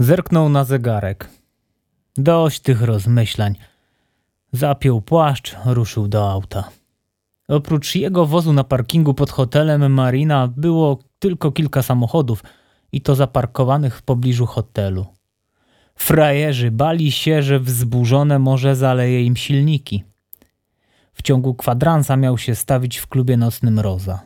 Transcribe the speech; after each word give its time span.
Zerknął 0.00 0.48
na 0.48 0.64
zegarek. 0.64 1.30
Dość 2.16 2.60
tych 2.60 2.82
rozmyślań. 2.82 3.54
Zapiął 4.52 5.00
płaszcz, 5.00 5.56
ruszył 5.64 6.08
do 6.08 6.30
auta. 6.30 6.68
Oprócz 7.48 7.94
jego 7.94 8.26
wozu 8.26 8.52
na 8.52 8.64
parkingu 8.64 9.14
pod 9.14 9.30
hotelem 9.30 9.92
Marina 9.92 10.48
było 10.48 10.98
tylko 11.18 11.52
kilka 11.52 11.82
samochodów 11.82 12.42
i 12.92 13.00
to 13.00 13.14
zaparkowanych 13.14 13.96
w 13.96 14.02
pobliżu 14.02 14.46
hotelu. 14.46 15.06
Frajerzy 15.94 16.70
bali 16.70 17.12
się, 17.12 17.42
że 17.42 17.60
wzburzone 17.60 18.38
morze 18.38 18.76
zaleje 18.76 19.24
im 19.24 19.36
silniki. 19.36 20.04
W 21.12 21.22
ciągu 21.22 21.54
kwadransa 21.54 22.16
miał 22.16 22.38
się 22.38 22.54
stawić 22.54 22.96
w 22.96 23.06
klubie 23.06 23.36
nocnym 23.36 23.78
Roza. 23.78 24.20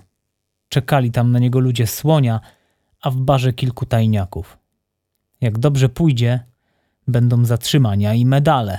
Czekali 0.68 1.10
tam 1.10 1.32
na 1.32 1.38
niego 1.38 1.60
ludzie 1.60 1.86
słonia, 1.86 2.40
a 3.02 3.10
w 3.10 3.16
barze 3.16 3.52
kilku 3.52 3.86
tajniaków. 3.86 4.61
Jak 5.42 5.58
dobrze 5.58 5.88
pójdzie, 5.88 6.40
będą 7.08 7.44
zatrzymania 7.44 8.14
i 8.14 8.26
medale. 8.26 8.78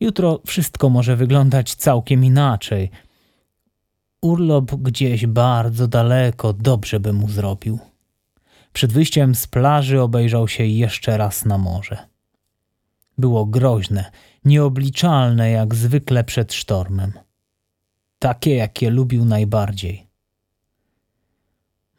Jutro 0.00 0.40
wszystko 0.46 0.90
może 0.90 1.16
wyglądać 1.16 1.74
całkiem 1.74 2.24
inaczej. 2.24 2.90
Urlop 4.22 4.74
gdzieś 4.74 5.26
bardzo 5.26 5.88
daleko 5.88 6.52
dobrze 6.52 7.00
by 7.00 7.12
mu 7.12 7.28
zrobił. 7.28 7.78
Przed 8.72 8.92
wyjściem 8.92 9.34
z 9.34 9.46
plaży 9.46 10.00
obejrzał 10.00 10.48
się 10.48 10.64
jeszcze 10.66 11.16
raz 11.16 11.44
na 11.44 11.58
morze. 11.58 11.98
Było 13.18 13.46
groźne, 13.46 14.10
nieobliczalne 14.44 15.50
jak 15.50 15.74
zwykle 15.74 16.24
przed 16.24 16.52
sztormem. 16.52 17.12
Takie, 18.18 18.54
jakie 18.54 18.90
lubił 18.90 19.24
najbardziej. 19.24 20.07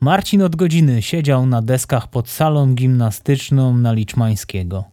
Marcin 0.02 0.42
od 0.42 0.56
godziny 0.56 1.02
siedział 1.02 1.46
na 1.46 1.62
deskach 1.62 2.08
pod 2.08 2.30
salą 2.30 2.74
gimnastyczną 2.76 3.78
na 3.78 3.94
Liczmańskiego. 3.94 4.84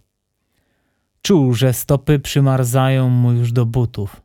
Czuł, 1.23 1.55
że 1.55 1.73
stopy 1.73 2.19
przymarzają 2.19 3.09
mu 3.09 3.33
już 3.33 3.53
do 3.53 3.67
butów. 3.67 4.23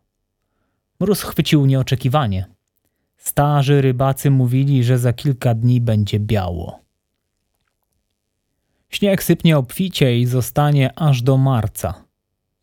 Mróz 0.99 1.21
chwycił 1.21 1.65
nieoczekiwanie. 1.65 2.45
Starzy 3.17 3.81
rybacy 3.81 4.31
mówili, 4.31 4.83
że 4.83 4.97
za 4.97 5.13
kilka 5.13 5.53
dni 5.53 5.81
będzie 5.81 6.19
biało. 6.19 6.79
Śnieg 8.89 9.23
sypnie 9.23 9.57
obficie 9.57 10.19
i 10.19 10.25
zostanie 10.25 10.99
aż 10.99 11.21
do 11.21 11.37
marca. 11.37 11.93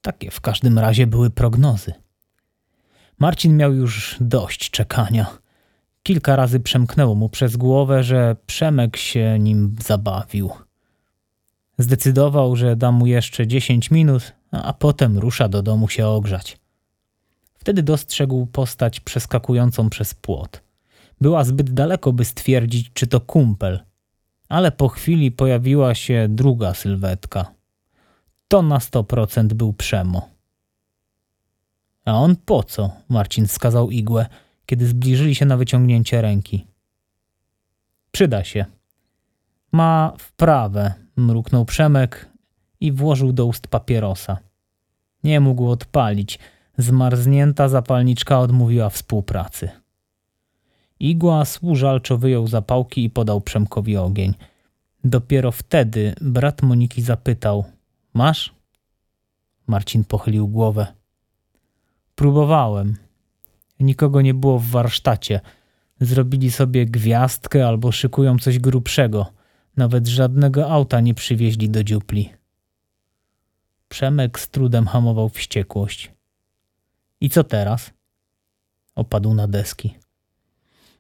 Takie 0.03 0.31
w 0.31 0.41
każdym 0.41 0.79
razie 0.79 1.07
były 1.07 1.31
prognozy. 1.31 1.93
Marcin 3.19 3.57
miał 3.57 3.75
już 3.75 4.17
dość 4.21 4.71
czekania. 4.71 5.27
Kilka 6.03 6.37
razy 6.37 6.61
przemknęło 6.61 7.15
mu 7.15 7.29
przez 7.29 7.57
głowę, 7.57 8.03
że 8.03 8.37
Przemek 8.47 8.97
się 8.97 9.39
nim 9.39 9.77
zabawił. 9.85 10.51
Zdecydował, 11.79 12.57
że 12.57 12.77
da 12.77 12.93
mu 12.93 13.07
jeszcze 13.07 13.47
dziesięć 13.47 13.91
minut, 13.91 14.33
a 14.51 14.73
potem 14.73 15.19
rusza 15.19 15.49
do 15.49 15.63
domu 15.63 15.89
się 15.89 16.07
ogrzać. 16.07 16.59
Wtedy 17.55 17.83
dostrzegł 17.83 18.47
postać 18.47 19.01
przeskakującą 19.01 19.91
przez 19.91 20.15
płot. 20.15 20.63
Była 21.21 21.45
zbyt 21.45 21.71
daleko, 21.71 22.13
by 22.13 22.25
stwierdzić, 22.25 22.91
czy 22.95 23.07
to 23.07 23.21
kumpel, 23.21 23.81
ale 24.49 24.73
po 24.73 24.89
chwili 24.89 25.33
pojawiła 25.33 25.95
się 25.95 26.27
druga 26.31 26.75
sylwetka. 26.75 27.53
To 28.49 28.63
na 28.63 28.81
sto 28.81 29.05
procent 29.05 29.55
był 29.55 29.73
Przemo. 29.73 30.29
A 32.05 32.13
on 32.13 32.37
po 32.37 32.63
co? 32.63 32.91
Marcin 33.09 33.47
wskazał 33.47 33.91
igłę, 33.91 34.27
kiedy 34.69 34.87
zbliżyli 34.87 35.35
się 35.35 35.47
na 35.47 35.57
wyciągnięcie 35.57 36.23
ręki. 36.23 36.67
Przyda 38.11 38.45
się. 38.45 38.65
Ma 39.73 40.13
wprawę, 40.19 40.95
mruknął 41.17 41.65
Przemek 41.65 42.29
i 42.81 42.93
włożył 42.93 43.33
do 43.33 43.47
ust 43.47 43.69
papierosa. 43.69 44.39
Nie 45.25 45.41
mógł 45.41 45.69
odpalić. 45.69 46.39
Zmarznięta 46.79 47.69
zapalniczka 47.69 48.41
odmówiła 48.41 48.89
współpracy. 48.91 49.71
Igła 51.01 51.45
służalczo 51.45 52.19
wyjął 52.19 52.47
zapałki 52.47 53.05
i 53.05 53.11
podał 53.11 53.41
Przemkowi 53.41 53.97
ogień. 53.97 54.35
Dopiero 55.05 55.53
wtedy 55.53 56.15
brat 56.21 56.63
Moniki 56.63 57.03
zapytał: 57.03 57.65
Masz? 58.15 58.55
Marcin 59.67 60.05
pochylił 60.05 60.49
głowę. 60.49 60.87
Próbowałem. 62.15 63.08
Nikogo 63.81 64.21
nie 64.21 64.35
było 64.35 64.59
w 64.59 64.67
warsztacie. 64.67 65.41
Zrobili 66.01 66.51
sobie 66.51 66.87
gwiazdkę 66.87 67.67
albo 67.67 67.93
szykują 67.93 68.39
coś 68.39 68.59
grubszego. 68.59 69.27
Nawet 69.77 70.07
żadnego 70.07 70.71
auta 70.71 71.01
nie 71.01 71.15
przywieźli 71.15 71.71
do 71.71 71.85
dziupli. 71.85 72.33
Przemek 73.89 74.39
z 74.41 74.49
trudem 74.49 74.87
hamował 74.87 75.29
wściekłość. 75.29 76.13
I 77.21 77.31
co 77.31 77.45
teraz? 77.45 77.91
Opadł 78.95 79.35
na 79.35 79.49
deski. 79.49 79.95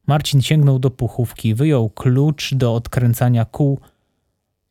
Marcin 0.06 0.42
sięgnął 0.42 0.78
do 0.78 0.90
puchówki, 0.90 1.54
wyjął 1.54 1.90
klucz 1.90 2.54
do 2.54 2.74
odkręcania 2.74 3.44
kół, 3.44 3.80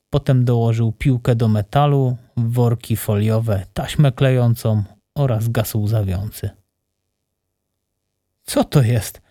potem 0.09 0.45
dołożył 0.45 0.91
piłkę 0.91 1.35
do 1.35 1.47
metalu, 1.47 2.17
worki 2.37 2.95
foliowe, 2.95 3.65
taśmę 3.73 4.11
klejącą 4.11 4.83
oraz 5.15 5.49
gaz 5.49 5.75
łzawiący. 5.75 6.49
Co 8.47 8.63
to 8.63 8.81
jest? 8.81 9.21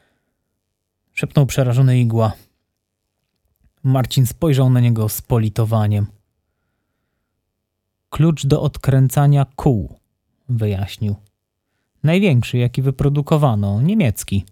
szepnął 1.13 1.47
przerażony 1.47 2.01
igła. 2.01 2.33
Marcin 3.83 4.27
spojrzał 4.27 4.71
na 4.71 4.81
niego 4.81 5.09
z 5.09 5.23
politowaniem. 5.23 6.07
Klucz 8.11 8.47
do 8.47 8.63
odkręcania 8.63 9.47
kół, 9.57 9.99
wyjaśnił. 10.49 11.17
Największy, 12.03 12.59
jaki 12.59 12.83
wyprodukowano, 12.83 13.83
niemiecki. 13.83 14.47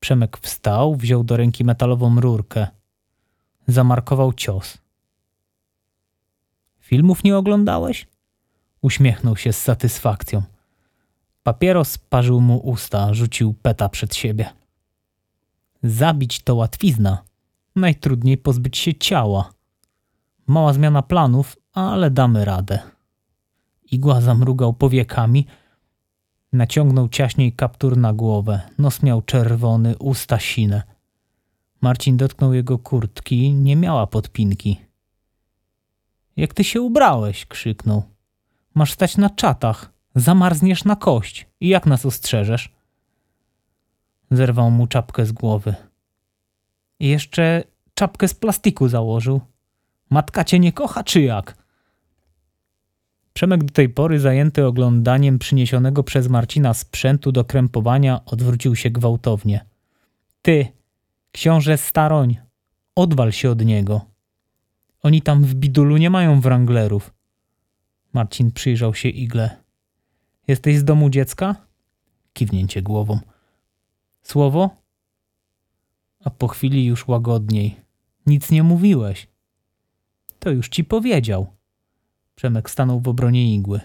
Przemek 0.00 0.38
wstał, 0.38 0.96
wziął 0.96 1.24
do 1.24 1.36
ręki 1.36 1.64
metalową 1.64 2.20
rurkę. 2.20 2.66
Zamarkował 3.66 4.32
cios. 4.32 4.78
Filmów 6.80 7.24
nie 7.24 7.36
oglądałeś? 7.36 8.08
Uśmiechnął 8.82 9.36
się 9.36 9.52
z 9.52 9.62
satysfakcją. 9.62 10.55
Papieros 11.46 11.98
parzył 11.98 12.40
mu 12.40 12.56
usta, 12.58 13.14
rzucił 13.14 13.54
peta 13.54 13.88
przed 13.88 14.14
siebie. 14.14 14.50
Zabić 15.82 16.40
to 16.42 16.54
łatwizna. 16.54 17.22
Najtrudniej 17.76 18.38
pozbyć 18.38 18.78
się 18.78 18.94
ciała. 18.94 19.52
Mała 20.46 20.72
zmiana 20.72 21.02
planów, 21.02 21.56
ale 21.72 22.10
damy 22.10 22.44
radę. 22.44 22.78
Igła 23.92 24.20
zamrugał 24.20 24.72
powiekami, 24.72 25.46
naciągnął 26.52 27.08
ciaśniej 27.08 27.52
kaptur 27.52 27.96
na 27.96 28.12
głowę. 28.12 28.60
Nos 28.78 29.02
miał 29.02 29.22
czerwony, 29.22 29.98
usta 29.98 30.38
sine. 30.38 30.82
Marcin 31.80 32.16
dotknął 32.16 32.54
jego 32.54 32.78
kurtki, 32.78 33.52
nie 33.52 33.76
miała 33.76 34.06
podpinki. 34.06 34.80
Jak 36.36 36.54
ty 36.54 36.64
się 36.64 36.80
ubrałeś? 36.80 37.46
krzyknął. 37.46 38.02
Masz 38.74 38.92
stać 38.92 39.16
na 39.16 39.30
czatach. 39.30 39.95
Zamarzniesz 40.16 40.84
na 40.84 40.96
kość. 40.96 41.46
I 41.60 41.68
jak 41.68 41.86
nas 41.86 42.06
ostrzeżesz? 42.06 42.72
Zerwał 44.30 44.70
mu 44.70 44.86
czapkę 44.86 45.26
z 45.26 45.32
głowy. 45.32 45.74
I 47.00 47.08
jeszcze 47.08 47.64
czapkę 47.94 48.28
z 48.28 48.34
plastiku 48.34 48.88
założył. 48.88 49.40
Matka 50.10 50.44
cię 50.44 50.58
nie 50.58 50.72
kocha, 50.72 51.04
czy 51.04 51.20
jak? 51.22 51.56
Przemek 53.32 53.64
do 53.64 53.72
tej 53.72 53.88
pory 53.88 54.20
zajęty 54.20 54.66
oglądaniem 54.66 55.38
przyniesionego 55.38 56.02
przez 56.02 56.28
Marcina 56.28 56.74
sprzętu 56.74 57.32
do 57.32 57.44
krępowania 57.44 58.24
odwrócił 58.24 58.76
się 58.76 58.90
gwałtownie. 58.90 59.64
Ty, 60.42 60.66
książę 61.32 61.78
Staroń, 61.78 62.36
odwal 62.94 63.32
się 63.32 63.50
od 63.50 63.64
niego. 63.64 64.00
Oni 65.02 65.22
tam 65.22 65.44
w 65.44 65.54
bidulu 65.54 65.96
nie 65.96 66.10
mają 66.10 66.40
wranglerów. 66.40 67.14
Marcin 68.12 68.52
przyjrzał 68.52 68.94
się 68.94 69.08
igle. 69.08 69.65
Jesteś 70.48 70.78
z 70.78 70.84
domu 70.84 71.10
dziecka? 71.10 71.54
Kiwnięcie 72.32 72.82
głową. 72.82 73.20
Słowo? 74.22 74.70
A 76.24 76.30
po 76.30 76.48
chwili 76.48 76.84
już 76.84 77.08
łagodniej. 77.08 77.76
Nic 78.26 78.50
nie 78.50 78.62
mówiłeś. 78.62 79.28
To 80.38 80.50
już 80.50 80.68
ci 80.68 80.84
powiedział. 80.84 81.46
Przemek 82.34 82.70
stanął 82.70 83.00
w 83.00 83.08
obronie 83.08 83.54
igły. 83.54 83.80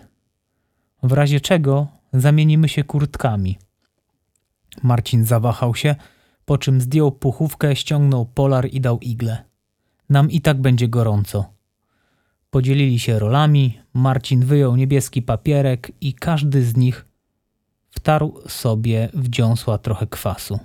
W 1.04 1.12
razie 1.12 1.42
czego 1.42 1.88
zamienimy 2.14 2.70
się 2.70 2.84
kurtkami. 2.84 3.58
Marcin 4.84 5.26
zawahał 5.26 5.76
się, 5.76 5.96
po 6.46 6.58
czym 6.58 6.82
zdjął 6.82 7.12
puchówkę, 7.12 7.76
ściągnął 7.76 8.26
polar 8.26 8.70
i 8.72 8.82
dał 8.82 9.00
igle. 9.00 9.44
Nam 10.10 10.32
i 10.32 10.42
tak 10.42 10.62
będzie 10.62 10.88
gorąco. 10.88 11.54
Podzielili 12.52 13.00
się 13.00 13.20
rolami, 13.20 13.80
Marcin 13.94 14.46
wyjął 14.46 14.76
niebieski 14.76 15.22
papierek 15.22 15.92
i 16.02 16.14
każdy 16.14 16.64
z 16.64 16.78
nich 16.78 17.06
wtarł 17.90 18.42
sobie 18.48 19.10
w 19.14 19.30
dziąsła 19.30 19.78
trochę 19.78 20.08
kwasu. 20.08 20.60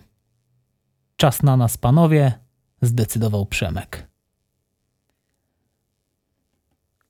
Czas 1.16 1.42
na 1.42 1.56
nas, 1.56 1.78
panowie, 1.78 2.32
zdecydował 2.82 3.46
Przemek. 3.46 4.08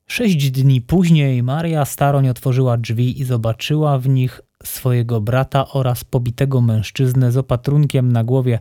Sześć 0.06 0.50
dni 0.50 0.80
później 0.80 1.42
Maria 1.42 1.84
Staroń 1.84 2.28
otworzyła 2.28 2.76
drzwi 2.76 3.20
i 3.20 3.24
zobaczyła 3.24 3.98
w 3.98 4.08
nich 4.08 4.40
swojego 4.64 5.20
brata 5.20 5.68
oraz 5.68 6.04
pobitego 6.04 6.60
mężczyznę 6.60 7.32
z 7.32 7.36
opatrunkiem 7.36 8.12
na 8.12 8.24
głowie, 8.24 8.58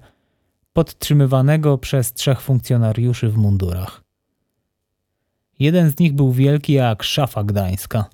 podtrzymywanego 0.73 1.77
przez 1.77 2.13
trzech 2.13 2.41
funkcjonariuszy 2.41 3.29
w 3.29 3.38
mundurach. 3.38 4.05
Jeden 5.60 5.92
z 5.92 6.00
nich 6.00 6.13
był 6.13 6.31
wielki 6.31 6.74
jak 6.74 7.04
szafa 7.04 7.44
gdańska. 7.44 8.06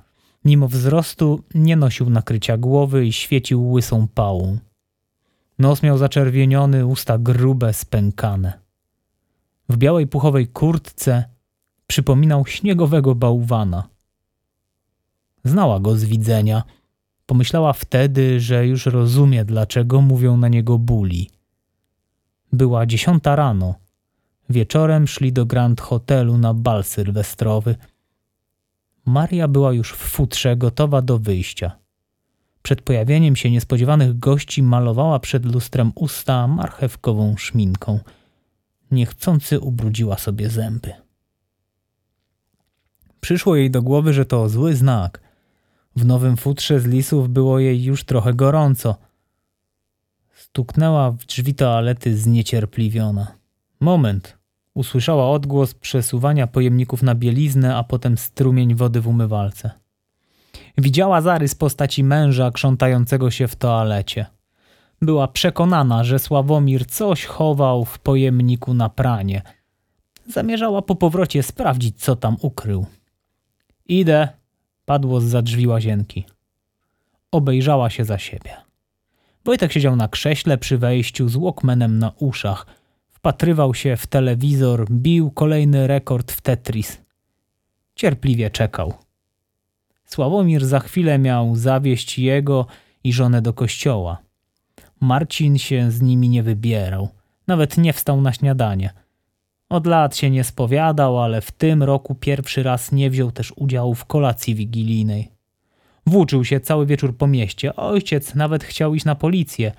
Mimo 0.46 0.68
wzrostu 0.68 1.44
nie 1.56 1.76
nosił 1.76 2.10
nakrycia 2.10 2.58
głowy 2.58 3.06
i 3.06 3.14
świecił 3.14 3.72
łysą 3.72 4.08
pałą. 4.08 4.58
Nos 5.60 5.84
miał 5.84 5.98
zaczerwieniony, 5.98 6.86
usta 6.86 7.18
grube, 7.18 7.74
spękane. 7.74 8.60
W 9.70 9.78
białej 9.78 10.08
puchowej 10.08 10.48
kurtce 10.48 11.24
przypominał 11.88 12.46
śniegowego 12.46 13.16
bałwana. 13.16 13.88
Znała 15.44 15.80
go 15.80 15.98
z 15.98 16.04
widzenia. 16.04 16.64
Pomyślała 17.26 17.74
wtedy, 17.74 18.40
że 18.40 18.68
już 18.68 18.86
rozumie, 18.86 19.46
dlaczego 19.46 20.02
mówią 20.02 20.38
na 20.38 20.48
niego 20.48 20.78
buli. 20.78 21.30
Była 22.54 22.86
dziesiąta 22.86 23.36
rano. 23.36 23.76
Wieczorem 24.52 25.08
szli 25.08 25.34
do 25.34 25.46
Grand 25.46 25.82
Hotelu 25.82 26.38
na 26.38 26.54
bal 26.54 26.84
sylwestrowy. 26.84 27.76
Maria 29.06 29.48
była 29.48 29.74
już 29.74 29.94
w 29.94 29.98
futrze, 29.98 30.58
gotowa 30.58 31.02
do 31.02 31.20
wyjścia. 31.20 31.72
Przed 32.62 32.82
pojawieniem 32.82 33.36
się 33.36 33.52
niespodziewanych 33.52 34.20
gości 34.20 34.64
malowała 34.64 35.20
przed 35.20 35.46
lustrem 35.46 35.92
usta 35.96 36.48
marchewkową 36.48 37.38
szminką. 37.38 38.00
Niechcący 38.92 39.60
ubrudziła 39.60 40.18
sobie 40.18 40.50
zęby. 40.50 40.94
Przyszło 43.22 43.56
jej 43.56 43.72
do 43.72 43.82
głowy, 43.82 44.14
że 44.14 44.26
to 44.26 44.50
zły 44.50 44.76
znak. 44.76 45.22
W 45.96 46.06
nowym 46.06 46.38
futrze 46.38 46.80
z 46.80 46.86
lisów 46.86 47.30
było 47.30 47.60
jej 47.60 47.84
już 47.84 48.04
trochę 48.04 48.34
gorąco. 48.34 48.96
Stuknęła 50.34 51.12
w 51.12 51.26
drzwi 51.26 51.56
toalety 51.56 52.18
zniecierpliwiona. 52.18 53.38
Moment. 53.80 54.41
Usłyszała 54.74 55.30
odgłos 55.30 55.74
przesuwania 55.74 56.48
pojemników 56.48 57.04
na 57.04 57.16
bieliznę, 57.16 57.76
a 57.76 57.84
potem 57.84 58.18
strumień 58.18 58.76
wody 58.76 59.02
w 59.02 59.08
umywalce. 59.08 59.72
Widziała 60.78 61.22
zarys 61.22 61.56
postaci 61.56 62.04
męża 62.04 62.52
krzątającego 62.52 63.32
się 63.32 63.48
w 63.48 63.56
toalecie. 63.56 64.26
Była 65.02 65.28
przekonana, 65.28 66.04
że 66.04 66.20
Sławomir 66.20 66.86
coś 66.86 67.26
chował 67.26 67.86
w 67.86 68.00
pojemniku 68.00 68.74
na 68.74 68.90
pranie. 68.90 69.42
Zamierzała 70.28 70.82
po 70.82 70.96
powrocie 70.96 71.44
sprawdzić, 71.44 72.04
co 72.04 72.16
tam 72.16 72.38
ukrył. 72.42 72.86
Idę, 73.86 74.28
padło 74.86 75.22
z 75.22 75.24
za 75.24 75.42
drzwi 75.42 75.68
łazienki. 75.68 76.26
Obejrzała 77.32 77.90
się 77.90 78.06
za 78.06 78.18
siebie. 78.18 78.52
Wojtek 79.46 79.72
siedział 79.72 79.96
na 79.96 80.08
krześle 80.08 80.58
przy 80.58 80.78
wejściu 80.78 81.30
z 81.30 81.36
Walkmanem 81.36 82.00
na 82.00 82.12
uszach. 82.20 82.66
Wpatrywał 83.22 83.74
się 83.74 83.98
w 83.98 84.08
telewizor, 84.08 84.92
bił 84.92 85.32
kolejny 85.32 85.88
rekord 85.88 86.32
w 86.32 86.42
Tetris. 86.42 87.02
Cierpliwie 87.96 88.50
czekał. 88.50 88.94
Sławomir 90.06 90.66
za 90.66 90.80
chwilę 90.80 91.20
miał 91.20 91.56
zawieść 91.56 92.20
jego 92.20 92.66
i 93.04 93.14
żonę 93.14 93.42
do 93.42 93.54
kościoła. 93.54 94.18
Marcin 95.00 95.58
się 95.58 95.92
z 95.92 96.02
nimi 96.02 96.30
nie 96.30 96.44
wybierał, 96.44 97.10
nawet 97.48 97.78
nie 97.78 97.94
wstał 97.94 98.22
na 98.22 98.34
śniadanie. 98.34 98.94
Od 99.70 99.88
lat 99.88 100.16
się 100.16 100.30
nie 100.30 100.44
spowiadał, 100.44 101.20
ale 101.20 101.42
w 101.42 101.52
tym 101.52 101.84
roku 101.84 102.16
pierwszy 102.16 102.64
raz 102.64 102.92
nie 102.92 103.10
wziął 103.10 103.32
też 103.32 103.54
udziału 103.56 103.96
w 103.96 104.06
kolacji 104.06 104.56
wigilijnej. 104.56 105.32
Włóczył 106.06 106.46
się 106.46 106.60
cały 106.60 106.86
wieczór 106.86 107.18
po 107.18 107.28
mieście. 107.28 107.76
Ojciec 107.76 108.36
nawet 108.36 108.64
chciał 108.64 108.96
iść 108.96 109.06
na 109.06 109.16
policję. 109.16 109.72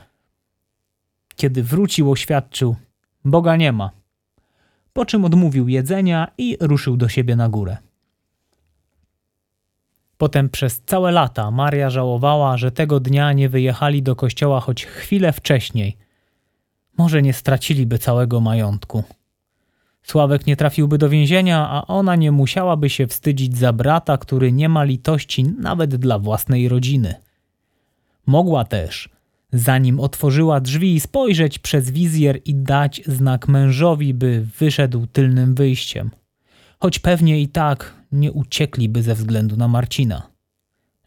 Kiedy 1.36 1.62
wrócił, 1.62 2.10
oświadczył: 2.10 2.76
Boga 3.24 3.56
nie 3.56 3.72
ma. 3.72 3.90
Po 4.92 5.04
czym 5.04 5.24
odmówił 5.24 5.68
jedzenia 5.68 6.28
i 6.38 6.56
ruszył 6.60 6.96
do 6.96 7.08
siebie 7.08 7.36
na 7.36 7.48
górę. 7.48 7.76
Potem 10.18 10.48
przez 10.48 10.82
całe 10.86 11.12
lata 11.12 11.50
Maria 11.50 11.90
żałowała, 11.90 12.56
że 12.56 12.72
tego 12.72 13.00
dnia 13.00 13.32
nie 13.32 13.48
wyjechali 13.48 14.02
do 14.02 14.16
kościoła 14.16 14.60
choć 14.60 14.84
chwilę 14.84 15.32
wcześniej. 15.32 15.96
Może 16.98 17.22
nie 17.22 17.32
straciliby 17.32 17.98
całego 17.98 18.40
majątku. 18.40 19.04
Sławek 20.02 20.46
nie 20.46 20.56
trafiłby 20.56 20.98
do 20.98 21.08
więzienia, 21.08 21.68
a 21.70 21.86
ona 21.86 22.16
nie 22.16 22.32
musiałaby 22.32 22.90
się 22.90 23.06
wstydzić 23.06 23.56
za 23.58 23.72
brata, 23.72 24.18
który 24.18 24.52
nie 24.52 24.68
ma 24.68 24.84
litości 24.84 25.44
nawet 25.44 25.96
dla 25.96 26.18
własnej 26.18 26.68
rodziny. 26.68 27.14
Mogła 28.26 28.64
też, 28.64 29.08
zanim 29.52 30.00
otworzyła 30.00 30.60
drzwi, 30.60 31.00
spojrzeć 31.00 31.58
przez 31.58 31.90
wizjer 31.90 32.40
i 32.44 32.54
dać 32.54 33.02
znak 33.06 33.48
mężowi, 33.48 34.14
by 34.14 34.46
wyszedł 34.58 35.06
tylnym 35.06 35.54
wyjściem. 35.54 36.10
Choć 36.78 36.98
pewnie 36.98 37.40
i 37.40 37.48
tak 37.48 37.94
nie 38.12 38.32
uciekliby 38.32 39.02
ze 39.02 39.14
względu 39.14 39.56
na 39.56 39.68
Marcina. 39.68 40.22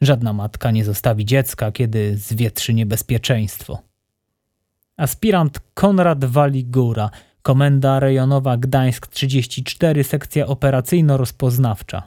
Żadna 0.02 0.34
matka 0.34 0.72
nie 0.72 0.86
zostawi 0.86 1.26
dziecka, 1.26 1.72
kiedy 1.72 2.18
zwietrzy 2.18 2.74
niebezpieczeństwo. 2.74 3.82
Aspirant 4.98 5.60
Konrad 5.74 6.26
Waligura– 6.26 7.10
Komenda 7.46 8.00
rejonowa 8.00 8.58
Gdańsk 8.58 9.08
34, 9.08 10.04
sekcja 10.04 10.46
operacyjno-rozpoznawcza. 10.46 12.02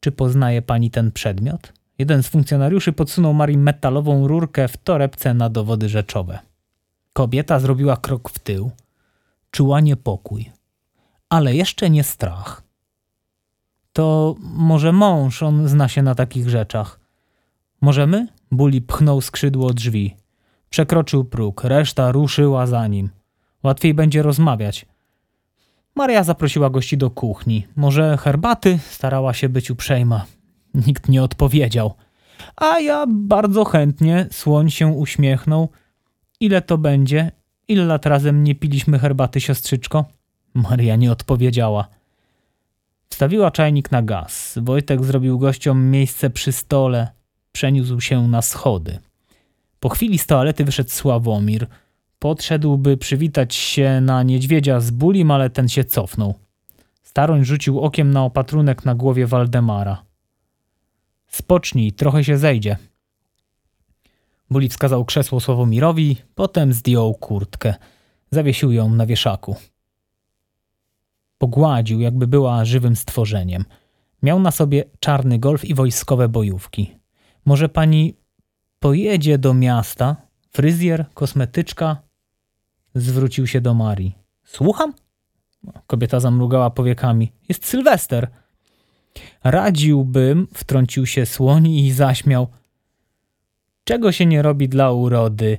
Czy 0.00 0.12
poznaje 0.12 0.62
pani 0.62 0.90
ten 0.90 1.12
przedmiot? 1.12 1.72
Jeden 2.00 2.22
z 2.22 2.28
funkcjonariuszy 2.28 2.92
podsunął 2.92 3.34
Marii 3.34 3.58
metalową 3.58 4.28
rurkę 4.28 4.68
w 4.68 4.76
torebce 4.76 5.34
na 5.34 5.50
dowody 5.50 5.88
rzeczowe. 5.88 6.38
Kobieta 7.12 7.58
zrobiła 7.60 7.96
krok 7.96 8.30
w 8.30 8.38
tył. 8.38 8.70
Czuła 9.50 9.80
niepokój, 9.80 10.50
ale 11.28 11.54
jeszcze 11.54 11.90
nie 11.90 12.04
strach. 12.04 12.62
To 13.92 14.34
może 14.40 14.92
mąż, 14.92 15.42
on 15.42 15.68
zna 15.68 15.88
się 15.88 16.02
na 16.02 16.14
takich 16.14 16.48
rzeczach. 16.48 17.00
Możemy? 17.80 18.28
Buli 18.50 18.82
pchnął 18.82 19.20
skrzydło 19.20 19.72
drzwi. 19.72 20.16
Przekroczył 20.70 21.24
próg, 21.24 21.64
reszta 21.64 22.12
ruszyła 22.12 22.66
za 22.66 22.86
nim. 22.86 23.10
Łatwiej 23.62 23.94
będzie 23.94 24.22
rozmawiać. 24.22 24.86
Maria 25.94 26.24
zaprosiła 26.24 26.70
gości 26.70 26.98
do 26.98 27.10
kuchni. 27.10 27.66
Może 27.76 28.16
herbaty? 28.16 28.78
Starała 28.90 29.34
się 29.34 29.48
być 29.48 29.70
uprzejma. 29.70 30.26
Nikt 30.74 31.08
nie 31.08 31.22
odpowiedział. 31.22 31.94
A 32.56 32.80
ja 32.80 33.06
bardzo 33.08 33.64
chętnie, 33.64 34.26
słoń 34.30 34.70
się 34.70 34.86
uśmiechnął. 34.86 35.68
Ile 36.40 36.62
to 36.62 36.78
będzie? 36.78 37.32
Ile 37.68 37.84
lat 37.84 38.06
razem 38.06 38.44
nie 38.44 38.54
piliśmy 38.54 38.98
herbaty, 38.98 39.40
siostrzyczko? 39.40 40.04
Maria 40.54 40.96
nie 40.96 41.12
odpowiedziała. 41.12 41.88
Wstawiła 43.08 43.50
czajnik 43.50 43.90
na 43.90 44.02
gaz. 44.02 44.58
Wojtek 44.62 45.04
zrobił 45.04 45.38
gościom 45.38 45.90
miejsce 45.90 46.30
przy 46.30 46.52
stole. 46.52 47.08
Przeniósł 47.52 48.00
się 48.00 48.28
na 48.28 48.42
schody. 48.42 48.98
Po 49.80 49.88
chwili 49.88 50.18
z 50.18 50.26
toalety 50.26 50.64
wyszedł 50.64 50.90
Sławomir– 50.90 51.66
Podszedł, 52.20 52.78
by 52.78 52.96
przywitać 52.96 53.54
się 53.54 54.00
na 54.00 54.22
niedźwiedzia 54.22 54.80
z 54.80 54.90
bulim, 54.90 55.30
ale 55.30 55.50
ten 55.50 55.68
się 55.68 55.84
cofnął. 55.84 56.34
Staroń 57.02 57.44
rzucił 57.44 57.80
okiem 57.80 58.10
na 58.10 58.24
opatrunek 58.24 58.84
na 58.84 58.94
głowie 58.94 59.26
Waldemara. 59.26 60.02
Spocznij, 61.30 61.92
trochę 61.92 62.24
się 62.24 62.38
zejdzie. 62.38 62.76
Buli 64.50 64.68
wskazał 64.68 65.04
krzesło 65.04 65.40
Sławomirowi, 65.40 66.16
potem 66.34 66.72
zdjął 66.72 67.14
kurtkę. 67.14 67.74
Zawiesił 68.30 68.72
ją 68.72 68.94
na 68.94 69.06
wieszaku. 69.06 69.56
Pogładził, 71.38 72.00
jakby 72.00 72.26
była 72.26 72.64
żywym 72.64 72.96
stworzeniem. 72.96 73.64
Miał 74.22 74.40
na 74.40 74.50
sobie 74.50 74.84
czarny 75.00 75.38
golf 75.38 75.64
i 75.64 75.74
wojskowe 75.74 76.28
bojówki. 76.28 76.96
Może 77.44 77.68
pani 77.68 78.14
pojedzie 78.78 79.38
do 79.38 79.54
miasta? 79.54 80.16
Fryzjer, 80.50 81.06
kosmetyczka, 81.14 81.96
Zwrócił 82.94 83.46
się 83.46 83.60
do 83.60 83.74
Marii. 83.74 84.18
Słucham? 84.44 84.92
Kobieta 85.86 86.20
zamrugała 86.20 86.70
powiekami. 86.70 87.32
Jest 87.48 87.66
Sylwester. 87.66 88.28
Radziłbym, 89.44 90.48
wtrącił 90.54 91.06
się 91.06 91.26
słoń 91.26 91.66
i 91.66 91.92
zaśmiał. 91.92 92.48
Czego 93.84 94.12
się 94.12 94.26
nie 94.26 94.42
robi 94.42 94.68
dla 94.68 94.92
urody? 94.92 95.58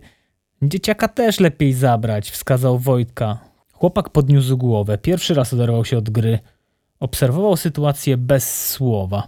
Dzieciaka 0.62 1.08
też 1.08 1.39
lepiej 1.39 1.74
zabrać, 1.74 2.31
wskazał 2.31 2.79
Wojtka. 2.79 3.39
Chłopak 3.72 4.10
podniósł 4.10 4.58
głowę. 4.58 4.98
Pierwszy 4.98 5.34
raz 5.34 5.53
oderwał 5.53 5.86
się 5.86 5.98
od 5.98 6.10
gry. 6.10 6.39
Obserwował 7.00 7.58
sytuację 7.58 8.17
bez 8.17 8.70
słowa. 8.70 9.27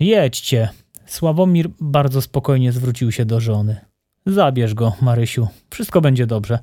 Jedźcie. 0.00 0.68
Sławomir 1.06 1.70
bardzo 1.80 2.22
spokojnie 2.22 2.72
zwrócił 2.72 3.12
się 3.12 3.24
do 3.24 3.40
żony. 3.40 3.76
Zabierz 4.26 4.74
go, 4.74 4.92
Marysiu. 5.00 5.48
Wszystko 5.70 6.00
będzie 6.00 6.26
dobrze. 6.26 6.58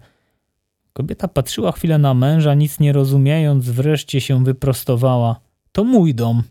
Kobieta 0.93 1.27
patrzyła 1.27 1.71
chwilę 1.71 1.97
na 1.97 2.13
męża, 2.13 2.53
nic 2.53 2.79
nie 2.79 2.93
rozumiejąc, 2.93 3.69
wreszcie 3.69 4.21
się 4.21 4.43
wyprostowała. 4.43 5.39
To 5.71 5.83
mój 5.83 6.15
dom. 6.15 6.43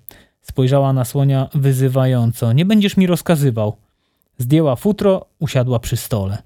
Spojrzała 0.45 0.93
na 0.93 1.05
słonia 1.05 1.49
wyzywająco. 1.55 2.53
Nie 2.53 2.65
będziesz 2.65 2.97
mi 2.97 3.07
rozkazywał. 3.07 3.77
Zdjęła 4.39 4.77
futro, 4.77 5.27
usiadła 5.39 5.79
przy 5.79 5.97
stole. 5.97 6.43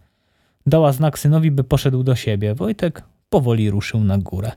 Dała 0.67 0.93
znak 0.93 1.19
synowi, 1.19 1.51
by 1.51 1.65
poszedł 1.65 2.03
do 2.03 2.15
siebie. 2.15 2.55
Wojtek 2.55 3.03
powoli 3.29 3.71
ruszył 3.71 4.01
na 4.01 4.19
górę. 4.19 4.53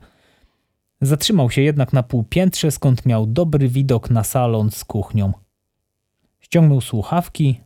Zatrzymał 1.01 1.51
się 1.51 1.61
jednak 1.61 1.93
na 1.93 2.03
półpiętrze, 2.03 2.71
skąd 2.71 3.05
miał 3.05 3.25
dobry 3.25 3.67
widok 3.67 4.09
na 4.09 4.23
salon 4.23 4.71
z 4.71 4.85
kuchnią. 4.85 5.33
Ściągnął 6.39 6.81
słuchawki, 6.81 7.61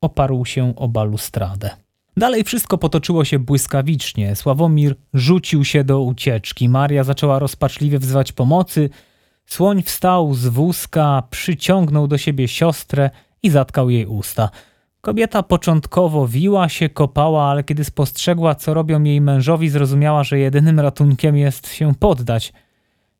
oparł 0.00 0.44
się 0.44 0.76
o 0.76 0.88
balustradę. 0.88 1.70
Dalej 2.16 2.44
wszystko 2.44 2.78
potoczyło 2.78 3.24
się 3.24 3.38
błyskawicznie. 3.38 4.36
Sławomir 4.36 4.96
rzucił 5.14 5.64
się 5.64 5.84
do 5.84 6.00
ucieczki. 6.00 6.68
Maria 6.68 7.04
zaczęła 7.04 7.38
rozpaczliwie 7.38 7.98
wzywać 7.98 8.32
pomocy. 8.32 8.90
Słoń 9.46 9.82
wstał 9.82 10.34
z 10.34 10.46
wózka, 10.46 11.22
przyciągnął 11.30 12.08
do 12.08 12.18
siebie 12.18 12.48
siostrę 12.48 13.10
i 13.42 13.50
zatkał 13.50 13.90
jej 13.90 14.06
usta. 14.06 14.50
Kobieta 15.00 15.42
początkowo 15.42 16.28
wiła 16.28 16.68
się, 16.68 16.88
kopała, 16.88 17.44
ale 17.50 17.64
kiedy 17.64 17.84
spostrzegła, 17.84 18.54
co 18.54 18.74
robią 18.74 19.02
jej 19.02 19.20
mężowi, 19.20 19.68
zrozumiała, 19.68 20.24
że 20.24 20.38
jedynym 20.38 20.80
ratunkiem 20.80 21.36
jest 21.36 21.68
się 21.68 21.94
poddać. 21.94 22.52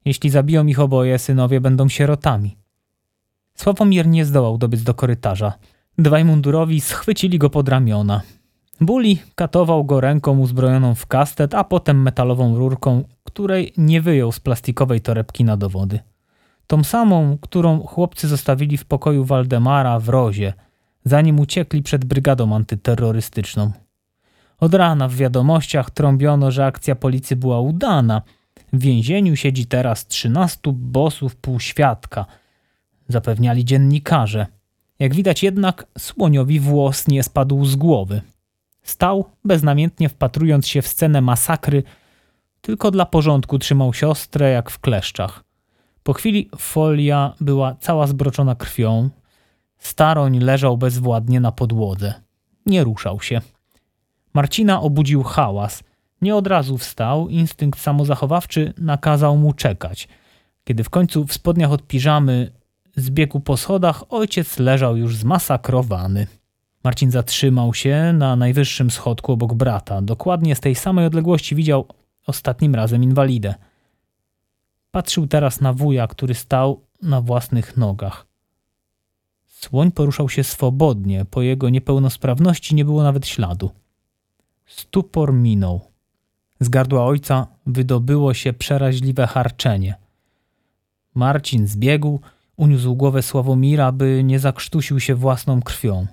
Jeśli 0.05 0.31
zabiją 0.31 0.67
ich 0.67 0.81
oboje, 0.81 1.19
synowie 1.19 1.61
będą 1.61 1.89
sierotami. 1.89 2.57
Sławomir 3.55 4.07
nie 4.07 4.25
zdołał 4.25 4.59
dobyć 4.59 4.83
do 4.83 4.95
korytarza. 4.95 5.53
Dwaj 5.99 6.25
mundurowi 6.25 6.81
schwycili 6.81 7.39
go 7.39 7.51
pod 7.51 7.69
ramiona. 7.69 8.21
Buli 8.81 9.19
katował 9.35 9.85
go 9.85 10.01
ręką 10.01 10.39
uzbrojoną 10.39 10.95
w 10.95 11.07
kastet, 11.07 11.55
a 11.55 11.65
potem 11.65 12.03
metalową 12.03 12.57
rurką, 12.57 13.05
której 13.25 13.73
nie 13.77 14.01
wyjął 14.01 14.33
z 14.33 14.41
plastikowej 14.41 15.01
torebki 15.01 15.45
na 15.45 15.57
dowody. 15.57 16.01
Tą 16.67 16.85
samą, 16.85 17.39
którą 17.41 17.81
chłopcy 17.81 18.29
zostawili 18.29 18.77
w 18.77 18.85
pokoju 18.85 19.25
Waldemara 19.25 20.01
w 20.01 20.09
Rozie, 20.09 20.53
zanim 21.05 21.41
uciekli 21.41 21.83
przed 21.83 22.05
brygadą 22.05 22.55
antyterrorystyczną. 22.55 23.73
Od 24.61 24.75
rana 24.75 25.09
w 25.09 25.15
wiadomościach 25.15 25.91
trąbiono, 25.91 26.51
że 26.51 26.67
akcja 26.67 26.95
policji 26.95 27.37
była 27.37 27.61
udana. 27.61 28.23
W 28.73 28.79
więzieniu 28.79 29.37
siedzi 29.37 29.67
teraz 29.67 30.07
trzynastu 30.07 30.73
bosów 30.73 31.37
półświadka, 31.37 32.27
zapewniali 33.09 33.65
dziennikarze. 33.65 34.47
Jak 34.99 35.15
widać 35.15 35.43
jednak 35.43 35.87
słoniowi 35.99 36.61
włos 36.61 37.09
nie 37.09 37.23
spadł 37.23 37.65
z 37.65 37.77
głowy. 37.77 38.23
Stał, 38.83 39.25
beznamiętnie 39.45 40.09
wpatrując 40.09 40.69
się 40.69 40.83
w 40.83 40.89
scenę 40.89 41.21
masakry, 41.21 41.83
tylko 42.61 42.91
dla 42.91 43.07
porządku 43.07 43.59
trzymał 43.59 43.93
siostrę 43.93 44.51
jak 44.51 44.71
w 44.71 44.79
kleszczach. 44.79 45.46
Po 46.07 46.13
chwili 46.13 46.51
folia 46.57 47.33
była 47.41 47.75
cała 47.75 48.07
zbroczona 48.07 48.55
krwią. 48.55 49.11
Staroń 49.79 50.39
leżał 50.39 50.79
bezwładnie 50.79 51.41
na 51.41 51.53
podłodze. 51.53 52.15
Nie 52.67 52.85
ruszał 52.85 53.21
się. 53.21 53.41
Marcina 54.35 54.81
obudził 54.81 55.23
hałas. 55.23 55.83
Nie 56.23 56.37
od 56.37 56.47
razu 56.47 56.79
wstał, 56.79 57.29
instynkt 57.29 57.81
samozachowawczy 57.81 58.73
nakazał 58.79 59.37
mu 59.37 59.53
czekać. 59.53 60.09
Kiedy 60.65 60.85
w 60.85 60.91
końcu 60.91 61.27
w 61.27 61.33
spodniach 61.33 61.73
od 61.73 61.87
piżamy 61.87 62.53
zbiegł 62.97 63.41
po 63.41 63.57
schodach, 63.57 64.05
ojciec 64.09 64.59
leżał 64.59 64.97
już 64.97 65.17
zmasakrowany. 65.17 66.27
Marcin 66.85 67.11
zatrzymał 67.11 67.75
się 67.75 68.13
na 68.13 68.37
najwyższym 68.37 68.91
schodku 68.91 69.33
obok 69.33 69.55
brata. 69.55 70.03
Dokładnie 70.03 70.57
z 70.57 70.61
tej 70.61 70.75
samej 70.75 71.07
odległości 71.07 71.55
widział 71.55 71.87
ostatnim 72.27 72.75
razem 72.75 73.03
inwalidę. 73.03 73.55
Patrzył 74.97 75.27
teraz 75.27 75.61
na 75.61 75.73
wuja, 75.73 76.07
który 76.07 76.35
stał 76.35 76.81
na 77.03 77.21
własnych 77.21 77.77
nogach. 77.77 78.27
Słoń 79.47 79.93
poruszał 79.93 80.29
się 80.29 80.45
swobodnie, 80.45 81.25
po 81.25 81.43
jego 81.43 81.69
niepełnosprawności 81.69 82.75
nie 82.75 82.85
było 82.85 83.03
nawet 83.03 83.27
śladu. 83.27 83.71
Stupor 84.67 85.33
minął. 85.33 85.81
Z 86.61 86.69
gardła 86.69 87.05
ojca 87.05 87.47
wydobyło 87.67 88.35
się 88.35 88.53
przeraźliwe 88.53 89.27
harczenie. 89.27 89.95
Marcin 91.15 91.67
zbiegł, 91.67 92.21
uniósł 92.57 92.95
głowę 92.95 93.23
Sławomira, 93.23 93.93
by 93.93 94.25
nie 94.25 94.39
zakrztusił 94.39 95.01
się 95.01 95.15
własną 95.15 95.63
krwią. 95.63 96.07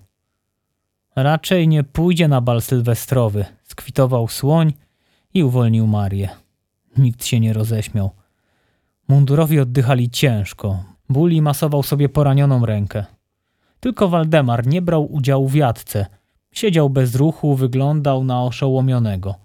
Raczej 1.16 1.68
nie 1.68 1.84
pójdzie 1.84 2.28
na 2.28 2.42
bal 2.42 2.62
sylwestrowy, 2.62 3.46
skwitował 3.64 4.28
słoń 4.28 4.74
i 5.34 5.44
uwolnił 5.44 5.88
Marię. 5.88 6.30
Nikt 6.98 7.26
się 7.26 7.40
nie 7.40 7.54
roześmiał. 7.54 8.23
Mundurowi 9.14 9.60
oddychali 9.60 10.10
ciężko. 10.10 10.84
Buli 11.10 11.42
masował 11.42 11.84
sobie 11.84 12.10
poranioną 12.10 12.66
rękę. 12.66 13.06
Tylko 13.80 14.10
Waldemar 14.10 14.68
nie 14.68 14.82
brał 14.82 15.14
udziału 15.14 15.48
w 15.48 15.56
jadce. 15.56 16.06
Siedział 16.52 16.90
bez 16.90 17.16
ruchu, 17.16 17.56
wyglądał 17.56 18.24
na 18.24 18.44
oszołomionego. 18.44 19.36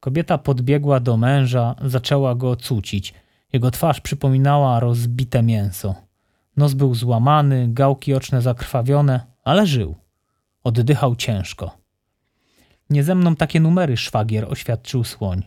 Kobieta 0.00 0.38
podbiegła 0.38 1.00
do 1.00 1.16
męża, 1.16 1.74
zaczęła 1.84 2.34
go 2.34 2.56
cucić. 2.56 3.14
Jego 3.52 3.70
twarz 3.70 4.00
przypominała 4.00 4.80
rozbite 4.80 5.42
mięso. 5.42 5.94
Nos 6.56 6.74
był 6.74 6.94
złamany, 6.94 7.68
gałki 7.68 8.14
oczne 8.14 8.42
zakrwawione, 8.42 9.20
ale 9.44 9.66
żył. 9.66 9.94
Oddychał 10.64 11.16
ciężko. 11.16 11.78
Nie 12.90 13.04
ze 13.04 13.14
mną 13.14 13.36
takie 13.36 13.60
numery, 13.60 13.96
szwagier, 13.96 14.46
oświadczył 14.52 15.04
słoń. 15.04 15.42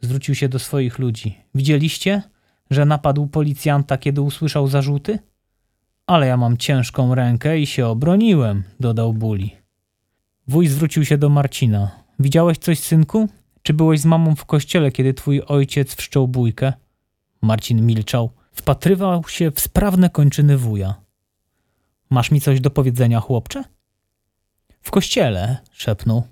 Zwrócił 0.00 0.34
się 0.34 0.48
do 0.48 0.58
swoich 0.58 0.98
ludzi. 0.98 1.38
Widzieliście, 1.54 2.22
że 2.70 2.84
napadł 2.84 3.26
policjanta, 3.26 3.98
kiedy 3.98 4.20
usłyszał 4.20 4.68
zarzuty? 4.68 5.18
Ale 6.06 6.26
ja 6.26 6.36
mam 6.36 6.56
ciężką 6.56 7.14
rękę 7.14 7.58
i 7.58 7.66
się 7.66 7.86
obroniłem, 7.86 8.62
dodał 8.80 9.12
Buli. 9.12 9.56
Wuj 10.48 10.66
zwrócił 10.66 11.04
się 11.04 11.18
do 11.18 11.28
Marcina. 11.28 11.90
Widziałeś 12.18 12.58
coś, 12.58 12.78
synku? 12.78 13.28
Czy 13.62 13.74
byłeś 13.74 14.00
z 14.00 14.04
mamą 14.04 14.34
w 14.34 14.44
kościele, 14.44 14.92
kiedy 14.92 15.14
twój 15.14 15.42
ojciec 15.42 15.94
wszczął 15.94 16.28
bójkę? 16.28 16.72
Marcin 17.42 17.86
milczał. 17.86 18.30
Wpatrywał 18.52 19.28
się 19.28 19.50
w 19.50 19.60
sprawne 19.60 20.10
kończyny 20.10 20.58
wuja. 20.58 20.94
Masz 22.10 22.30
mi 22.30 22.40
coś 22.40 22.60
do 22.60 22.70
powiedzenia, 22.70 23.20
chłopcze? 23.20 23.64
W 24.82 24.90
kościele, 24.90 25.56
szepnął. 25.72 26.22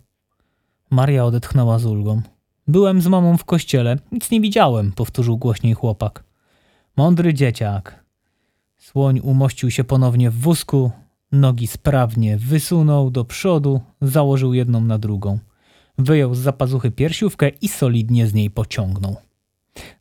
Maria 0.90 1.24
odetchnęła 1.24 1.78
z 1.78 1.86
ulgą. 1.86 2.22
Byłem 2.68 3.00
z 3.00 3.06
mamą 3.06 3.36
w 3.36 3.44
kościele, 3.44 3.98
nic 4.12 4.30
nie 4.30 4.40
widziałem, 4.40 4.92
powtórzył 4.92 5.38
głośniej 5.38 5.74
chłopak. 5.74 6.27
Mądry 6.98 7.34
dzieciak. 7.34 8.04
Słoń 8.78 9.20
umościł 9.20 9.70
się 9.70 9.84
ponownie 9.84 10.30
w 10.30 10.38
wózku, 10.38 10.90
nogi 11.32 11.66
sprawnie 11.66 12.36
wysunął 12.36 13.10
do 13.10 13.24
przodu, 13.24 13.80
założył 14.00 14.54
jedną 14.54 14.80
na 14.80 14.98
drugą. 14.98 15.38
Wyjął 15.98 16.34
z 16.34 16.38
zapazuchy 16.38 16.90
piersiówkę 16.90 17.48
i 17.48 17.68
solidnie 17.68 18.26
z 18.26 18.34
niej 18.34 18.50
pociągnął. 18.50 19.16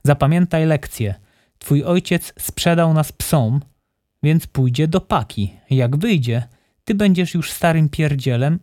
Zapamiętaj 0.04 0.66
lekcję. 0.66 1.16
Twój 1.60 1.84
ojciec 1.84 2.34
sprzedał 2.40 2.94
nas 2.94 3.12
psom, 3.12 3.60
więc 4.24 4.48
pójdzie 4.48 4.88
do 4.88 5.02
paki. 5.02 5.54
Jak 5.70 5.98
wyjdzie, 5.98 6.44
ty 6.84 6.96
będziesz 6.96 7.34
już 7.34 7.52
starym 7.52 7.90
pierdzielem, 7.90 8.60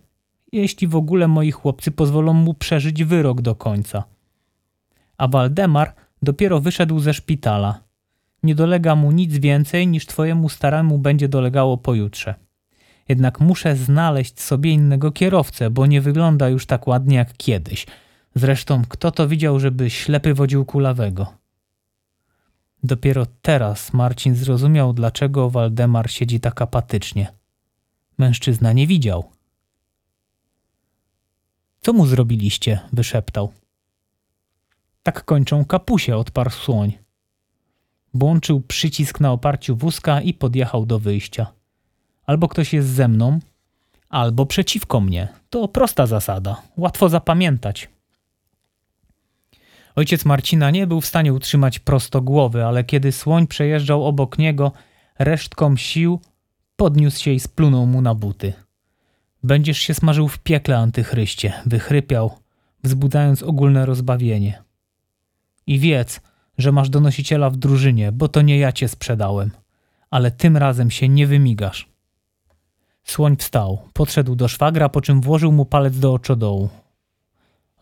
jeśli 0.52 0.88
w 0.88 0.96
ogóle 0.96 1.28
moi 1.28 1.50
chłopcy 1.50 1.90
pozwolą 1.90 2.32
mu 2.32 2.54
przeżyć 2.54 3.04
wyrok 3.04 3.42
do 3.42 3.54
końca. 3.54 4.04
A 5.18 5.28
Waldemar 5.28 5.94
dopiero 6.22 6.60
wyszedł 6.60 7.00
ze 7.00 7.14
szpitala. 7.14 7.83
Nie 8.44 8.54
dolega 8.54 8.96
mu 8.96 9.12
nic 9.12 9.38
więcej 9.38 9.86
niż 9.86 10.06
twojemu 10.06 10.48
staremu 10.48 10.98
będzie 10.98 11.28
dolegało 11.28 11.78
pojutrze. 11.78 12.34
Jednak 13.08 13.40
muszę 13.40 13.76
znaleźć 13.76 14.40
sobie 14.40 14.70
innego 14.70 15.12
kierowcę, 15.12 15.70
bo 15.70 15.86
nie 15.86 16.00
wygląda 16.00 16.48
już 16.48 16.66
tak 16.66 16.86
ładnie 16.86 17.16
jak 17.16 17.36
kiedyś. 17.36 17.86
Zresztą 18.34 18.82
kto 18.88 19.10
to 19.10 19.28
widział, 19.28 19.60
żeby 19.60 19.90
ślepy 19.90 20.34
wodził 20.34 20.64
kulawego? 20.64 21.32
Dopiero 22.82 23.26
teraz 23.42 23.92
Marcin 23.92 24.34
zrozumiał, 24.34 24.92
dlaczego 24.92 25.50
Waldemar 25.50 26.10
siedzi 26.10 26.40
tak 26.40 26.62
apatycznie. 26.62 27.32
Mężczyzna 28.18 28.72
nie 28.72 28.86
widział. 28.86 29.30
Co 31.80 31.92
mu 31.92 32.06
zrobiliście? 32.06 32.80
wyszeptał. 32.92 33.52
Tak 35.02 35.24
kończą 35.24 35.64
kapusie, 35.64 36.16
odparł 36.16 36.50
słoń. 36.50 37.03
Włączył 38.14 38.60
przycisk 38.60 39.20
na 39.20 39.32
oparciu 39.32 39.76
wózka 39.76 40.20
i 40.20 40.34
podjechał 40.34 40.86
do 40.86 40.98
wyjścia. 40.98 41.46
Albo 42.26 42.48
ktoś 42.48 42.72
jest 42.72 42.88
ze 42.88 43.08
mną, 43.08 43.38
albo 44.08 44.46
przeciwko 44.46 45.00
mnie. 45.00 45.28
To 45.50 45.68
prosta 45.68 46.06
zasada, 46.06 46.62
łatwo 46.76 47.08
zapamiętać. 47.08 47.88
Ojciec 49.96 50.24
Marcina 50.24 50.70
nie 50.70 50.86
był 50.86 51.00
w 51.00 51.06
stanie 51.06 51.32
utrzymać 51.32 51.78
prosto 51.78 52.20
głowy, 52.20 52.64
ale 52.64 52.84
kiedy 52.84 53.12
słoń 53.12 53.46
przejeżdżał 53.46 54.06
obok 54.06 54.38
niego, 54.38 54.72
resztką 55.18 55.76
sił 55.76 56.20
podniósł 56.76 57.22
się 57.22 57.30
i 57.30 57.40
splunął 57.40 57.86
mu 57.86 58.00
na 58.00 58.14
buty. 58.14 58.52
Będziesz 59.42 59.78
się 59.78 59.94
smażył 59.94 60.28
w 60.28 60.38
piekle, 60.38 60.78
antychryście, 60.78 61.52
wychrypiał, 61.66 62.38
wzbudzając 62.84 63.42
ogólne 63.42 63.86
rozbawienie. 63.86 64.62
I 65.66 65.78
wiedz, 65.78 66.20
że 66.58 66.72
masz 66.72 66.90
donosiciela 66.90 67.50
w 67.50 67.56
drużynie, 67.56 68.12
bo 68.12 68.28
to 68.28 68.42
nie 68.42 68.58
ja 68.58 68.72
cię 68.72 68.88
sprzedałem. 68.88 69.50
ale 70.10 70.30
tym 70.30 70.56
razem 70.56 70.90
się 70.90 71.08
nie 71.08 71.26
wymigasz. 71.26 71.88
Słoń 73.04 73.36
wstał, 73.36 73.88
podszedł 73.92 74.34
do 74.34 74.48
szwagra, 74.48 74.88
po 74.88 75.00
czym 75.00 75.20
włożył 75.20 75.52
mu 75.52 75.64
palec 75.64 75.98
do 75.98 76.12
oczodołu. 76.12 76.68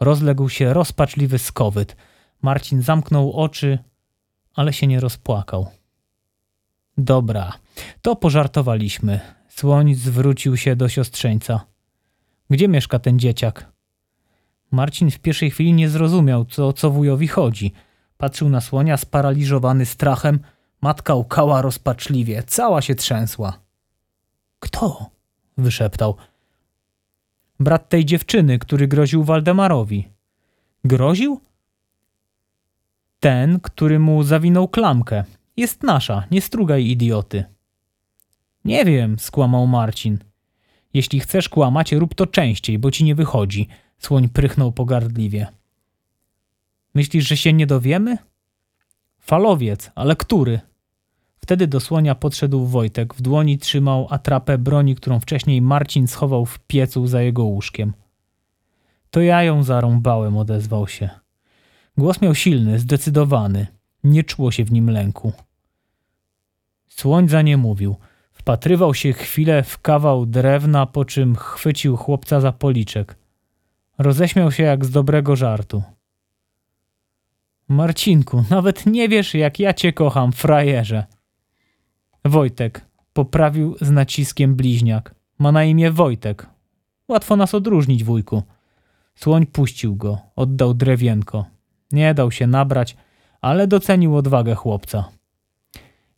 Rozległ 0.00 0.49
się 0.49 0.73
rozpaczliwy 0.73 1.38
skowyt. 1.38 1.97
Marcin 2.43 2.83
zamknął 2.83 3.33
oczy, 3.33 3.79
ale 4.55 4.73
się 4.73 4.87
nie 4.87 5.00
rozpłakał. 5.00 5.67
Dobra, 6.99 7.52
to 8.02 8.17
pożartowaliśmy. 8.17 9.21
Słoń 9.49 9.95
zwrócił 9.95 10.57
się 10.57 10.76
do 10.76 10.88
siostrzeńca. 10.88 11.61
Gdzie 12.50 12.69
mieszka 12.69 12.99
ten 12.99 13.19
dzieciak? 13.19 13.73
Marcin 14.71 15.11
w 15.11 15.19
pierwszej 15.19 15.50
chwili 15.50 15.73
nie 15.73 15.88
zrozumiał, 15.88 16.45
co, 16.45 16.73
co 16.73 16.91
wujowi 16.91 17.29
chodzi. 17.29 17.73
Patrzył 18.23 18.49
na 18.49 18.61
słonia 18.61 18.97
sparaliżowany 18.97 19.87
strachem. 19.87 20.41
Matka 20.81 21.14
łkała 21.14 21.62
rozpaczliwie, 21.62 22.43
cała 22.43 22.83
się 22.83 22.95
trzęsła. 22.95 23.59
Kto? 24.59 25.11
wyszeptał. 25.59 26.17
Brat 27.61 27.88
tej 27.88 28.05
dziewczyny, 28.05 28.59
który 28.59 28.88
groził 28.88 29.25
Waldemarowi. 29.25 30.09
Groził? 30.85 31.41
Ten, 33.21 33.61
który 33.61 33.99
mu 33.99 34.23
zawinął 34.23 34.69
klamkę. 34.69 35.25
Jest 35.57 35.83
nasza, 35.83 36.25
nie 36.31 36.41
strugaj 36.41 36.87
idioty. 36.87 37.45
Nie 38.64 38.85
wiem, 38.85 39.19
skłamał 39.19 39.67
Marcin. 39.67 40.19
Jeśli 40.95 41.21
chcesz 41.21 41.49
kłamać, 41.49 41.93
rób 41.93 42.14
to 42.14 42.26
częściej, 42.26 42.79
bo 42.79 42.91
ci 42.91 43.05
nie 43.05 43.14
wychodzi. 43.14 43.69
Słoń 43.99 44.29
prychnął 44.29 44.73
pogardliwie. 44.73 45.47
Myślisz, 46.94 47.28
że 47.28 47.37
się 47.37 47.52
nie 47.52 47.66
dowiemy? 47.66 48.18
Falowiec, 49.18 49.90
ale 49.94 50.16
który? 50.16 50.61
Wtedy 51.37 51.66
do 51.66 51.80
słonia 51.80 52.14
podszedł 52.14 52.66
Wojtek. 52.66 53.14
W 53.14 53.22
dłoni 53.22 53.58
trzymał 53.58 54.06
atrapę 54.11 54.58
broni, 54.58 54.94
którą 54.94 55.20
wcześniej 55.20 55.62
Marcin 55.62 56.06
schował 56.08 56.46
w 56.46 56.58
piecu 56.58 57.06
za 57.06 57.22
jego 57.22 57.44
łóżkiem. 57.44 57.92
To 59.11 59.20
ja 59.20 59.42
ją 59.42 59.62
zarąbałem, 59.62 60.37
odezwał 60.37 60.88
się. 60.88 61.11
Głos 61.99 62.20
miał 62.20 62.34
silny, 62.34 62.78
zdecydowany. 62.78 63.66
Nie 64.04 64.25
czuło 64.25 64.50
się 64.50 64.64
w 64.64 64.72
nim 64.72 64.90
lęku. 64.90 65.32
Słońca 66.88 67.42
nie 67.42 67.56
mówił. 67.56 67.96
Wpatrywał 68.32 68.94
się 68.94 69.12
chwilę 69.12 69.62
w 69.62 69.78
kawał 69.78 70.26
drewna, 70.26 70.87
po 70.87 71.04
czym 71.04 71.37
chwycił 71.37 71.96
chłopca 71.96 72.40
za 72.40 72.52
policzek. 72.52 73.16
Roześmiał 73.99 74.52
się 74.52 74.62
jak 74.62 74.84
z 74.84 74.90
dobrego 74.90 75.37
żartu. 75.37 75.82
Marcinku, 77.69 78.45
nawet 78.50 78.87
nie 78.87 79.09
wiesz, 79.09 79.35
jak 79.35 79.59
ja 79.59 79.75
cię 79.75 79.92
kocham, 79.92 80.33
frajerze. 80.33 81.04
Wojtek, 82.25 82.87
poprawił 83.12 83.76
z 83.81 83.90
naciskiem 83.90 84.54
bliźniak. 84.54 85.14
Ma 85.38 85.52
na 85.52 85.64
imię 85.64 85.90
Wojtek. 85.90 86.47
Łatwo 87.09 87.37
nas 87.37 87.54
odróżnić, 87.54 88.04
wujku. 88.04 88.42
Słoń 89.14 89.47
puścił 89.47 89.97
go, 89.97 90.19
oddał 90.37 90.75
drewienko. 90.75 91.47
Nie 91.93 92.15
dał 92.15 92.30
się 92.30 92.47
nabrać, 92.47 92.97
ale 93.41 93.67
docenił 93.67 94.17
odwagę 94.17 94.54
chłopca. 94.54 95.08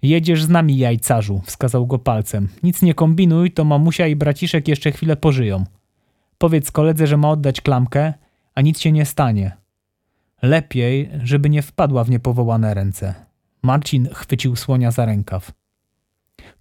Jedziesz 0.02 0.42
z 0.42 0.48
nami, 0.48 0.76
jajcarzu, 0.76 1.40
wskazał 1.44 1.86
go 1.86 1.98
palcem. 1.98 2.48
Nic 2.62 2.82
nie 2.82 2.94
kombinuj, 2.94 3.52
to 3.52 3.64
mamusia 3.64 4.06
i 4.06 4.16
braciszek 4.16 4.68
jeszcze 4.68 4.92
chwilę 4.92 5.16
pożyją. 5.16 5.64
Powiedz 6.38 6.70
koledze, 6.70 7.06
że 7.06 7.16
ma 7.16 7.30
oddać 7.30 7.60
klamkę, 7.60 8.14
a 8.54 8.60
nic 8.60 8.80
się 8.80 8.92
nie 8.92 9.04
stanie. 9.04 9.56
Lepiej, 10.44 11.10
żeby 11.22 11.50
nie 11.50 11.62
wpadła 11.62 12.04
w 12.04 12.10
niepowołane 12.10 12.74
ręce. 12.74 13.14
Marcin 13.62 14.08
chwycił 14.14 14.56
słonia 14.56 14.90
za 14.90 15.04
rękaw. 15.04 15.52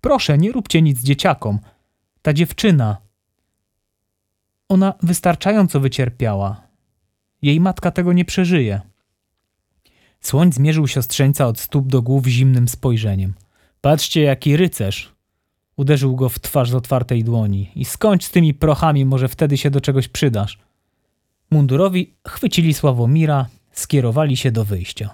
Proszę, 0.01 0.37
nie 0.37 0.51
róbcie 0.51 0.81
nic 0.81 1.01
dzieciakom. 1.01 1.59
Ta 2.21 2.33
dziewczyna. 2.33 2.97
Ona 4.69 4.93
wystarczająco 5.01 5.79
wycierpiała. 5.79 6.61
Jej 7.41 7.59
matka 7.59 7.91
tego 7.91 8.13
nie 8.13 8.25
przeżyje. 8.25 8.81
Słoń 10.19 10.53
zmierzył 10.53 10.87
siostrzeńca 10.87 11.47
od 11.47 11.59
stóp 11.59 11.87
do 11.87 12.01
głów 12.01 12.25
zimnym 12.25 12.67
spojrzeniem. 12.67 13.33
Patrzcie, 13.81 14.21
jaki 14.21 14.57
rycerz! 14.57 15.13
Uderzył 15.75 16.15
go 16.15 16.29
w 16.29 16.39
twarz 16.39 16.69
z 16.69 16.75
otwartej 16.75 17.23
dłoni. 17.23 17.71
I 17.75 17.85
skończ 17.85 18.25
z 18.25 18.31
tymi 18.31 18.53
prochami, 18.53 19.05
może 19.05 19.27
wtedy 19.27 19.57
się 19.57 19.69
do 19.69 19.81
czegoś 19.81 20.07
przydasz. 20.07 20.59
Mundurowi 21.51 22.13
chwycili 22.27 22.73
Sławomira, 22.73 23.45
skierowali 23.73 24.37
się 24.37 24.51
do 24.51 24.65
wyjścia. 24.65 25.09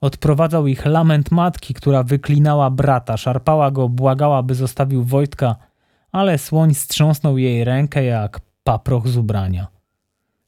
Odprowadzał 0.00 0.66
ich 0.66 0.86
lament 0.86 1.30
matki, 1.30 1.74
która 1.74 2.02
wyklinała 2.02 2.70
brata, 2.70 3.16
szarpała 3.16 3.70
go, 3.70 3.88
błagała, 3.88 4.42
by 4.42 4.54
zostawił 4.54 5.04
Wojtka, 5.04 5.56
ale 6.12 6.38
słoń 6.38 6.74
strząsnął 6.74 7.38
jej 7.38 7.64
rękę 7.64 8.04
jak 8.04 8.40
paproch 8.64 9.08
z 9.08 9.16
ubrania. 9.16 9.66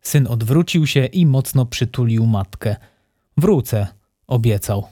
Syn 0.00 0.26
odwrócił 0.26 0.86
się 0.86 1.06
i 1.06 1.26
mocno 1.26 1.66
przytulił 1.66 2.26
matkę. 2.26 2.76
Wrócę, 3.36 3.86
obiecał. 4.26 4.86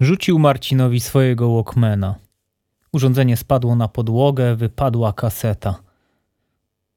Rzucił 0.00 0.38
Marcinowi 0.38 1.00
swojego 1.00 1.54
Walkmana. 1.54 2.14
Urządzenie 2.92 3.36
spadło 3.36 3.76
na 3.76 3.88
podłogę, 3.88 4.56
wypadła 4.56 5.12
kaseta. 5.12 5.87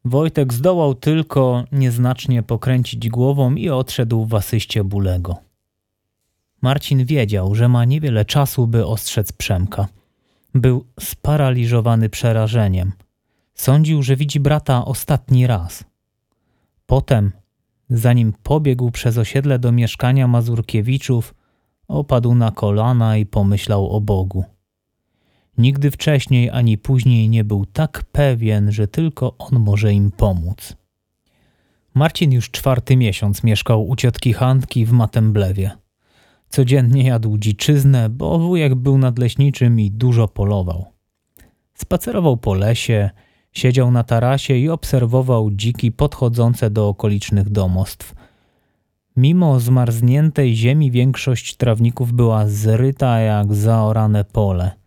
Wojtek 0.06 0.54
zdołał 0.54 0.96
tylko 0.96 1.64
nieznacznie 1.72 2.44
pokręcić 2.44 3.10
głową 3.10 3.56
i 3.56 3.70
odszedł 3.70 4.26
w 4.26 4.36
asyście 4.36 4.84
Bulego. 4.84 5.38
Marcin 6.62 7.06
wiedział, 7.06 7.56
że 7.56 7.70
ma 7.70 7.86
niewiele 7.86 8.26
czasu, 8.26 8.68
by 8.68 8.86
ostrzec 8.86 9.32
Przemka. 9.32 9.88
Był 10.56 10.86
sparaliżowany 11.00 12.10
przerażeniem. 12.10 12.92
Sądził, 13.54 14.04
że 14.04 14.16
widzi 14.16 14.40
brata 14.40 14.86
ostatni 14.86 15.48
raz. 15.48 15.84
Potem, 16.86 17.32
zanim 17.90 18.34
pobiegł 18.44 18.92
przez 18.92 19.18
osiedle 19.18 19.60
do 19.60 19.72
mieszkania 19.72 20.28
Mazurkiewiczów, 20.28 21.36
opadł 21.88 22.36
na 22.36 22.52
kolana 22.52 23.18
i 23.18 23.26
pomyślał 23.26 23.90
o 23.90 24.02
Bogu. 24.02 24.46
Nigdy 25.62 25.92
wcześniej 25.92 26.50
ani 26.50 26.78
później 26.78 27.30
nie 27.30 27.44
był 27.44 27.66
tak 27.66 28.04
pewien, 28.12 28.72
że 28.72 28.88
tylko 28.88 29.38
on 29.38 29.60
może 29.60 29.94
im 29.94 30.12
pomóc. 30.12 30.76
Marcin 31.94 32.32
już 32.32 32.52
czwarty 32.52 32.98
miesiąc 32.98 33.44
mieszkał 33.44 33.88
u 33.88 33.96
ciotki 33.96 34.34
Handki 34.34 34.86
w 34.86 34.92
Matemblewie. 34.92 35.72
Codziennie 36.50 37.04
jadł 37.04 37.38
dziczyznę, 37.38 38.10
bo 38.10 38.40
wujek 38.40 38.76
był 38.76 38.98
nadleśniczym 38.98 39.80
i 39.80 39.92
dużo 39.92 40.28
polował. 40.28 40.86
Spacerował 41.74 42.38
po 42.38 42.54
lesie, 42.54 43.10
siedział 43.52 43.92
na 43.92 44.04
tarasie 44.04 44.56
i 44.56 44.70
obserwował 44.70 45.52
dziki 45.52 45.92
podchodzące 45.92 46.70
do 46.70 46.88
okolicznych 46.88 47.50
domostw. 47.50 48.16
Mimo 49.16 49.60
zmarzniętej 49.60 50.56
ziemi 50.56 50.92
większość 50.92 51.56
trawników 51.56 52.14
była 52.14 52.48
zryta 52.48 53.20
jak 53.20 53.54
zaorane 53.54 54.24
pole. 54.24 54.81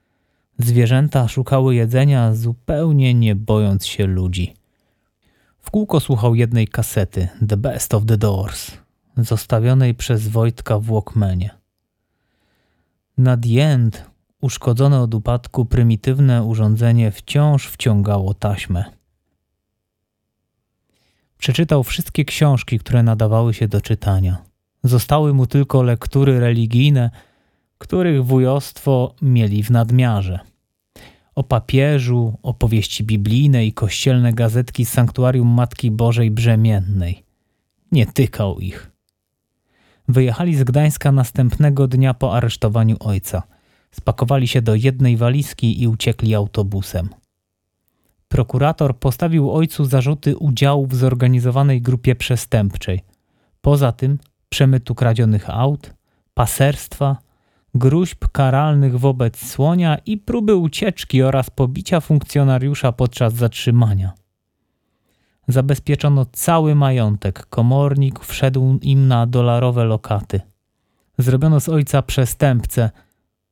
Zwierzęta 0.59 1.29
szukały 1.29 1.75
jedzenia 1.75 2.35
zupełnie 2.35 3.15
nie 3.15 3.35
bojąc 3.35 3.87
się 3.87 4.07
ludzi. 4.07 4.55
W 5.59 5.71
kółko 5.71 6.01
słuchał 6.01 6.35
jednej 6.35 6.69
kasety 6.69 7.29
The 7.49 7.57
Best 7.57 7.95
of 7.95 8.07
the 8.07 8.17
Doors 8.17 8.71
zostawionej 9.17 9.95
przez 9.95 10.29
Wojtka 10.29 10.79
w 10.79 10.85
Walkmanie. 10.85 11.51
Na 13.19 13.37
The 13.37 13.73
End 13.73 14.05
uszkodzone 14.41 15.01
od 15.01 15.15
upadku 15.15 15.65
prymitywne 15.65 16.43
urządzenie 16.43 17.11
wciąż 17.11 17.69
wciągało 17.69 18.35
taśmę. 18.35 18.85
Przeczytał 21.39 21.85
wszystkie 21.85 22.25
książki, 22.25 22.79
które 22.79 23.03
nadawały 23.03 23.55
się 23.55 23.69
do 23.69 23.81
czytania. 23.81 24.43
Zostały 24.85 25.35
mu 25.35 25.47
tylko 25.47 25.83
lektury 25.83 26.41
religijne, 26.41 27.11
których 27.79 28.25
wujostwo 28.25 29.15
mieli 29.23 29.63
w 29.63 29.71
nadmiarze. 29.71 30.39
O 31.35 31.43
papieżu, 31.43 32.39
opowieści 32.43 33.05
biblijne 33.05 33.67
i 33.67 33.73
kościelne 33.73 34.33
gazetki 34.33 34.85
z 34.85 34.89
sanktuarium 34.89 35.49
Matki 35.49 35.91
Bożej 35.91 36.31
Brzemiennej. 36.31 37.25
Nie 37.93 38.07
tykał 38.07 38.61
ich. 38.61 38.91
Wyjechali 40.09 40.57
z 40.57 40.65
Gdańska 40.65 41.13
następnego 41.13 41.89
dnia 41.89 42.15
po 42.15 42.37
aresztowaniu 42.37 42.97
ojca. 43.01 43.43
Spakowali 43.91 44.49
się 44.49 44.63
do 44.63 44.75
jednej 44.75 45.17
walizki 45.17 45.83
i 45.83 45.89
uciekli 45.89 46.35
autobusem. 46.35 47.09
Prokurator 48.29 48.99
postawił 48.99 49.53
ojcu 49.53 49.85
zarzuty 49.85 50.37
udziału 50.37 50.87
w 50.87 50.95
zorganizowanej 50.95 51.83
grupie 51.83 52.15
przestępczej. 52.15 53.01
Poza 53.61 53.93
tym 53.93 54.19
przemytu 54.49 54.95
kradzionych 54.95 55.51
aut, 55.51 55.95
paserstwa, 56.35 57.17
gruźb 57.75 58.29
karalnych 58.33 58.99
wobec 58.99 59.47
słonia 59.47 59.99
i 60.07 60.19
próby 60.19 60.57
ucieczki 60.57 61.23
oraz 61.23 61.51
pobicia 61.51 62.01
funkcjonariusza 62.01 62.93
podczas 62.93 63.35
zatrzymania. 63.35 64.13
Zabezpieczono 65.49 66.27
cały 66.33 66.75
majątek. 66.75 67.47
Komornik 67.47 68.21
wszedł 68.25 68.79
im 68.83 69.09
na 69.09 69.27
dolarowe 69.27 69.85
lokaty. 69.85 70.41
Zrobiono 71.19 71.61
z 71.61 71.69
ojca 71.69 72.03
przestępcę, 72.03 72.91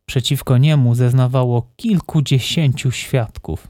Przeciwko 0.06 0.58
niemu 0.58 0.94
zeznawało 0.94 1.72
kilkudziesięciu 1.76 2.90
świadków. 2.90 3.68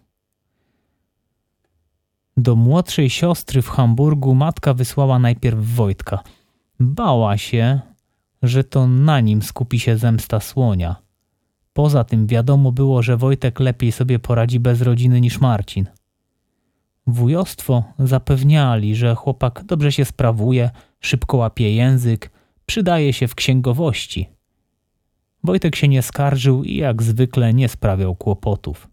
Do 2.36 2.56
młodszej 2.56 3.10
siostry 3.10 3.62
w 3.62 3.68
Hamburgu 3.68 4.34
matka 4.34 4.74
wysłała 4.74 5.18
najpierw 5.18 5.74
Wojtka. 5.74 6.22
Bała 6.80 7.38
się, 7.38 7.80
że 8.42 8.64
to 8.64 8.86
na 8.86 9.20
nim 9.20 9.42
skupi 9.42 9.80
się 9.80 9.96
zemsta 9.96 10.40
słonia. 10.40 10.96
Poza 11.72 12.04
tym 12.04 12.26
wiadomo 12.26 12.72
było, 12.72 13.02
że 13.02 13.16
Wojtek 13.16 13.60
lepiej 13.60 13.92
sobie 13.92 14.18
poradzi 14.18 14.60
bez 14.60 14.82
rodziny 14.82 15.20
niż 15.20 15.40
Marcin. 15.40 15.86
Wujostwo 17.06 17.84
zapewniali, 17.98 18.96
że 18.96 19.14
chłopak 19.14 19.64
dobrze 19.64 19.92
się 19.92 20.04
sprawuje, 20.04 20.70
szybko 21.00 21.36
łapie 21.36 21.74
język, 21.74 22.30
przydaje 22.66 23.12
się 23.12 23.28
w 23.28 23.34
księgowości. 23.34 24.28
Wojtek 25.44 25.76
się 25.76 25.88
nie 25.88 26.02
skarżył 26.02 26.64
i 26.64 26.76
jak 26.76 27.02
zwykle 27.02 27.54
nie 27.54 27.68
sprawiał 27.68 28.16
kłopotów. 28.16 28.88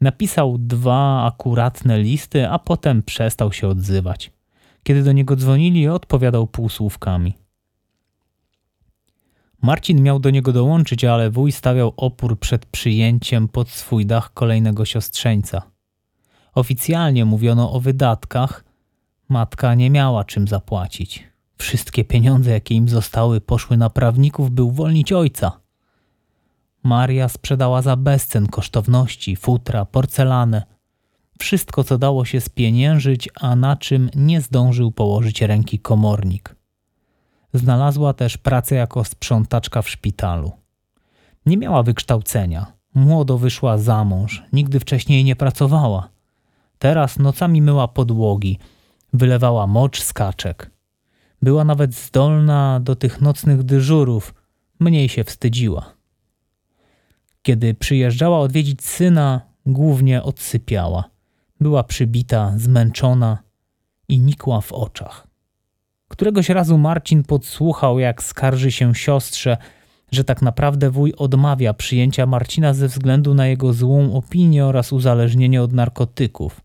Napisał 0.00 0.58
dwa 0.58 1.26
akuratne 1.26 1.98
listy, 1.98 2.48
a 2.48 2.58
potem 2.58 3.02
przestał 3.02 3.52
się 3.52 3.68
odzywać. 3.68 4.32
Kiedy 4.82 5.02
do 5.02 5.12
niego 5.12 5.36
dzwonili, 5.36 5.88
odpowiadał 5.88 6.46
półsłówkami. 6.46 7.34
Marcin 9.62 10.02
miał 10.02 10.18
do 10.18 10.30
niego 10.30 10.52
dołączyć, 10.52 11.04
ale 11.04 11.30
wuj 11.30 11.52
stawiał 11.52 11.92
opór 11.96 12.38
przed 12.38 12.66
przyjęciem 12.66 13.48
pod 13.48 13.68
swój 13.68 14.06
dach 14.06 14.34
kolejnego 14.34 14.84
siostrzeńca. 14.84 15.62
Oficjalnie 16.54 17.24
mówiono 17.24 17.72
o 17.72 17.80
wydatkach. 17.80 18.64
Matka 19.28 19.74
nie 19.74 19.90
miała 19.90 20.24
czym 20.24 20.48
zapłacić. 20.48 21.28
Wszystkie 21.56 22.04
pieniądze, 22.04 22.50
jakie 22.50 22.74
im 22.74 22.88
zostały, 22.88 23.40
poszły 23.40 23.76
na 23.76 23.90
prawników, 23.90 24.50
by 24.50 24.62
uwolnić 24.62 25.12
ojca. 25.12 25.60
Maria 26.82 27.28
sprzedała 27.28 27.82
za 27.82 27.96
bezcen 27.96 28.46
kosztowności, 28.46 29.36
futra, 29.36 29.84
porcelanę. 29.84 30.62
Wszystko, 31.38 31.84
co 31.84 31.98
dało 31.98 32.24
się 32.24 32.40
spieniężyć, 32.40 33.28
a 33.34 33.56
na 33.56 33.76
czym 33.76 34.10
nie 34.14 34.40
zdążył 34.40 34.92
położyć 34.92 35.42
ręki 35.42 35.78
komornik. 35.78 36.57
Znalazła 37.58 38.12
też 38.12 38.38
pracę 38.38 38.74
jako 38.74 39.04
sprzątaczka 39.04 39.82
w 39.82 39.88
szpitalu. 39.88 40.52
Nie 41.46 41.56
miała 41.56 41.82
wykształcenia. 41.82 42.72
Młodo 42.94 43.38
wyszła 43.38 43.78
za 43.78 44.04
mąż, 44.04 44.42
nigdy 44.52 44.80
wcześniej 44.80 45.24
nie 45.24 45.36
pracowała. 45.36 46.08
Teraz 46.78 47.18
nocami 47.18 47.62
myła 47.62 47.88
podłogi, 47.88 48.58
wylewała 49.12 49.66
mocz 49.66 50.02
z 50.02 50.12
kaczek. 50.12 50.70
Była 51.42 51.64
nawet 51.64 51.94
zdolna 51.94 52.80
do 52.80 52.96
tych 52.96 53.20
nocnych 53.20 53.62
dyżurów, 53.62 54.34
mniej 54.80 55.08
się 55.08 55.24
wstydziła. 55.24 55.94
Kiedy 57.42 57.74
przyjeżdżała 57.74 58.38
odwiedzić 58.38 58.84
syna, 58.84 59.40
głównie 59.66 60.22
odsypiała. 60.22 61.04
Była 61.60 61.84
przybita, 61.84 62.52
zmęczona 62.56 63.38
i 64.08 64.18
nikła 64.18 64.60
w 64.60 64.72
oczach. 64.72 65.27
Któregoś 66.18 66.48
razu 66.48 66.78
Marcin 66.78 67.22
podsłuchał, 67.22 67.98
jak 67.98 68.22
skarży 68.22 68.72
się 68.72 68.94
siostrze, 68.94 69.56
że 70.12 70.24
tak 70.24 70.42
naprawdę 70.42 70.90
wuj 70.90 71.14
odmawia 71.16 71.74
przyjęcia 71.74 72.26
Marcina 72.26 72.74
ze 72.74 72.88
względu 72.88 73.34
na 73.34 73.46
jego 73.46 73.72
złą 73.72 74.14
opinię 74.14 74.66
oraz 74.66 74.92
uzależnienie 74.92 75.62
od 75.62 75.72
narkotyków. 75.72 76.60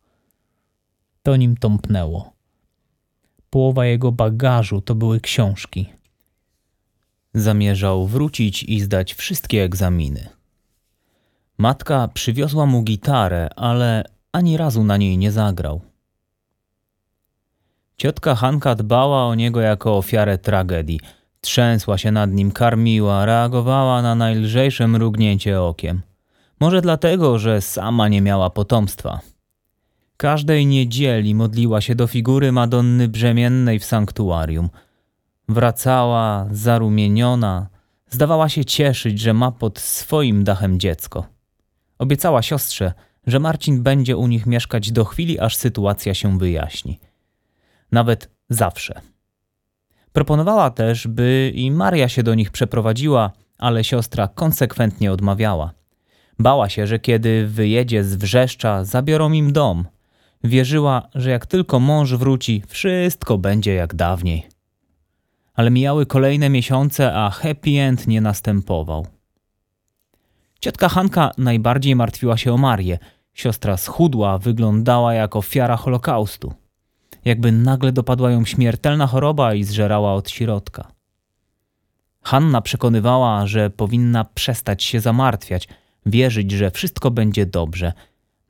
To 1.24 1.36
nim 1.36 1.58
tąpnęło. 1.58 2.34
Połowa 3.50 3.86
jego 3.86 4.12
bagażu 4.12 4.82
to 4.82 4.96
były 4.96 5.20
książki. 5.20 5.90
Zamierzał 7.34 8.08
wrócić 8.08 8.64
i 8.64 8.82
zdać 8.82 9.14
wszystkie 9.14 9.64
egzaminy. 9.64 10.30
Matka 11.58 12.08
przywiozła 12.08 12.66
mu 12.66 12.84
gitarę, 12.84 13.50
ale 13.56 14.04
ani 14.32 14.58
razu 14.58 14.84
na 14.84 14.98
niej 14.98 15.18
nie 15.18 15.32
zagrał. 15.32 15.93
Ciotka 17.98 18.36
Hanka 18.36 18.76
dbała 18.76 19.26
o 19.26 19.36
niego 19.36 19.62
jako 19.62 19.98
ofiarę 19.98 20.38
tragedii. 20.38 21.00
Trzęsła 21.42 21.98
się 21.98 22.12
nad 22.12 22.32
nim, 22.32 22.52
karmiła, 22.52 23.26
reagowała 23.26 24.02
na 24.02 24.16
najlżejsze 24.16 24.88
mrugnięcie 24.88 25.62
okiem. 25.62 26.02
Może 26.60 26.82
dlatego, 26.82 27.40
że 27.40 27.62
sama 27.62 28.08
nie 28.08 28.22
miała 28.22 28.50
potomstwa. 28.50 29.20
Każdej 30.18 30.66
niedzieli 30.66 31.36
modliła 31.36 31.82
się 31.82 31.96
do 31.96 32.08
figury 32.08 32.52
Madonny 32.52 33.08
Brzemiennej 33.08 33.80
w 33.80 33.86
sanktuarium. 33.86 34.70
Wracała 35.50 36.48
zarumieniona, 36.52 37.68
zdawała 38.10 38.50
się 38.50 38.66
cieszyć, 38.66 39.20
że 39.20 39.34
ma 39.34 39.52
pod 39.52 39.80
swoim 39.80 40.44
dachem 40.44 40.80
dziecko. 40.80 41.26
Obiecała 42.00 42.42
siostrze, 42.42 42.94
że 43.28 43.40
Marcin 43.40 43.84
będzie 43.84 44.18
u 44.18 44.28
nich 44.28 44.46
mieszkać 44.46 44.92
do 44.92 45.06
chwili, 45.06 45.40
aż 45.40 45.56
sytuacja 45.56 46.14
się 46.14 46.38
wyjaśni. 46.38 47.00
Nawet 47.94 48.30
zawsze. 48.50 49.02
Proponowała 50.14 50.70
też, 50.70 51.08
by 51.08 51.52
i 51.56 51.72
Maria 51.72 52.10
się 52.10 52.24
do 52.24 52.36
nich 52.36 52.52
przeprowadziła, 52.52 53.32
ale 53.58 53.84
siostra 53.84 54.28
konsekwentnie 54.28 55.12
odmawiała. 55.12 55.72
Bała 56.40 56.70
się, 56.70 56.88
że 56.88 57.00
kiedy 57.00 57.48
wyjedzie 57.48 58.04
z 58.04 58.16
wrzeszcza, 58.16 58.84
zabiorą 58.84 59.32
im 59.32 59.54
dom. 59.54 59.86
Wierzyła, 60.44 61.08
że 61.16 61.30
jak 61.30 61.46
tylko 61.46 61.80
mąż 61.80 62.14
wróci, 62.14 62.64
wszystko 62.68 63.38
będzie 63.38 63.74
jak 63.74 63.96
dawniej. 63.96 64.48
Ale 65.54 65.72
mijały 65.72 66.06
kolejne 66.06 66.50
miesiące, 66.50 67.14
a 67.14 67.30
happy 67.30 67.80
end 67.80 68.08
nie 68.08 68.22
następował. 68.22 69.08
Ciotka 70.60 70.90
Hanka 70.90 71.32
najbardziej 71.38 71.96
martwiła 71.96 72.38
się 72.38 72.54
o 72.54 72.58
Marię. 72.58 73.00
Siostra 73.34 73.78
schudła, 73.78 74.38
wyglądała 74.38 75.14
jak 75.14 75.36
ofiara 75.36 75.78
Holokaustu. 75.78 76.63
Jakby 77.26 77.52
nagle 77.52 77.92
dopadła 77.92 78.32
ją 78.32 78.46
śmiertelna 78.46 79.08
choroba 79.08 79.54
i 79.54 79.64
zżerała 79.64 80.14
od 80.14 80.30
środka. 80.30 80.92
Hanna 82.22 82.62
przekonywała, 82.62 83.48
że 83.48 83.70
powinna 83.70 84.24
przestać 84.24 84.84
się 84.84 85.00
zamartwiać, 85.00 85.68
wierzyć, 86.06 86.52
że 86.52 86.72
wszystko 86.72 87.12
będzie 87.12 87.46
dobrze. 87.46 87.94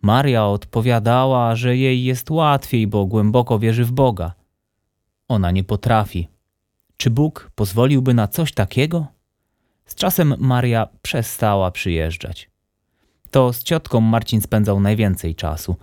Maria 0.01 0.45
odpowiadała, 0.45 1.55
że 1.55 1.77
jej 1.77 2.03
jest 2.03 2.31
łatwiej, 2.31 2.87
bo 2.87 3.05
głęboko 3.05 3.59
wierzy 3.59 3.85
w 3.85 3.91
Boga. 3.91 4.33
Ona 5.27 5.51
nie 5.51 5.63
potrafi. 5.63 6.27
Czy 6.97 7.09
Bóg 7.09 7.51
pozwoliłby 7.55 8.13
na 8.13 8.27
coś 8.27 8.51
takiego? 8.51 9.07
Z 9.85 9.95
czasem 9.95 10.35
Maria 10.37 10.87
przestała 11.01 11.71
przyjeżdżać. 11.71 12.49
To 13.31 13.53
z 13.53 13.63
ciotką 13.63 14.01
Marcin 14.01 14.41
spędzał 14.41 14.79
najwięcej 14.79 15.35
czasu. 15.35 15.75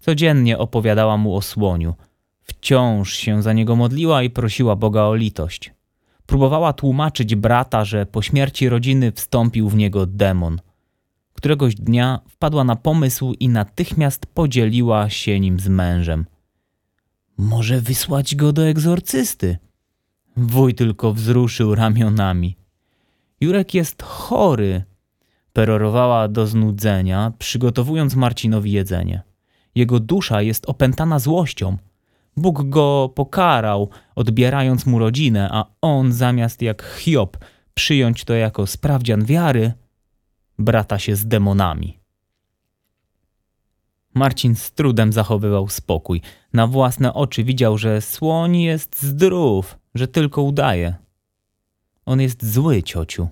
Codziennie 0.00 0.58
opowiadała 0.58 1.16
mu 1.16 1.36
o 1.36 1.42
słoniu. 1.42 1.94
Wciąż 2.46 3.14
się 3.14 3.42
za 3.42 3.52
niego 3.52 3.76
modliła 3.76 4.22
i 4.22 4.30
prosiła 4.30 4.76
Boga 4.76 5.02
o 5.02 5.14
litość. 5.14 5.72
Próbowała 6.26 6.72
tłumaczyć 6.72 7.34
brata, 7.34 7.84
że 7.84 8.06
po 8.06 8.22
śmierci 8.22 8.68
rodziny 8.68 9.12
wstąpił 9.12 9.68
w 9.68 9.76
niego 9.76 10.06
demon. 10.06 10.60
Któregoś 11.34 11.74
dnia 11.74 12.20
wpadła 12.28 12.64
na 12.64 12.76
pomysł 12.76 13.34
i 13.40 13.48
natychmiast 13.48 14.26
podzieliła 14.26 15.10
się 15.10 15.40
nim 15.40 15.60
z 15.60 15.68
mężem. 15.68 16.26
Może 17.38 17.80
wysłać 17.80 18.36
go 18.36 18.52
do 18.52 18.68
egzorcysty? 18.68 19.58
Wuj 20.36 20.74
tylko 20.74 21.12
wzruszył 21.12 21.74
ramionami. 21.74 22.56
Jurek 23.40 23.74
jest 23.74 24.02
chory, 24.02 24.84
perorowała 25.52 26.28
do 26.28 26.46
znudzenia, 26.46 27.32
przygotowując 27.38 28.14
Marcinowi 28.14 28.72
jedzenie. 28.72 29.22
Jego 29.74 30.00
dusza 30.00 30.42
jest 30.42 30.66
opętana 30.66 31.18
złością. 31.18 31.76
Bóg 32.36 32.68
go 32.68 33.12
pokarał, 33.14 33.90
odbierając 34.14 34.86
mu 34.86 34.98
rodzinę, 34.98 35.48
a 35.52 35.64
on 35.82 36.12
zamiast 36.12 36.62
jak 36.62 36.82
Hiob 36.82 37.36
przyjąć 37.74 38.24
to 38.24 38.34
jako 38.34 38.66
sprawdzian 38.66 39.24
wiary, 39.24 39.72
brata 40.58 40.98
się 40.98 41.16
z 41.16 41.26
demonami. 41.26 41.98
Marcin 44.14 44.54
z 44.54 44.72
trudem 44.72 45.12
zachowywał 45.12 45.68
spokój. 45.68 46.20
Na 46.52 46.66
własne 46.66 47.14
oczy 47.14 47.44
widział, 47.44 47.78
że 47.78 48.00
słoń 48.00 48.56
jest 48.56 49.02
zdrów, 49.02 49.78
że 49.94 50.08
tylko 50.08 50.42
udaje. 50.42 50.94
On 52.06 52.20
jest 52.20 52.52
zły, 52.52 52.82
ciociu. 52.82 53.28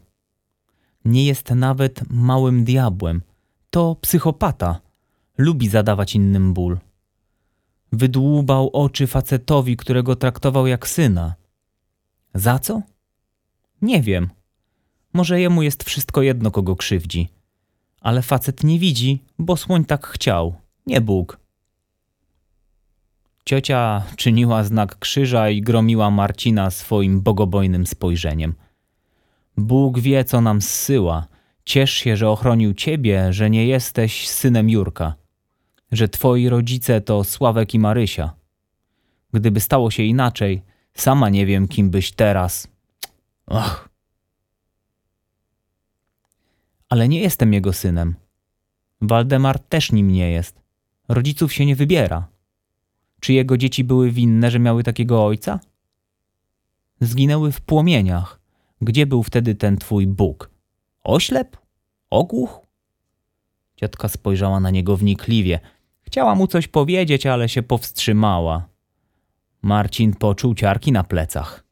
Nie 1.04 1.26
jest 1.26 1.50
nawet 1.50 2.10
małym 2.10 2.64
diabłem. 2.64 3.22
To 3.70 3.96
psychopata. 4.00 4.80
Lubi 5.38 5.68
zadawać 5.68 6.14
innym 6.14 6.54
ból. 6.54 6.78
Wydłubał 7.94 8.70
oczy 8.72 9.06
facetowi, 9.06 9.76
którego 9.76 10.16
traktował 10.16 10.66
jak 10.66 10.88
syna. 10.88 11.34
Za 12.34 12.58
co? 12.58 12.82
Nie 13.82 14.02
wiem. 14.02 14.30
Może 15.12 15.40
jemu 15.40 15.62
jest 15.62 15.84
wszystko 15.84 16.22
jedno, 16.22 16.50
kogo 16.50 16.76
krzywdzi. 16.76 17.28
Ale 18.00 18.22
facet 18.22 18.64
nie 18.64 18.78
widzi, 18.78 19.22
bo 19.38 19.56
słoń 19.56 19.84
tak 19.84 20.06
chciał, 20.06 20.54
nie 20.86 21.00
Bóg. 21.00 21.38
Ciocia 23.44 24.02
czyniła 24.16 24.64
znak 24.64 24.98
krzyża 24.98 25.50
i 25.50 25.62
gromiła 25.62 26.10
Marcina 26.10 26.70
swoim 26.70 27.20
bogobojnym 27.20 27.86
spojrzeniem. 27.86 28.54
Bóg 29.56 29.98
wie, 29.98 30.24
co 30.24 30.40
nam 30.40 30.62
zsyła. 30.62 31.26
Ciesz 31.64 31.92
się, 31.92 32.16
że 32.16 32.30
ochronił 32.30 32.74
ciebie, 32.74 33.32
że 33.32 33.50
nie 33.50 33.66
jesteś 33.66 34.28
synem 34.28 34.70
Jurka, 34.70 35.14
że 35.96 36.08
twoi 36.08 36.48
rodzice 36.48 37.00
to 37.00 37.24
Sławek 37.24 37.74
i 37.74 37.78
Marysia. 37.78 38.34
Gdyby 39.32 39.60
stało 39.60 39.90
się 39.90 40.02
inaczej, 40.02 40.62
sama 40.94 41.28
nie 41.28 41.46
wiem, 41.46 41.68
kim 41.68 41.90
byś 41.90 42.12
teraz. 42.12 42.68
Ach. 43.46 43.88
Ale 46.88 47.08
nie 47.08 47.20
jestem 47.20 47.52
jego 47.52 47.72
synem. 47.72 48.14
Waldemar 49.00 49.58
też 49.58 49.92
nim 49.92 50.08
nie 50.10 50.30
jest. 50.30 50.60
Rodziców 51.08 51.52
się 51.52 51.66
nie 51.66 51.76
wybiera. 51.76 52.28
Czy 53.20 53.32
jego 53.32 53.56
dzieci 53.56 53.84
były 53.84 54.10
winne, 54.10 54.50
że 54.50 54.58
miały 54.58 54.82
takiego 54.82 55.26
ojca? 55.26 55.60
Zginęły 57.00 57.52
w 57.52 57.60
płomieniach. 57.60 58.40
Gdzie 58.80 59.06
był 59.06 59.22
wtedy 59.22 59.54
ten 59.54 59.76
twój 59.76 60.06
Bóg? 60.06 60.50
Oślep? 61.04 61.56
Ogłuch? 62.10 62.60
Ciotka 63.76 64.08
spojrzała 64.08 64.60
na 64.60 64.70
niego 64.70 64.96
wnikliwie. 64.96 65.60
Chciała 66.06 66.34
mu 66.34 66.46
coś 66.46 66.68
powiedzieć, 66.68 67.26
ale 67.26 67.48
się 67.48 67.62
powstrzymała. 67.62 68.68
Marcin 69.62 70.14
poczuł 70.14 70.54
ciarki 70.54 70.92
na 70.92 71.04
plecach. 71.04 71.64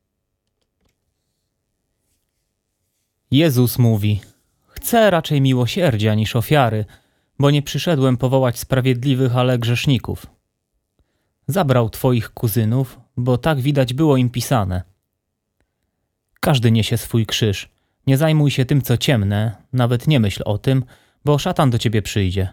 Jezus 3.31 3.79
mówi: 3.79 4.21
Chcę 4.67 5.11
raczej 5.11 5.41
miłosierdzia 5.41 6.15
niż 6.15 6.37
ofiary, 6.37 6.85
bo 7.39 7.51
nie 7.51 7.63
przyszedłem 7.63 8.17
powołać 8.17 8.59
sprawiedliwych, 8.59 9.37
ale 9.37 9.59
grzeszników. 9.59 10.27
Zabrał 11.47 11.91
twoich 11.91 12.31
kuzynów, 12.31 13.01
bo 13.17 13.39
tak 13.39 13.61
widać 13.61 13.95
było 13.95 14.17
im 14.17 14.31
pisane. 14.31 14.83
Każdy 16.41 16.71
niesie 16.71 16.99
swój 16.99 17.27
krzyż. 17.27 17.69
Nie 18.07 18.17
zajmuj 18.17 18.51
się 18.51 18.65
tym, 18.65 18.83
co 18.83 18.97
ciemne, 18.97 19.57
nawet 19.73 20.09
nie 20.09 20.21
myśl 20.21 20.43
o 20.45 20.59
tym, 20.59 20.85
bo 21.25 21.39
szatan 21.39 21.71
do 21.71 21.79
ciebie 21.79 22.03
przyjdzie. 22.03 22.49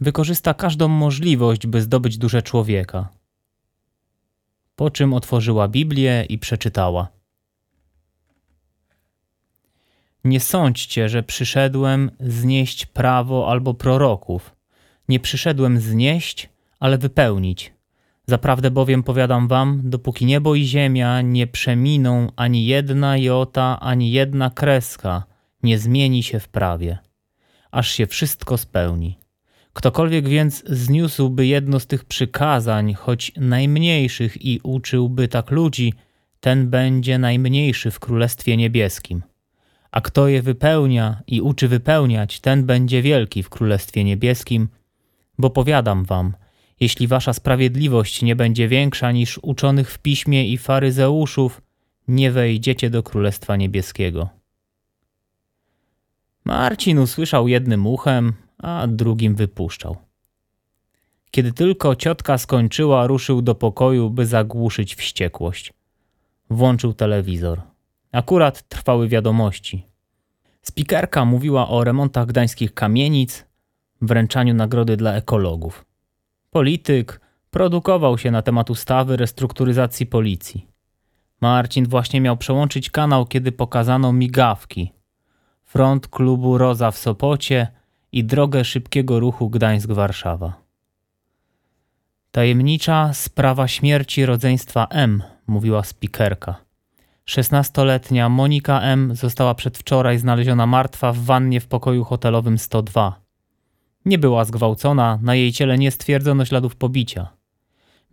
Wykorzysta 0.00 0.54
każdą 0.54 0.88
możliwość, 0.88 1.66
by 1.66 1.82
zdobyć 1.82 2.18
duszę 2.18 2.42
człowieka. 2.42 3.08
Po 4.76 4.90
czym 4.90 5.14
otworzyła 5.14 5.68
Biblię 5.68 6.24
i 6.28 6.38
przeczytała. 6.38 7.08
Nie 10.24 10.40
sądźcie, 10.40 11.08
że 11.08 11.22
przyszedłem 11.22 12.10
znieść 12.20 12.86
prawo 12.86 13.50
albo 13.50 13.74
proroków. 13.74 14.56
Nie 15.08 15.20
przyszedłem 15.20 15.80
znieść, 15.80 16.48
ale 16.80 16.98
wypełnić. 16.98 17.72
Zaprawdę 18.26 18.70
bowiem 18.70 19.02
powiadam 19.02 19.48
wam, 19.48 19.80
dopóki 19.84 20.26
niebo 20.26 20.54
i 20.54 20.64
ziemia 20.64 21.20
nie 21.20 21.46
przeminą 21.46 22.32
ani 22.36 22.66
jedna 22.66 23.16
jota, 23.16 23.80
ani 23.80 24.10
jedna 24.10 24.50
kreska, 24.50 25.24
nie 25.62 25.78
zmieni 25.78 26.22
się 26.22 26.40
w 26.40 26.48
prawie, 26.48 26.98
aż 27.70 27.90
się 27.90 28.06
wszystko 28.06 28.58
spełni. 28.58 29.18
Ktokolwiek 29.78 30.28
więc 30.28 30.64
zniósłby 30.66 31.46
jedno 31.46 31.80
z 31.80 31.86
tych 31.86 32.04
przykazań, 32.04 32.94
choć 32.94 33.32
najmniejszych, 33.36 34.44
i 34.44 34.60
uczyłby 34.62 35.28
tak 35.28 35.50
ludzi, 35.50 35.94
ten 36.40 36.70
będzie 36.70 37.18
najmniejszy 37.18 37.90
w 37.90 38.00
Królestwie 38.00 38.56
Niebieskim. 38.56 39.22
A 39.90 40.00
kto 40.00 40.28
je 40.28 40.42
wypełnia 40.42 41.22
i 41.26 41.40
uczy 41.40 41.68
wypełniać, 41.68 42.40
ten 42.40 42.66
będzie 42.66 43.02
wielki 43.02 43.42
w 43.42 43.50
Królestwie 43.50 44.04
Niebieskim, 44.04 44.68
bo 45.38 45.50
powiadam 45.50 46.04
wam, 46.04 46.34
jeśli 46.80 47.06
wasza 47.06 47.32
sprawiedliwość 47.32 48.22
nie 48.22 48.36
będzie 48.36 48.68
większa 48.68 49.12
niż 49.12 49.38
uczonych 49.42 49.90
w 49.90 49.98
piśmie 49.98 50.48
i 50.48 50.58
faryzeuszów, 50.58 51.62
nie 52.08 52.30
wejdziecie 52.30 52.90
do 52.90 53.02
Królestwa 53.02 53.56
Niebieskiego. 53.56 54.28
Marcin 56.44 56.98
usłyszał 56.98 57.48
jednym 57.48 57.86
uchem, 57.86 58.32
a 58.58 58.86
drugim 58.86 59.34
wypuszczał. 59.34 59.96
Kiedy 61.30 61.52
tylko 61.52 61.96
ciotka 61.96 62.38
skończyła, 62.38 63.06
ruszył 63.06 63.42
do 63.42 63.54
pokoju, 63.54 64.10
by 64.10 64.26
zagłuszyć 64.26 64.94
wściekłość. 64.94 65.72
Włączył 66.50 66.94
telewizor. 66.94 67.60
Akurat 68.12 68.68
trwały 68.68 69.08
wiadomości. 69.08 69.86
Spikerka 70.62 71.24
mówiła 71.24 71.68
o 71.68 71.84
remontach 71.84 72.26
gdańskich 72.26 72.74
kamienic, 72.74 73.46
wręczaniu 74.02 74.54
nagrody 74.54 74.96
dla 74.96 75.14
ekologów. 75.14 75.84
Polityk 76.50 77.20
produkował 77.50 78.18
się 78.18 78.30
na 78.30 78.42
temat 78.42 78.70
ustawy 78.70 79.16
restrukturyzacji 79.16 80.06
policji. 80.06 80.66
Marcin 81.40 81.88
właśnie 81.88 82.20
miał 82.20 82.36
przełączyć 82.36 82.90
kanał, 82.90 83.26
kiedy 83.26 83.52
pokazano 83.52 84.12
migawki. 84.12 84.92
Front 85.64 86.08
klubu 86.08 86.58
Roza 86.58 86.90
w 86.90 86.98
Sopocie 86.98 87.68
i 88.12 88.24
drogę 88.24 88.64
szybkiego 88.64 89.20
ruchu 89.20 89.50
Gdańsk-Warszawa. 89.50 90.52
Tajemnicza 92.30 93.12
sprawa 93.14 93.68
śmierci 93.68 94.26
rodzeństwa 94.26 94.86
M, 94.90 95.22
mówiła 95.46 95.84
spikerka. 95.84 96.56
Szesnastoletnia 97.24 98.28
Monika 98.28 98.80
M. 98.80 99.16
została 99.16 99.54
przedwczoraj 99.54 100.18
znaleziona 100.18 100.66
martwa 100.66 101.12
w 101.12 101.18
wannie 101.18 101.60
w 101.60 101.66
pokoju 101.66 102.04
hotelowym 102.04 102.58
102. 102.58 103.20
Nie 104.04 104.18
była 104.18 104.44
zgwałcona, 104.44 105.18
na 105.22 105.34
jej 105.34 105.52
ciele 105.52 105.78
nie 105.78 105.90
stwierdzono 105.90 106.44
śladów 106.44 106.76
pobicia. 106.76 107.28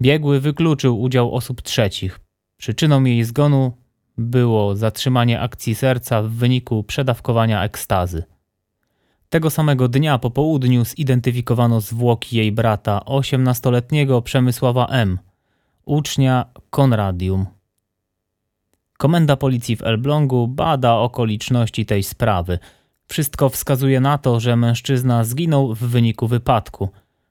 Biegły 0.02 0.40
wykluczył 0.40 1.02
udział 1.02 1.36
osób 1.36 1.62
trzecich. 1.62 2.20
Przyczyną 2.58 3.04
jej 3.04 3.24
zgonu 3.24 3.78
było 4.18 4.76
zatrzymanie 4.76 5.42
akcji 5.42 5.76
serca 5.76 6.22
w 6.22 6.30
wyniku 6.30 6.84
przedawkowania 6.84 7.64
ekstazy. 7.64 8.24
Tego 9.30 9.50
samego 9.50 9.88
dnia 9.88 10.18
po 10.18 10.32
południu 10.32 10.86
zidentyfikowano 10.86 11.82
zwłoki 11.82 12.38
jej 12.38 12.52
brata, 12.52 13.02
18-letniego 13.06 14.22
Przemysława 14.22 14.88
M., 14.88 15.20
ucznia 15.86 16.46
Konradium. 16.70 17.46
Komenda 18.98 19.36
policji 19.36 19.76
w 19.76 19.84
Elblągu 19.84 20.48
bada 20.48 20.94
okoliczności 20.94 21.86
tej 21.86 22.04
sprawy– 22.04 22.60
wszystko 23.08 23.50
wskazuje 23.50 24.00
na 24.00 24.18
to, 24.18 24.40
że 24.40 24.56
mężczyzna 24.56 25.24
zginął 25.24 25.76
w 25.76 25.80
wyniku 25.80 26.28
wypadku. 26.28 26.90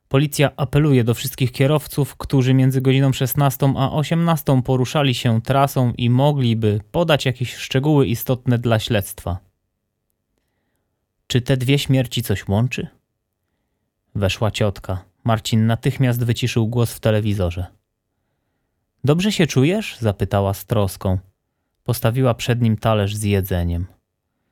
Policja 0.08 0.50
apeluje 0.56 1.04
do 1.04 1.14
wszystkich 1.14 1.52
kierowców, 1.52 2.16
którzy 2.16 2.54
między 2.54 2.80
godziną 2.80 3.12
16 3.12 3.72
a 3.76 3.92
18 3.92 4.62
poruszali 4.62 5.14
się 5.14 5.42
trasą 5.42 5.92
i 5.98 6.10
mogliby 6.10 6.80
podać 6.90 7.26
jakieś 7.26 7.56
szczegóły 7.56 8.06
istotne 8.06 8.58
dla 8.58 8.78
śledztwa. 8.78 9.38
Czy 11.26 11.40
te 11.40 11.56
dwie 11.56 11.78
śmierci 11.78 12.22
coś 12.22 12.48
łączy? 12.48 12.88
Weszła 14.14 14.50
ciotka. 14.50 15.04
Marcin 15.24 15.66
natychmiast 15.66 16.24
wyciszył 16.24 16.68
głos 16.68 16.92
w 16.92 17.00
telewizorze. 17.00 17.66
Dobrze 19.04 19.32
się 19.32 19.46
czujesz? 19.46 19.96
zapytała 20.00 20.54
z 20.54 20.66
troską. 20.66 21.18
Postawiła 21.84 22.34
przed 22.34 22.62
nim 22.62 22.76
talerz 22.76 23.16
z 23.16 23.22
jedzeniem. 23.22 23.86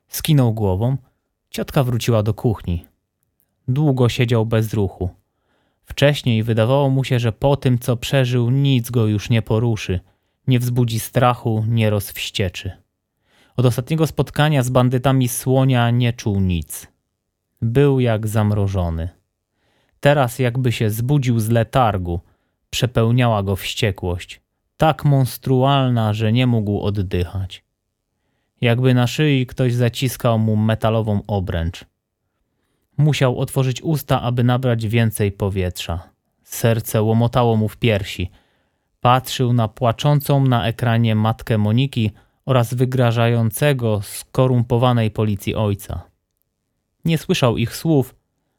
Skinął 0.09 0.55
głową– 0.55 0.97
Ciotka 1.53 1.85
wróciła 1.85 2.23
do 2.23 2.35
kuchni. 2.35 2.87
Długo 3.69 4.09
siedział 4.09 4.47
bez 4.47 4.75
ruchu. 4.75 5.11
Wcześniej 5.85 6.43
wydawało 6.43 6.91
mu 6.91 7.05
się, 7.05 7.19
że 7.19 7.33
po 7.33 7.57
tym, 7.57 7.79
co 7.79 7.97
przeżył, 7.97 8.51
nic 8.51 8.91
go 8.91 9.07
już 9.07 9.31
nie 9.31 9.43
poruszy, 9.43 10.01
nie 10.47 10.59
wzbudzi 10.59 11.01
strachu, 11.01 11.65
nie 11.69 11.91
rozwścieczy. 11.91 12.82
Od 13.57 13.67
ostatniego 13.67 14.07
spotkania 14.07 14.63
z 14.63 14.71
bandytami 14.71 15.29
słonia 15.29 15.91
nie 15.91 16.13
czuł 16.13 16.41
nic. 16.41 16.87
Był 17.63 18.01
jak 18.01 18.29
zamrożony. 18.29 19.09
Teraz 20.01 20.39
jakby 20.39 20.73
się 20.73 20.91
zbudził 20.91 21.41
z 21.41 21.49
letargu, 21.49 22.21
przepełniała 22.71 23.43
go 23.43 23.57
wściekłość, 23.57 24.41
tak 24.77 25.05
monstrualna, 25.05 26.13
że 26.13 26.33
nie 26.33 26.47
mógł 26.47 26.81
oddychać 26.81 27.65
jakby 28.63 28.95
na 28.95 29.07
szyi 29.07 29.47
ktoś 29.47 29.75
zaciskał 29.75 30.39
mu 30.39 30.57
metalową 30.57 31.23
obręcz. 31.27 31.85
Musiał 32.97 33.39
otworzyć 33.39 33.83
usta, 33.83 34.23
aby 34.23 34.45
nabrać 34.45 34.87
więcej 34.87 35.33
powietrza. 35.33 36.01
Serce 36.43 37.03
łomotało 37.03 37.57
mu 37.57 37.69
w 37.69 37.77
piersi. 37.77 38.31
Patrzył 39.01 39.53
na 39.53 39.69
płaczącą 39.69 40.45
na 40.45 40.67
ekranie 40.67 41.15
matkę 41.15 41.59
Moniki 41.59 42.11
oraz 42.47 42.75
wygrażającego 42.75 44.01
skorumpowanej 44.03 45.11
policji 45.11 45.55
ojca. 45.55 46.03
Nie 47.05 47.19
słyszał 47.19 47.57
ich 47.57 47.77
słów, 47.77 48.15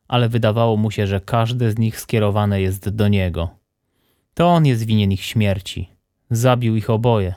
ale 0.07 0.29
wydawało 0.29 0.77
mu 0.77 0.91
się, 0.91 1.07
że 1.07 1.21
każde 1.21 1.71
z 1.71 1.77
nich 1.77 1.99
skierowane 1.99 2.61
jest 2.61 2.89
do 2.89 3.07
niego. 3.07 3.49
To 4.33 4.47
on 4.47 4.65
jest 4.65 4.83
winien 4.83 5.11
ich 5.11 5.23
śmierci. 5.23 5.89
Zabił 6.29 6.75
ich 6.75 6.89
oboje. 6.89 7.33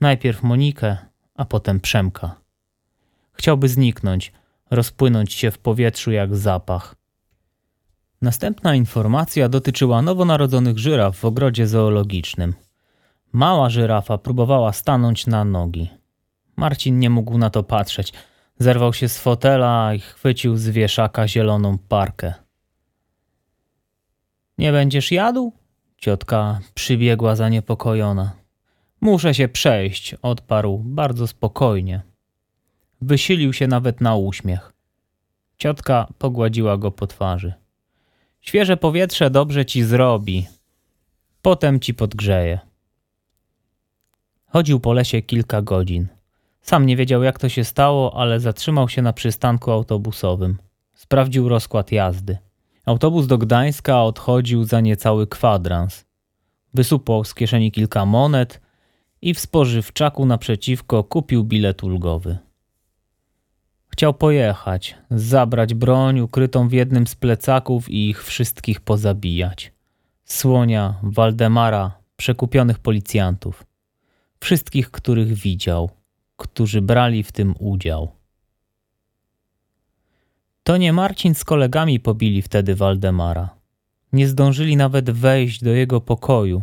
Najpierw 0.00 0.42
Monikę, 0.42 0.96
a 1.34 1.44
potem 1.44 1.80
Przemka. 1.80 2.34
Chciałby 3.32 3.68
zniknąć, 3.68 4.32
rozpłynąć 4.70 5.32
się 5.32 5.50
w 5.50 5.58
powietrzu 5.58 6.10
jak 6.10 6.36
zapach. 6.36 6.94
Następna 8.22 8.74
informacja 8.74 9.48
dotyczyła 9.48 10.02
nowonarodzonych 10.02 10.78
żyraf 10.78 11.16
w 11.16 11.24
ogrodzie 11.24 11.66
zoologicznym. 11.66 12.54
Mała 13.32 13.70
żyrafa 13.70 14.18
próbowała 14.18 14.72
stanąć 14.72 15.26
na 15.26 15.44
nogi. 15.44 15.90
Marcin 16.56 16.98
nie 16.98 17.10
mógł 17.10 17.38
na 17.38 17.50
to 17.50 17.62
patrzeć. 17.62 18.12
Zerwał 18.58 18.92
się 18.92 19.08
z 19.08 19.18
fotela 19.18 19.94
i 19.94 20.00
chwycił 20.00 20.56
z 20.56 20.68
wieszaka 20.68 21.28
zieloną 21.28 21.78
parkę. 21.78 22.34
Nie 24.58 24.72
będziesz 24.72 25.12
jadł? 25.12 25.52
Ciotka 25.96 26.60
przybiegła 26.74 27.36
zaniepokojona. 27.36 28.32
Muszę 29.00 29.34
się 29.34 29.48
przejść, 29.48 30.14
odparł 30.22 30.78
bardzo 30.84 31.26
spokojnie. 31.26 32.02
Wysilił 33.00 33.52
się 33.52 33.66
nawet 33.66 34.00
na 34.00 34.16
uśmiech. 34.16 34.72
Ciotka 35.58 36.06
pogładziła 36.18 36.76
go 36.76 36.90
po 36.90 37.06
twarzy. 37.06 37.54
Świeże 38.40 38.76
powietrze 38.76 39.30
dobrze 39.30 39.66
ci 39.66 39.82
zrobi. 39.82 40.46
Potem 41.42 41.80
ci 41.80 41.94
podgrzeje. 41.94 42.69
Chodził 44.52 44.80
po 44.80 44.92
lesie 44.92 45.22
kilka 45.22 45.62
godzin. 45.62 46.08
Sam 46.62 46.86
nie 46.86 46.96
wiedział, 46.96 47.22
jak 47.22 47.38
to 47.38 47.48
się 47.48 47.64
stało, 47.64 48.16
ale 48.16 48.40
zatrzymał 48.40 48.88
się 48.88 49.02
na 49.02 49.12
przystanku 49.12 49.70
autobusowym. 49.70 50.58
Sprawdził 50.94 51.48
rozkład 51.48 51.92
jazdy. 51.92 52.38
Autobus 52.86 53.26
do 53.26 53.38
Gdańska 53.38 54.02
odchodził 54.02 54.64
za 54.64 54.80
niecały 54.80 55.26
kwadrans. 55.26 56.04
Wysupał 56.74 57.24
z 57.24 57.34
kieszeni 57.34 57.72
kilka 57.72 58.06
monet 58.06 58.60
i 59.22 59.34
w 59.34 59.40
spożywczaku 59.40 60.26
naprzeciwko 60.26 61.04
kupił 61.04 61.44
bilet 61.44 61.84
ulgowy. 61.84 62.38
Chciał 63.88 64.14
pojechać, 64.14 64.98
zabrać 65.10 65.74
broń 65.74 66.20
ukrytą 66.20 66.68
w 66.68 66.72
jednym 66.72 67.06
z 67.06 67.14
plecaków 67.14 67.90
i 67.90 68.08
ich 68.08 68.24
wszystkich 68.24 68.80
pozabijać. 68.80 69.72
Słonia, 70.24 70.94
Waldemara, 71.02 71.92
przekupionych 72.16 72.78
policjantów. 72.78 73.69
Wszystkich, 74.40 74.90
których 74.90 75.34
widział, 75.34 75.90
którzy 76.36 76.82
brali 76.82 77.22
w 77.22 77.32
tym 77.32 77.54
udział. 77.58 78.12
To 80.62 80.76
nie 80.76 80.92
Marcin 80.92 81.34
z 81.34 81.44
kolegami 81.44 82.00
pobili 82.00 82.42
wtedy 82.42 82.74
Waldemara. 82.74 83.54
Nie 84.12 84.28
zdążyli 84.28 84.76
nawet 84.76 85.10
wejść 85.10 85.64
do 85.64 85.70
jego 85.70 86.00
pokoju. 86.00 86.62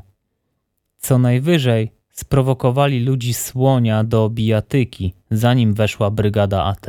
Co 0.97 1.17
najwyżej 1.17 1.91
sprowokowali 2.11 2.99
ludzi 2.99 3.33
słonia 3.33 4.03
do 4.03 4.29
bijatyki, 4.29 5.13
zanim 5.31 5.73
weszła 5.73 6.11
brygada 6.11 6.63
AT. 6.63 6.85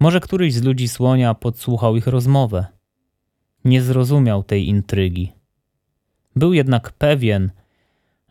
Może 0.00 0.20
któryś 0.20 0.54
z 0.54 0.62
ludzi 0.62 0.88
słonia 0.88 1.34
podsłuchał 1.34 1.96
ich 1.96 2.06
rozmowę. 2.06 2.66
Nie 3.64 3.82
zrozumiał 3.82 4.42
tej 4.42 4.68
intrygi. 4.68 5.32
Był 6.36 6.52
jednak 6.52 6.92
pewien, 6.92 7.50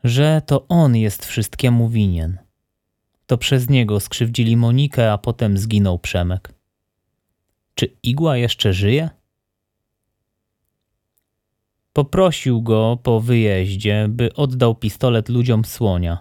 że 0.06 0.42
to 0.46 0.68
on 0.68 0.96
jest 0.96 1.26
wszystkiemu 1.26 1.90
winien. 1.90 2.38
To 3.26 3.38
przez 3.38 3.70
niego 3.70 4.00
skrzywdzili 4.00 4.58
Monikę, 4.58 5.12
a 5.12 5.18
potem 5.18 5.58
zginął 5.58 6.00
Przemek. 6.00 6.54
Czy 7.76 7.98
igła 8.04 8.38
jeszcze 8.38 8.74
żyje? 8.74 9.10
Poprosił 11.94 12.62
go 12.62 12.98
po 13.04 13.22
wyjeździe, 13.22 14.06
by 14.10 14.34
oddał 14.34 14.76
pistolet 14.76 15.30
ludziom 15.30 15.66
słonia. 15.66 16.20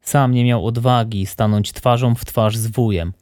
Sam 0.00 0.32
nie 0.32 0.44
miał 0.44 0.66
odwagi 0.66 1.26
stanąć 1.26 1.72
twarzą 1.72 2.14
w 2.14 2.24
twarz 2.24 2.56
z 2.56 2.66
wujem. 2.66 3.12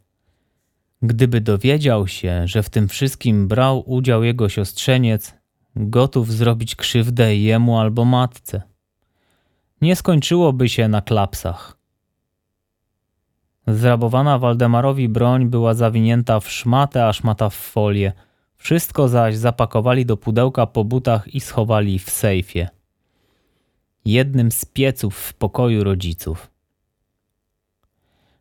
Gdyby 1.02 1.40
dowiedział 1.40 2.08
się, 2.08 2.48
że 2.48 2.62
w 2.62 2.70
tym 2.70 2.88
wszystkim 2.88 3.48
brał 3.48 3.90
udział 3.90 4.24
jego 4.24 4.48
siostrzeniec, 4.48 5.34
gotów 5.76 6.32
zrobić 6.32 6.76
krzywdę 6.76 7.36
jemu 7.36 7.78
albo 7.78 8.04
matce. 8.04 8.77
Nie 9.80 9.96
skończyłoby 9.96 10.68
się 10.68 10.88
na 10.88 11.02
klapsach. 11.02 11.78
Zrabowana 13.66 14.38
Waldemarowi 14.38 15.08
broń 15.08 15.46
była 15.46 15.74
zawinięta 15.74 16.40
w 16.40 16.50
szmatę, 16.50 17.06
a 17.06 17.12
szmata 17.12 17.48
w 17.48 17.54
folię. 17.54 18.12
Wszystko 18.56 19.08
zaś 19.08 19.36
zapakowali 19.36 20.06
do 20.06 20.16
pudełka 20.16 20.66
po 20.66 20.84
butach 20.84 21.34
i 21.34 21.40
schowali 21.40 21.98
w 21.98 22.10
sejfie. 22.10 22.68
Jednym 24.04 24.52
z 24.52 24.64
pieców 24.64 25.18
w 25.18 25.34
pokoju 25.34 25.84
rodziców. 25.84 26.50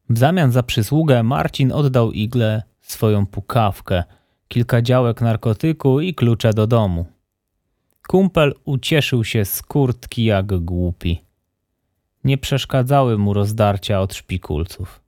W 0.10 0.18
zamian 0.18 0.52
za 0.52 0.64
przysługę 0.64 1.24
Marcin 1.24 1.72
oddał 1.72 2.12
Igle 2.12 2.64
swoją 2.82 3.26
pukawkę, 3.26 4.04
kilka 4.48 4.82
działek 4.82 5.22
narkotyku 5.22 6.02
i 6.02 6.14
klucze 6.14 6.54
do 6.54 6.68
domu. 6.68 7.06
Kumpel 8.08 8.54
ucieszył 8.66 9.24
się 9.24 9.46
z 9.46 9.62
kurtki 9.62 10.26
jak 10.26 10.60
głupi. 10.60 11.27
Nie 12.28 12.38
przeszkadzały 12.38 13.18
mu 13.18 13.34
rozdarcia 13.34 14.02
od 14.02 14.14
szpikulców. 14.14 15.02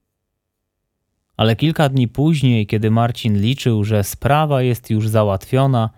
Ale 1.36 1.56
kilka 1.56 1.88
dni 1.88 2.08
później, 2.08 2.66
kiedy 2.66 2.90
Marcin 2.90 3.40
liczył, 3.40 3.84
że 3.84 4.04
sprawa 4.04 4.62
jest 4.62 4.90
już 4.90 5.08
załatwiona, 5.08 5.90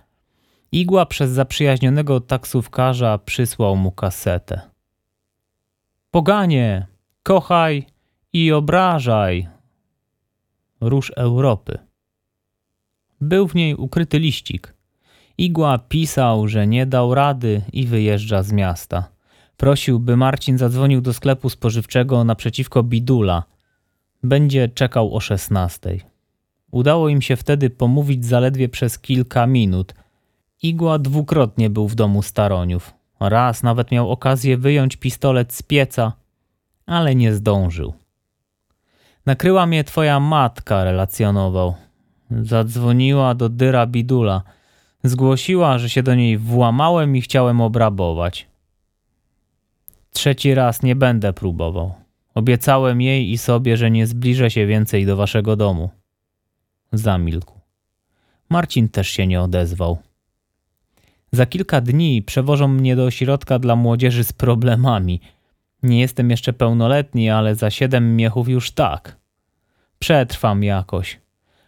Igła 0.73 1.07
przez 1.07 1.31
zaprzyjaźnionego 1.31 2.21
taksówkarza 2.21 3.19
przysłał 3.19 3.77
mu 3.77 3.93
kasetę. 3.93 4.61
Poganie, 6.11 6.87
kochaj 7.23 7.87
i 8.33 8.53
obrażaj. 8.53 9.49
Róż 10.81 11.13
Europy. 11.17 11.79
Był 13.21 13.49
w 13.49 13.55
niej 13.55 13.75
ukryty 13.75 14.19
liścik. 14.19 14.75
Igła 15.39 15.79
pisał, 15.79 16.49
że 16.49 16.67
nie 16.67 16.87
dał 16.87 17.15
rady 17.15 17.63
i 17.73 17.87
wyjeżdża 17.87 18.43
z 18.43 18.53
miasta. 18.53 19.12
Prosił, 19.62 20.01
by 20.01 20.16
Marcin 20.16 20.59
zadzwonił 20.59 21.01
do 21.01 21.12
sklepu 21.12 21.51
spożywczego 21.51 22.25
naprzeciwko 22.25 22.83
Bidula. 22.83 23.42
Będzie 24.22 24.68
czekał 24.68 25.16
o 25.16 25.20
szesnastej. 25.20 26.03
Udało 26.70 27.09
im 27.09 27.22
się 27.22 27.37
wtedy 27.37 27.70
pomówić 27.70 28.25
zaledwie 28.27 28.68
przez 28.68 28.98
kilka 28.98 29.46
minut. 29.46 29.94
Igła 30.62 30.98
dwukrotnie 30.98 31.70
był 31.70 31.88
w 31.88 31.94
domu 31.94 32.22
Staroniów. 32.22 32.94
Raz 33.20 33.62
nawet 33.62 33.90
miał 33.90 34.11
okazję 34.11 34.57
wyjąć 34.57 34.96
pistolet 34.96 35.53
z 35.53 35.62
pieca, 35.62 36.12
ale 36.87 37.14
nie 37.14 37.35
zdążył. 37.35 37.94
Nakryła 39.27 39.66
mnie 39.66 39.85
twoja 39.85 40.20
matka, 40.20 40.85
relacjonował. 40.85 41.75
Zadzwoniła 42.31 43.35
do 43.35 43.48
Dyra 43.48 43.87
Bidula. 43.87 44.42
Zgłosiła, 45.05 45.79
że 45.79 45.90
się 45.90 46.03
do 46.03 46.14
niej 46.14 46.38
włamałem 46.38 47.16
i 47.16 47.20
chciałem 47.20 47.61
obrabować. 47.61 48.52
Trzeci 50.12 50.55
raz 50.55 50.83
nie 50.83 50.96
będę 50.96 51.33
próbował. 51.33 51.94
Obiecałem 52.35 53.01
jej 53.01 53.31
i 53.31 53.38
sobie, 53.38 53.77
że 53.77 53.90
nie 53.90 54.07
zbliżę 54.07 54.51
się 54.51 54.66
więcej 54.66 55.07
do 55.07 55.16
waszego 55.16 55.57
domu. 55.57 55.90
Zamilkł. 56.92 57.61
Marcin 58.48 58.88
też 58.88 59.09
się 59.09 59.27
nie 59.27 59.42
odezwał. 59.42 59.98
Za 61.33 61.46
kilka 61.46 61.81
dni 61.81 62.22
przewożą 62.22 62.68
mnie 62.68 62.96
do 62.96 63.05
ośrodka 63.05 63.59
dla 63.59 63.77
młodzieży 63.77 64.25
z 64.25 64.33
problemami– 64.33 65.20
nie 65.83 66.01
jestem 66.01 66.31
jeszcze 66.31 66.53
pełnoletni, 66.53 67.31
ale 67.31 67.55
za 67.55 67.70
siedem 67.70 68.16
miechów 68.16 68.48
już 68.48 68.70
tak. 68.70 69.16
Przetrwam 69.98 70.62
jakoś. 70.62 71.20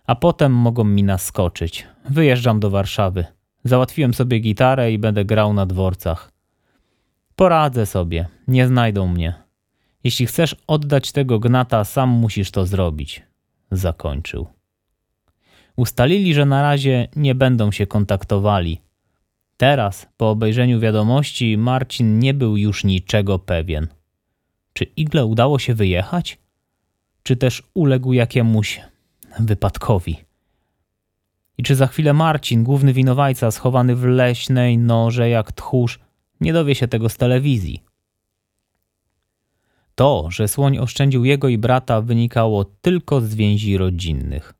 A 0.06 0.14
potem 0.14 0.52
mogą 0.52 0.84
mi 0.84 1.02
naskoczyć. 1.02 1.86
Wyjeżdżam 2.10 2.60
do 2.60 2.70
Warszawy. 2.70 3.24
Załatwiłem 3.64 4.14
sobie 4.14 4.38
gitarę 4.38 4.92
i 4.92 4.98
będę 4.98 5.24
grał 5.24 5.52
na 5.52 5.66
dworcach. 5.66 6.32
Poradzę 7.36 7.86
sobie, 7.86 8.26
nie 8.48 8.66
znajdą 8.66 9.08
mnie. 9.08 9.34
Jeśli 10.04 10.26
chcesz 10.26 10.56
oddać 10.66 11.12
tego 11.12 11.38
gnata, 11.38 11.84
sam 11.84 12.08
musisz 12.08 12.50
to 12.50 12.66
zrobić. 12.66 13.22
Zakończył. 13.70 14.46
Ustalili, 15.76 16.34
że 16.34 16.46
na 16.46 16.62
razie 16.62 17.08
nie 17.16 17.34
będą 17.34 17.72
się 17.72 17.86
kontaktowali. 17.86 18.80
Teraz, 19.56 20.08
po 20.16 20.30
obejrzeniu 20.30 20.80
wiadomości, 20.80 21.58
Marcin 21.58 22.18
nie 22.18 22.34
był 22.34 22.56
już 22.56 22.84
niczego 22.84 23.38
pewien. 23.38 23.88
Czy 24.72 24.84
Igle 24.84 25.26
udało 25.26 25.58
się 25.58 25.74
wyjechać? 25.74 26.38
Czy 27.22 27.36
też 27.36 27.62
uległ 27.74 28.12
jakiemuś 28.12 28.80
wypadkowi? 29.40 30.16
I 31.58 31.62
czy 31.62 31.74
za 31.74 31.86
chwilę 31.86 32.12
Marcin, 32.12 32.64
główny 32.64 32.92
winowajca, 32.92 33.50
schowany 33.50 33.96
w 33.96 34.04
leśnej 34.04 34.78
noże 34.78 35.28
jak 35.28 35.52
tchórz, 35.52 36.00
nie 36.40 36.52
dowie 36.52 36.74
się 36.74 36.88
tego 36.88 37.08
z 37.08 37.16
telewizji? 37.16 37.82
To, 39.94 40.26
że 40.30 40.48
słoń 40.48 40.78
oszczędził 40.78 41.24
jego 41.24 41.48
i 41.48 41.58
brata, 41.58 42.00
wynikało 42.00 42.64
tylko 42.64 43.20
z 43.20 43.34
więzi 43.34 43.78
rodzinnych. 43.78 44.54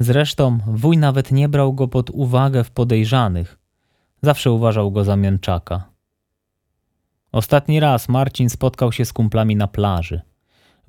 Zresztą 0.00 0.58
wuj 0.66 0.98
nawet 0.98 1.32
nie 1.32 1.48
brał 1.48 1.72
go 1.72 1.88
pod 1.88 2.10
uwagę 2.10 2.64
w 2.64 2.70
podejrzanych. 2.70 3.58
Zawsze 4.22 4.52
uważał 4.52 4.90
go 4.90 5.04
za 5.04 5.16
mięczaka. 5.16 5.90
Ostatni 7.32 7.80
raz 7.80 8.08
Marcin 8.08 8.50
spotkał 8.50 8.92
się 8.92 9.04
z 9.04 9.12
kumplami 9.12 9.56
na 9.56 9.68
plaży. 9.68 10.20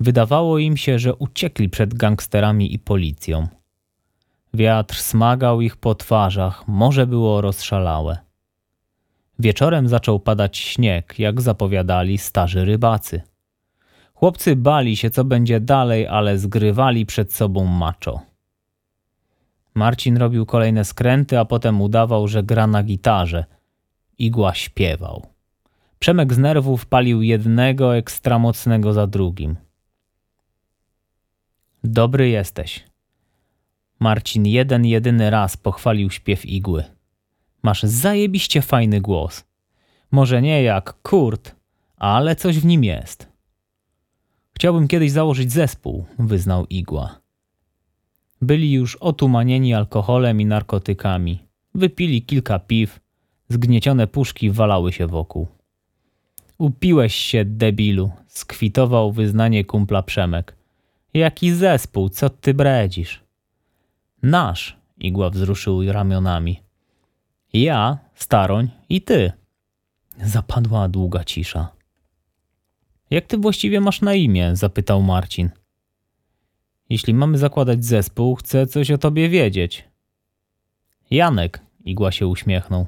Wydawało 0.00 0.58
im 0.58 0.76
się, 0.76 0.98
że 0.98 1.14
uciekli 1.14 1.68
przed 1.68 1.94
gangsterami 1.94 2.74
i 2.74 2.78
policją. 2.78 3.48
Wiatr 4.54 4.96
smagał 4.96 5.60
ich 5.60 5.76
po 5.76 5.94
twarzach, 5.94 6.68
morze 6.68 7.06
było 7.06 7.40
rozszalałe. 7.40 8.18
Wieczorem 9.38 9.88
zaczął 9.88 10.20
padać 10.20 10.58
śnieg, 10.58 11.18
jak 11.18 11.40
zapowiadali 11.40 12.18
starzy 12.18 12.64
rybacy. 12.64 13.22
Chłopcy 14.22 14.56
bali 14.56 14.96
się, 14.96 15.10
co 15.10 15.24
będzie 15.24 15.60
dalej, 15.60 16.06
ale 16.06 16.38
zgrywali 16.38 17.06
przed 17.06 17.34
sobą 17.34 17.64
maczo. 17.64 18.20
Marcin 19.74 20.16
robił 20.16 20.46
kolejne 20.46 20.84
skręty, 20.84 21.38
a 21.38 21.44
potem 21.44 21.80
udawał, 21.80 22.28
że 22.28 22.42
gra 22.42 22.66
na 22.66 22.82
gitarze. 22.82 23.44
Igła 24.18 24.54
śpiewał. 24.54 25.26
Przemek 25.98 26.34
z 26.34 26.38
nerwów 26.38 26.86
palił 26.86 27.22
jednego 27.22 27.96
ekstramocnego 27.96 28.92
za 28.92 29.06
drugim. 29.06 29.56
Dobry 31.84 32.28
jesteś. 32.28 32.84
Marcin 34.00 34.46
jeden 34.46 34.86
jedyny 34.86 35.30
raz 35.30 35.56
pochwalił 35.56 36.10
śpiew 36.10 36.46
igły. 36.46 36.84
Masz 37.62 37.82
zajebiście 37.82 38.62
fajny 38.62 39.00
głos. 39.00 39.44
Może 40.10 40.42
nie 40.42 40.62
jak 40.62 40.94
Kurt, 41.02 41.56
ale 41.96 42.36
coś 42.36 42.58
w 42.58 42.64
nim 42.64 42.84
jest. 42.84 43.31
Chciałbym 44.62 44.88
kiedyś 44.88 45.10
założyć 45.10 45.52
zespół, 45.52 46.04
wyznał 46.18 46.66
igła. 46.66 47.20
Byli 48.42 48.72
już 48.72 48.96
otumanieni 48.96 49.74
alkoholem 49.74 50.40
i 50.40 50.46
narkotykami. 50.46 51.38
Wypili 51.74 52.22
kilka 52.22 52.58
piw, 52.58 53.00
zgniecione 53.48 54.06
puszki 54.06 54.50
walały 54.50 54.92
się 54.92 55.06
wokół. 55.06 55.46
Upiłeś 56.58 57.14
się, 57.14 57.44
debilu, 57.44 58.10
skwitował 58.26 59.12
wyznanie 59.12 59.64
kumpla 59.64 60.02
Przemek. 60.02 60.56
Jaki 61.14 61.52
zespół, 61.52 62.08
co 62.08 62.30
ty 62.30 62.54
bredzisz? 62.54 63.20
Nasz, 64.22 64.76
igła 64.98 65.30
wzruszył 65.30 65.92
ramionami. 65.92 66.60
Ja, 67.52 67.98
staroń 68.14 68.70
i 68.88 69.02
ty. 69.02 69.32
Zapadła 70.24 70.88
długa 70.88 71.24
cisza. 71.24 71.81
Jak 73.12 73.26
ty 73.26 73.38
właściwie 73.38 73.80
masz 73.80 74.00
na 74.00 74.14
imię? 74.14 74.56
zapytał 74.56 75.02
Marcin. 75.02 75.50
Jeśli 76.88 77.14
mamy 77.14 77.38
zakładać 77.38 77.84
zespół, 77.84 78.34
chcę 78.34 78.66
coś 78.66 78.90
o 78.90 78.98
tobie 78.98 79.28
wiedzieć. 79.28 79.88
Janek, 81.10 81.60
igła 81.84 82.12
się 82.12 82.26
uśmiechnął. 82.26 82.86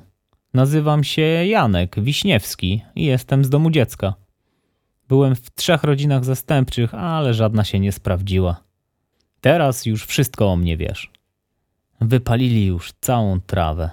Nazywam 0.54 1.04
się 1.04 1.22
Janek 1.22 2.00
Wiśniewski 2.00 2.82
i 2.94 3.04
jestem 3.04 3.44
z 3.44 3.50
domu 3.50 3.70
dziecka. 3.70 4.14
Byłem 5.08 5.34
w 5.34 5.54
trzech 5.54 5.84
rodzinach 5.84 6.24
zastępczych, 6.24 6.94
ale 6.94 7.34
żadna 7.34 7.64
się 7.64 7.80
nie 7.80 7.92
sprawdziła. 7.92 8.64
Teraz 9.40 9.86
już 9.86 10.06
wszystko 10.06 10.52
o 10.52 10.56
mnie 10.56 10.76
wiesz. 10.76 11.10
Wypalili 12.00 12.66
już 12.66 12.92
całą 13.00 13.40
trawę. 13.40 13.90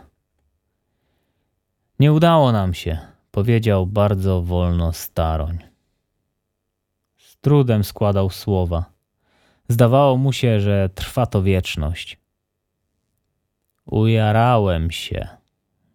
Nie 1.99 2.13
udało 2.13 2.51
nam 2.51 2.73
się, 2.73 2.97
powiedział 3.31 3.87
bardzo 3.87 4.41
wolno 4.41 4.93
staroń. 4.93 5.70
Trudem 7.41 7.83
składał 7.83 8.29
słowa. 8.29 8.85
Zdawało 9.67 10.17
mu 10.17 10.33
się, 10.33 10.59
że 10.59 10.89
trwa 10.95 11.25
to 11.25 11.43
wieczność. 11.43 12.17
Ujarałem 13.85 14.91
się, 14.91 15.27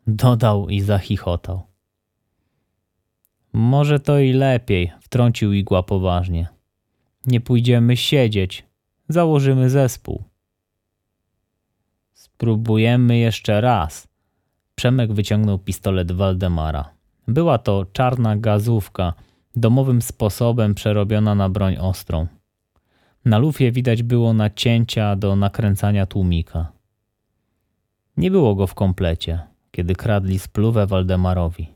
dodał 0.07 0.69
i 0.69 0.81
zachichotał. 0.81 1.63
Może 3.53 4.01
to 4.01 4.19
i 4.19 4.33
lepiej, 4.33 4.93
wtrącił 5.01 5.53
igła 5.53 5.83
poważnie. 5.83 6.49
Nie 7.27 7.41
pójdziemy 7.41 7.97
siedzieć, 7.97 8.67
założymy 9.09 9.71
zespół. 9.71 10.25
Spróbujemy 12.13 13.19
jeszcze 13.19 13.61
raz. 13.61 14.09
Przemek 14.75 15.13
wyciągnął 15.13 15.59
pistolet 15.59 16.13
Waldemara. 16.13 16.91
Była 17.29 17.59
to 17.59 17.87
czarna 17.93 18.37
gazówka, 18.37 19.13
domowym 19.57 20.03
sposobem 20.03 20.75
przerobiona 20.75 21.35
na 21.35 21.49
broń 21.49 21.77
ostrą. 21.77 22.27
Na 23.25 23.39
lufie 23.39 23.73
widać 23.73 24.03
było 24.03 24.33
nacięcia 24.33 25.17
do 25.17 25.37
nakręcania 25.37 26.07
tłumika. 26.07 26.73
Nie 28.17 28.31
było 28.31 28.55
go 28.55 28.67
w 28.67 28.75
komplecie, 28.75 29.41
kiedy 29.71 29.95
kradli 29.95 30.39
spluwę 30.39 30.87
Waldemarowi. 30.87 31.69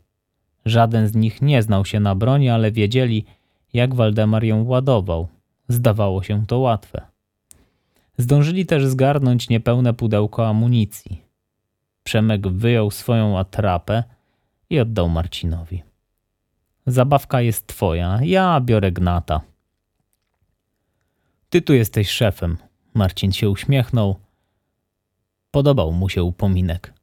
Żaden 0.65 1.09
z 1.09 1.15
nich 1.15 1.43
nie 1.43 1.63
znał 1.63 1.85
się 1.85 2.01
na 2.01 2.15
broni, 2.15 2.51
ale 2.51 2.73
wiedzieli, 2.73 3.25
jak 3.73 3.95
Waldemar 3.95 4.45
ją 4.45 4.65
ładował. 4.65 5.29
Zdawało 5.69 6.23
się 6.23 6.47
to 6.47 6.59
łatwe. 6.59 7.03
Zdążyli 8.19 8.67
też 8.67 8.87
zgarnąć 8.87 9.49
niepełne 9.49 9.95
pudełko 9.95 10.49
amunicji. 10.49 11.23
Przemek 12.05 12.49
wyjął 12.49 12.91
swoją 12.91 13.39
atrapę 13.39 14.05
i 14.71 14.81
oddał 14.81 15.09
Marcinowi. 15.09 15.90
Zabawka 16.91 17.41
jest 17.41 17.67
twoja, 17.67 18.19
ja 18.23 18.61
biorę 18.61 18.93
gnata. 18.93 19.41
Ty 21.51 21.63
tu 21.63 21.75
jesteś 21.75 22.11
szefem. 22.11 22.57
Marcin 22.95 23.33
się 23.33 23.51
uśmiechnął. 23.51 24.17
Podobał 25.51 25.93
mu 25.93 26.09
się 26.09 26.23
upominek. 26.23 26.95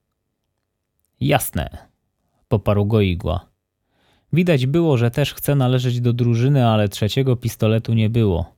Jasne, 1.19 1.69
poparł 2.47 2.85
go 2.85 3.01
igła. 3.01 3.49
Widać 4.33 4.65
było, 4.65 4.97
że 4.97 5.11
też 5.11 5.33
chce 5.33 5.55
należeć 5.55 6.01
do 6.01 6.13
drużyny, 6.13 6.67
ale 6.67 6.89
trzeciego 6.89 7.35
pistoletu 7.35 7.93
nie 7.93 8.09
było. 8.09 8.55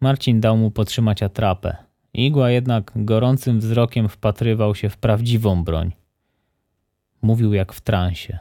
Marcin 0.00 0.40
dał 0.40 0.56
mu 0.56 0.70
potrzymać 0.70 1.22
atrapę. 1.22 1.76
Igła 2.14 2.50
jednak 2.50 2.92
gorącym 2.96 3.60
wzrokiem 3.60 4.08
wpatrywał 4.08 4.74
się 4.74 4.88
w 4.88 4.96
prawdziwą 4.96 5.64
broń. 5.64 5.92
Mówił 7.22 7.52
jak 7.52 7.72
w 7.72 7.80
transie. 7.80 8.38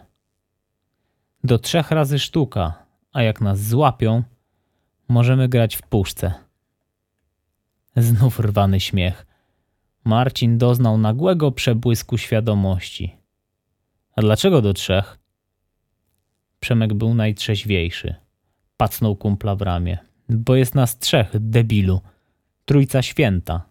Do 1.44 1.60
trzech 1.60 1.92
razy 1.92 2.20
sztuka, 2.20 2.86
a 3.14 3.22
jak 3.22 3.42
nas 3.42 3.68
złapią, 3.68 4.24
możemy 5.08 5.50
grać 5.50 5.76
w 5.76 5.82
puszce. 5.82 6.34
Znów 7.96 8.39
rwany 8.39 8.80
śmiech. 8.80 9.26
Marcin 10.04 10.58
doznał 10.58 10.98
nagłego 10.98 11.52
przebłysku 11.52 12.18
świadomości. 12.18 13.16
A 14.16 14.22
dlaczego 14.22 14.62
do 14.62 14.74
trzech? 14.74 15.20
Przemek 16.60 16.94
był 16.94 17.14
najtrzeźwiejszy. 17.14 18.16
Pacnął 18.78 19.16
kumpla 19.16 19.56
w 19.56 19.62
ramię. 19.62 19.98
Bo 20.30 20.56
jest 20.56 20.76
nas 20.76 21.00
trzech, 21.00 21.30
debilu. 21.34 22.02
Trójca 22.66 23.02
święta. 23.02 23.66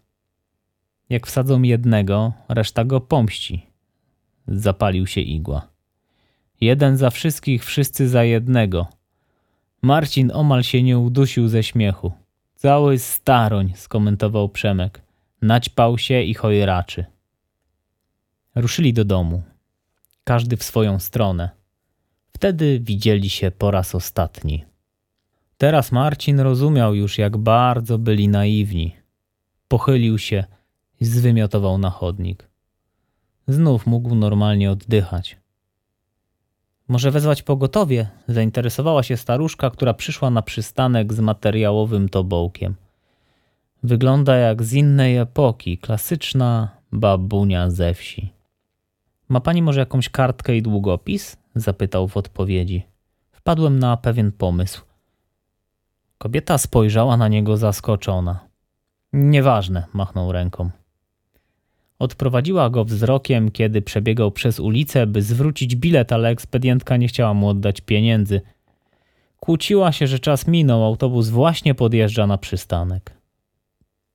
Jak 1.08 1.26
wsadzą 1.26 1.62
jednego, 1.62 2.32
reszta 2.48 2.84
go 2.84 3.00
pomści. 3.00 3.66
Zapalił 4.46 5.06
się 5.06 5.20
igła. 5.20 5.69
Jeden 6.60 6.96
za 6.96 7.10
wszystkich, 7.10 7.64
wszyscy 7.64 8.08
za 8.08 8.24
jednego. 8.24 8.86
Marcin 9.82 10.30
omal 10.34 10.62
się 10.62 10.82
nie 10.82 10.98
udusił 10.98 11.48
ze 11.48 11.62
śmiechu. 11.62 12.12
Cały 12.54 12.98
staroń, 12.98 13.72
skomentował 13.76 14.48
Przemek. 14.48 15.02
Naćpał 15.42 15.98
się 15.98 16.22
i 16.22 16.34
chojraczy. 16.34 17.04
Ruszyli 18.54 18.92
do 18.92 19.04
domu. 19.04 19.42
Każdy 20.24 20.56
w 20.56 20.62
swoją 20.62 20.98
stronę. 20.98 21.50
Wtedy 22.32 22.80
widzieli 22.80 23.30
się 23.30 23.50
po 23.50 23.70
raz 23.70 23.94
ostatni. 23.94 24.64
Teraz 25.58 25.92
Marcin 25.92 26.40
rozumiał 26.40 26.94
już, 26.94 27.18
jak 27.18 27.36
bardzo 27.36 27.98
byli 27.98 28.28
naiwni. 28.28 28.96
Pochylił 29.68 30.18
się 30.18 30.44
i 31.00 31.04
zwymiotował 31.04 31.78
na 31.78 31.90
chodnik. 31.90 32.48
Znów 33.48 33.86
mógł 33.86 34.14
normalnie 34.14 34.70
oddychać. 34.70 35.39
Może 36.90 37.10
wezwać 37.10 37.42
pogotowie? 37.42 38.08
Zainteresowała 38.28 39.02
się 39.02 39.16
staruszka, 39.16 39.70
która 39.70 39.94
przyszła 39.94 40.30
na 40.30 40.42
przystanek 40.42 41.12
z 41.12 41.20
materiałowym 41.20 42.08
tobołkiem. 42.08 42.74
Wygląda 43.82 44.36
jak 44.36 44.62
z 44.62 44.72
innej 44.72 45.16
epoki, 45.16 45.78
klasyczna 45.78 46.68
babunia 46.92 47.70
ze 47.70 47.94
wsi. 47.94 48.32
Ma 49.28 49.40
pani 49.40 49.62
może 49.62 49.80
jakąś 49.80 50.08
kartkę 50.08 50.56
i 50.56 50.62
długopis? 50.62 51.36
zapytał 51.54 52.08
w 52.08 52.16
odpowiedzi. 52.16 52.86
Wpadłem 53.32 53.78
na 53.78 53.96
pewien 53.96 54.32
pomysł. 54.32 54.82
Kobieta 56.18 56.58
spojrzała 56.58 57.16
na 57.16 57.28
niego 57.28 57.56
zaskoczona. 57.56 58.40
Nieważne, 59.12 59.84
machnął 59.92 60.32
ręką. 60.32 60.70
Odprowadziła 62.00 62.70
go 62.70 62.84
wzrokiem, 62.84 63.50
kiedy 63.50 63.82
przebiegał 63.82 64.32
przez 64.32 64.60
ulicę, 64.60 65.06
by 65.06 65.22
zwrócić 65.22 65.76
bilet, 65.76 66.12
ale 66.12 66.28
ekspedientka 66.28 66.96
nie 66.96 67.08
chciała 67.08 67.34
mu 67.34 67.48
oddać 67.48 67.80
pieniędzy. 67.80 68.40
Kłóciła 69.40 69.92
się, 69.92 70.06
że 70.06 70.18
czas 70.18 70.46
minął, 70.46 70.84
autobus 70.84 71.28
właśnie 71.28 71.74
podjeżdża 71.74 72.26
na 72.26 72.38
przystanek. 72.38 73.12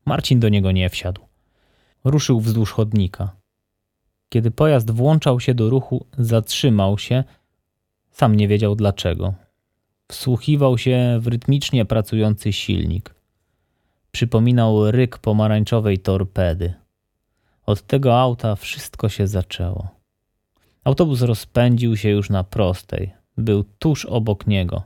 Marcin 0.06 0.40
do 0.40 0.50
niego 0.50 0.72
nie 0.72 0.90
wsiadł. 0.90 1.22
Ruszył 2.04 2.40
wzdłuż 2.40 2.72
chodnika. 2.72 3.36
Kiedy 4.30 4.52
pojazd 4.52 4.92
włączał 4.92 5.40
się 5.40 5.54
do 5.54 5.70
ruchu, 5.70 6.06
zatrzymał 6.18 6.98
się. 6.98 7.24
Sam 8.12 8.36
nie 8.36 8.48
wiedział 8.48 8.76
dlaczego. 8.76 9.34
Wsłuchiwał 10.08 10.78
się 10.78 11.18
w 11.22 11.28
rytmicznie 11.28 11.86
pracujący 11.86 12.54
silnik. 12.54 13.16
Przypominał 14.12 14.92
ryk 14.92 15.18
pomarańczowej 15.18 15.98
torpedy. 15.98 16.85
Od 17.66 17.82
tego 17.82 18.20
auta 18.20 18.56
wszystko 18.56 19.10
się 19.10 19.28
zaczęło. 19.28 19.88
Autobus 20.84 21.22
rozpędził 21.22 21.98
się 21.98 22.10
już 22.10 22.30
na 22.30 22.44
prostej. 22.44 23.14
Był 23.38 23.64
tuż 23.64 24.06
obok 24.06 24.48
niego. 24.48 24.84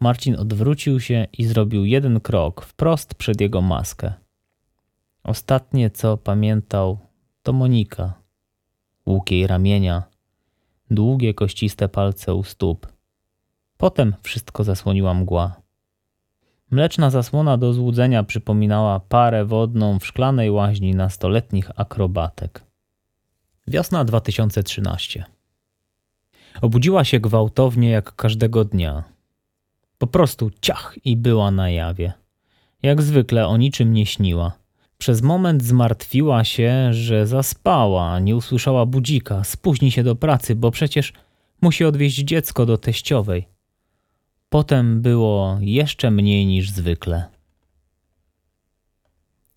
Marcin 0.00 0.36
odwrócił 0.36 1.00
się 1.00 1.26
i 1.38 1.44
zrobił 1.44 1.84
jeden 1.84 2.20
krok 2.20 2.64
wprost 2.64 3.14
przed 3.14 3.40
jego 3.40 3.60
maskę. 3.60 4.12
Ostatnie, 5.24 5.90
co 5.90 6.16
pamiętał, 6.16 6.98
to 7.42 7.52
Monika. 7.52 8.14
Łuk 9.06 9.30
jej 9.30 9.46
ramienia, 9.46 10.02
długie 10.90 11.34
kościste 11.34 11.88
palce 11.88 12.34
u 12.34 12.44
stóp. 12.44 12.86
Potem 13.76 14.14
wszystko 14.22 14.64
zasłoniła 14.64 15.14
mgła. 15.14 15.61
Mleczna 16.72 17.10
zasłona 17.10 17.56
do 17.56 17.72
złudzenia 17.72 18.22
przypominała 18.22 19.00
parę 19.00 19.44
wodną 19.44 19.98
w 19.98 20.06
szklanej 20.06 20.50
łaźni 20.50 20.94
nastoletnich 20.94 21.70
akrobatek. 21.76 22.64
Wiosna 23.66 24.04
2013. 24.04 25.24
Obudziła 26.62 27.04
się 27.04 27.20
gwałtownie 27.20 27.90
jak 27.90 28.16
każdego 28.16 28.64
dnia. 28.64 29.04
Po 29.98 30.06
prostu 30.06 30.50
ciach 30.60 30.96
i 31.04 31.16
była 31.16 31.50
na 31.50 31.70
jawie. 31.70 32.12
Jak 32.82 33.02
zwykle 33.02 33.48
o 33.48 33.56
niczym 33.56 33.92
nie 33.92 34.06
śniła. 34.06 34.52
Przez 34.98 35.22
moment 35.22 35.62
zmartwiła 35.62 36.44
się, 36.44 36.94
że 36.94 37.26
zaspała, 37.26 38.18
nie 38.18 38.36
usłyszała 38.36 38.86
budzika, 38.86 39.44
spóźni 39.44 39.90
się 39.90 40.02
do 40.02 40.16
pracy, 40.16 40.54
bo 40.54 40.70
przecież 40.70 41.12
musi 41.62 41.84
odwieźć 41.84 42.18
dziecko 42.18 42.66
do 42.66 42.78
teściowej. 42.78 43.51
Potem 44.52 45.02
było 45.02 45.58
jeszcze 45.60 46.10
mniej 46.10 46.46
niż 46.46 46.70
zwykle. 46.70 47.24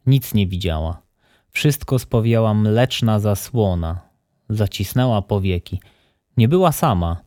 Nic 0.06 0.34
nie 0.34 0.48
widziała. 0.48 1.02
Wszystko 1.52 2.00
spowijała 2.00 2.54
mleczna 2.54 3.20
zasłona. 3.20 4.02
Zacisnęła 4.50 5.22
powieki. 5.22 5.80
Nie 6.38 6.48
była 6.48 6.72
sama. 6.72 7.24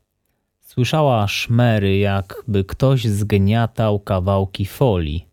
Słyszała 0.60 1.28
szmery, 1.28 1.98
jakby 1.98 2.64
ktoś 2.64 3.04
zgniatał 3.04 4.00
kawałki 4.00 4.66
folii. 4.66 5.28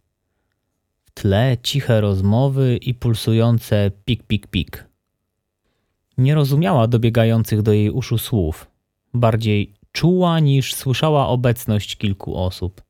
W 1.05 1.11
tle 1.11 1.57
ciche 1.63 2.01
rozmowy 2.01 2.77
i 2.77 2.93
pulsujące 2.93 3.91
pik, 4.05 4.23
pik, 4.23 4.47
pik. 4.47 4.86
Nie 6.17 6.36
rozumiała 6.36 6.88
dobiegających 6.88 7.61
do 7.61 7.73
jej 7.73 7.89
uszu 7.89 8.17
słów. 8.17 8.67
Bardziej 9.13 9.73
czuła 9.95 10.39
niż 10.39 10.73
słyszała 10.73 11.27
obecność 11.27 11.95
kilku 11.95 12.37
osób. 12.37 12.83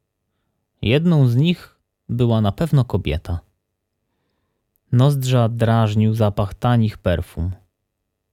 Jedną 0.82 1.28
z 1.28 1.36
nich 1.36 1.80
była 2.10 2.42
na 2.42 2.52
pewno 2.52 2.86
kobieta. 2.86 3.40
Nozdrza 4.92 5.50
drażnił 5.50 6.14
zapach 6.14 6.54
tanich 6.54 6.98
perfum. 6.98 7.52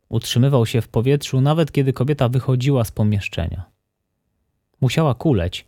Utrzymywał 0.08 0.66
się 0.66 0.80
w 0.80 0.88
powietrzu 0.88 1.40
nawet 1.40 1.72
kiedy 1.72 1.92
kobieta 1.92 2.28
wychodziła 2.28 2.84
z 2.84 2.92
pomieszczenia. 2.92 3.64
Musiała 4.80 5.14
kuleć. 5.14 5.66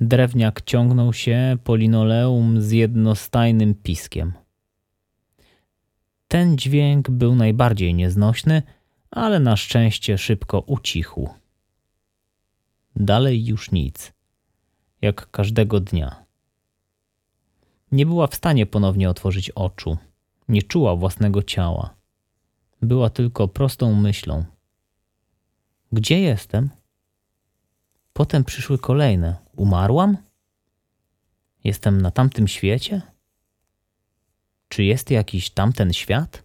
Drewniak 0.00 0.62
ciągnął 0.62 1.12
się 1.12 1.56
po 1.64 1.76
linoleum 1.76 2.62
z 2.62 2.70
jednostajnym 2.70 3.74
piskiem. 3.74 4.32
Ten 6.28 6.58
dźwięk 6.58 7.10
był 7.10 7.34
najbardziej 7.34 7.94
nieznośny, 7.94 8.62
ale 9.10 9.40
na 9.40 9.56
szczęście 9.56 10.18
szybko 10.18 10.60
ucichł. 10.60 11.43
Dalej 12.96 13.46
już 13.46 13.72
nic, 13.72 14.12
jak 15.02 15.30
każdego 15.30 15.80
dnia. 15.80 16.24
Nie 17.92 18.06
była 18.06 18.26
w 18.26 18.34
stanie 18.34 18.66
ponownie 18.66 19.10
otworzyć 19.10 19.50
oczu, 19.50 19.98
nie 20.48 20.62
czuła 20.62 20.96
własnego 20.96 21.42
ciała. 21.42 21.94
Była 22.82 23.10
tylko 23.10 23.48
prostą 23.48 23.94
myślą. 23.94 24.44
Gdzie 25.92 26.20
jestem? 26.20 26.70
Potem 28.12 28.44
przyszły 28.44 28.78
kolejne. 28.78 29.36
Umarłam? 29.56 30.16
Jestem 31.64 32.00
na 32.00 32.10
tamtym 32.10 32.48
świecie? 32.48 33.02
Czy 34.68 34.84
jest 34.84 35.10
jakiś 35.10 35.50
tamten 35.50 35.92
świat? 35.92 36.42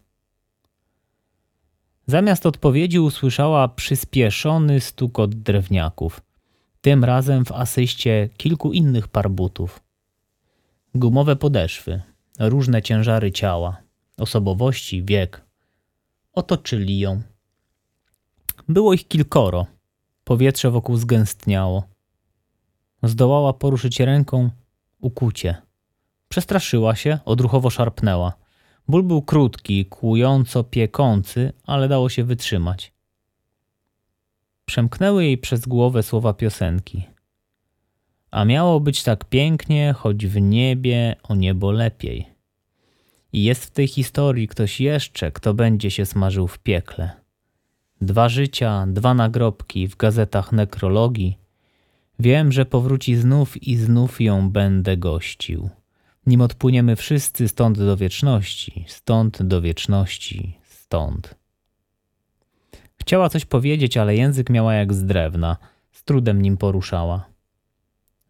Zamiast 2.08 2.46
odpowiedzi 2.46 3.00
usłyszała 3.00 3.68
przyspieszony 3.68 4.80
stukot 4.80 5.36
drewniaków. 5.36 6.22
Tym 6.82 7.04
razem 7.04 7.46
w 7.46 7.52
asyście 7.52 8.30
kilku 8.38 8.74
innych 8.74 9.08
par 9.08 9.32
butów. 9.32 9.82
Gumowe 10.96 11.36
podeszwy, 11.36 12.02
różne 12.40 12.82
ciężary 12.82 13.32
ciała, 13.32 13.78
osobowości, 14.18 15.04
wiek. 15.04 15.42
Otoczyli 16.34 17.00
ją. 17.00 17.22
Było 18.68 18.94
ich 18.94 19.08
kilkoro. 19.08 19.66
Powietrze 20.24 20.72
wokół 20.72 20.98
zgęstniało. 20.98 21.84
Zdołała 23.04 23.54
poruszyć 23.54 24.00
ręką 24.00 24.50
ukucie. 25.00 25.56
Przestraszyła 26.30 26.96
się, 26.96 27.20
odruchowo 27.26 27.70
szarpnęła. 27.70 28.34
Ból 28.88 29.04
był 29.04 29.22
krótki, 29.22 29.86
kłująco 29.86 30.64
piekący, 30.64 31.54
ale 31.66 31.88
dało 31.88 32.10
się 32.10 32.24
wytrzymać. 32.24 32.94
Przemknęły 34.70 35.26
jej 35.26 35.38
przez 35.38 35.66
głowę 35.66 36.04
słowa 36.04 36.34
piosenki. 36.34 37.08
A 38.32 38.46
miało 38.46 38.80
być 38.80 39.04
tak 39.04 39.26
pięknie, 39.26 39.94
choć 39.98 40.28
w 40.28 40.42
niebie 40.42 41.16
o 41.24 41.36
niebo 41.36 41.72
lepiej. 41.72 42.28
I 43.34 43.44
jest 43.44 43.66
w 43.66 43.72
tej 43.72 43.88
historii 43.88 44.48
ktoś 44.48 44.82
jeszcze, 44.82 45.32
kto 45.32 45.54
będzie 45.54 45.92
się 45.92 46.06
smażył 46.06 46.48
w 46.48 46.60
piekle. 46.60 47.12
Dwa 48.02 48.30
życia, 48.30 48.86
dwa 48.88 49.14
nagrobki 49.14 49.88
w 49.88 49.96
gazetach 49.96 50.52
nekrologii. 50.52 51.38
Wiem, 52.20 52.52
że 52.52 52.66
powróci 52.66 53.16
znów 53.16 53.64
i 53.64 53.76
znów 53.76 54.22
ją 54.22 54.50
będę 54.50 54.98
gościł. 54.98 55.70
Nim 56.26 56.42
odpłyniemy 56.42 56.96
wszyscy 56.96 57.48
stąd 57.48 57.78
do 57.78 57.98
wieczności, 57.98 58.86
stąd 58.88 59.44
do 59.44 59.62
wieczności, 59.62 60.60
stąd. 60.64 61.39
Chciała 63.10 63.30
coś 63.30 63.46
powiedzieć, 63.46 63.98
ale 63.98 64.16
język 64.16 64.50
miała 64.50 64.74
jak 64.74 64.94
z 64.94 65.06
drewna, 65.06 65.58
z 65.92 66.04
trudem 66.04 66.42
nim 66.42 66.58
poruszała. 66.58 67.26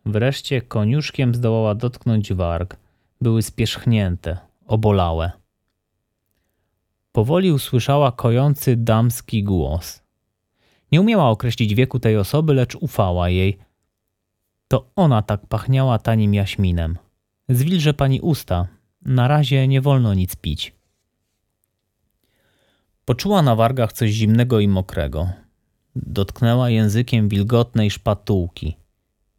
Wreszcie 0.05 0.61
koniuszkiem 0.61 1.35
zdołała 1.35 1.75
dotknąć 1.75 2.33
warg. 2.33 2.77
Były 3.21 3.41
spierzchnięte, 3.41 4.37
obolałe. 4.67 5.31
Powoli 7.11 7.51
usłyszała 7.51 8.11
kojący 8.11 8.75
damski 8.75 9.43
głos. 9.43 10.03
Nie 10.91 11.01
umiała 11.01 11.29
określić 11.29 11.75
wieku 11.75 11.99
tej 11.99 12.17
osoby, 12.17 12.53
lecz 12.53 12.75
ufała 12.75 13.29
jej. 13.29 13.57
To 14.67 14.89
ona 14.95 15.21
tak 15.21 15.47
pachniała 15.47 15.99
tanim 15.99 16.33
jaśminem. 16.33 16.97
Zwilże 17.49 17.93
pani 17.93 18.21
usta. 18.21 18.67
Na 19.01 19.27
razie 19.27 19.67
nie 19.67 19.81
wolno 19.81 20.13
nic 20.13 20.35
pić. 20.35 20.78
Poczuła 23.09 23.41
na 23.41 23.55
wargach 23.55 23.93
coś 23.93 24.11
zimnego 24.11 24.59
i 24.59 24.67
mokrego. 24.67 25.29
Dotknęła 25.95 26.69
językiem 26.69 27.29
wilgotnej 27.29 27.91
szpatułki. 27.91 28.77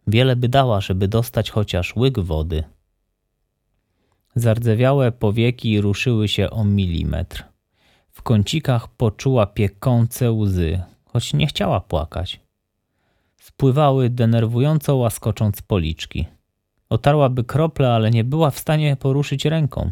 Wiele 0.07 0.37
by 0.37 0.49
dała, 0.49 0.81
żeby 0.81 1.09
dostać 1.09 1.51
chociaż 1.51 1.97
łyk 1.97 2.19
wody. 2.19 2.65
Zardzewiałe 4.35 5.13
powieki 5.13 5.81
ruszyły 5.81 6.29
się 6.29 6.51
o 6.51 6.65
milimetr. 6.65 7.45
W 8.11 8.23
kącikach 8.23 8.89
poczuła 8.89 9.47
piekące 9.47 10.33
łzy, 10.33 10.83
choć 11.05 11.35
nie 11.35 11.47
chciała 11.47 11.81
płakać. 11.81 12.41
Spływały 13.41 14.11
denerwująco 14.11 14.97
łaskocząc 14.97 15.63
policzki. 15.63 16.27
Otarłaby 16.89 17.45
krople, 17.45 17.93
ale 17.93 18.11
nie 18.11 18.25
była 18.25 18.51
w 18.51 18.59
stanie 18.59 18.97
poruszyć 18.97 19.45
ręką. 19.45 19.91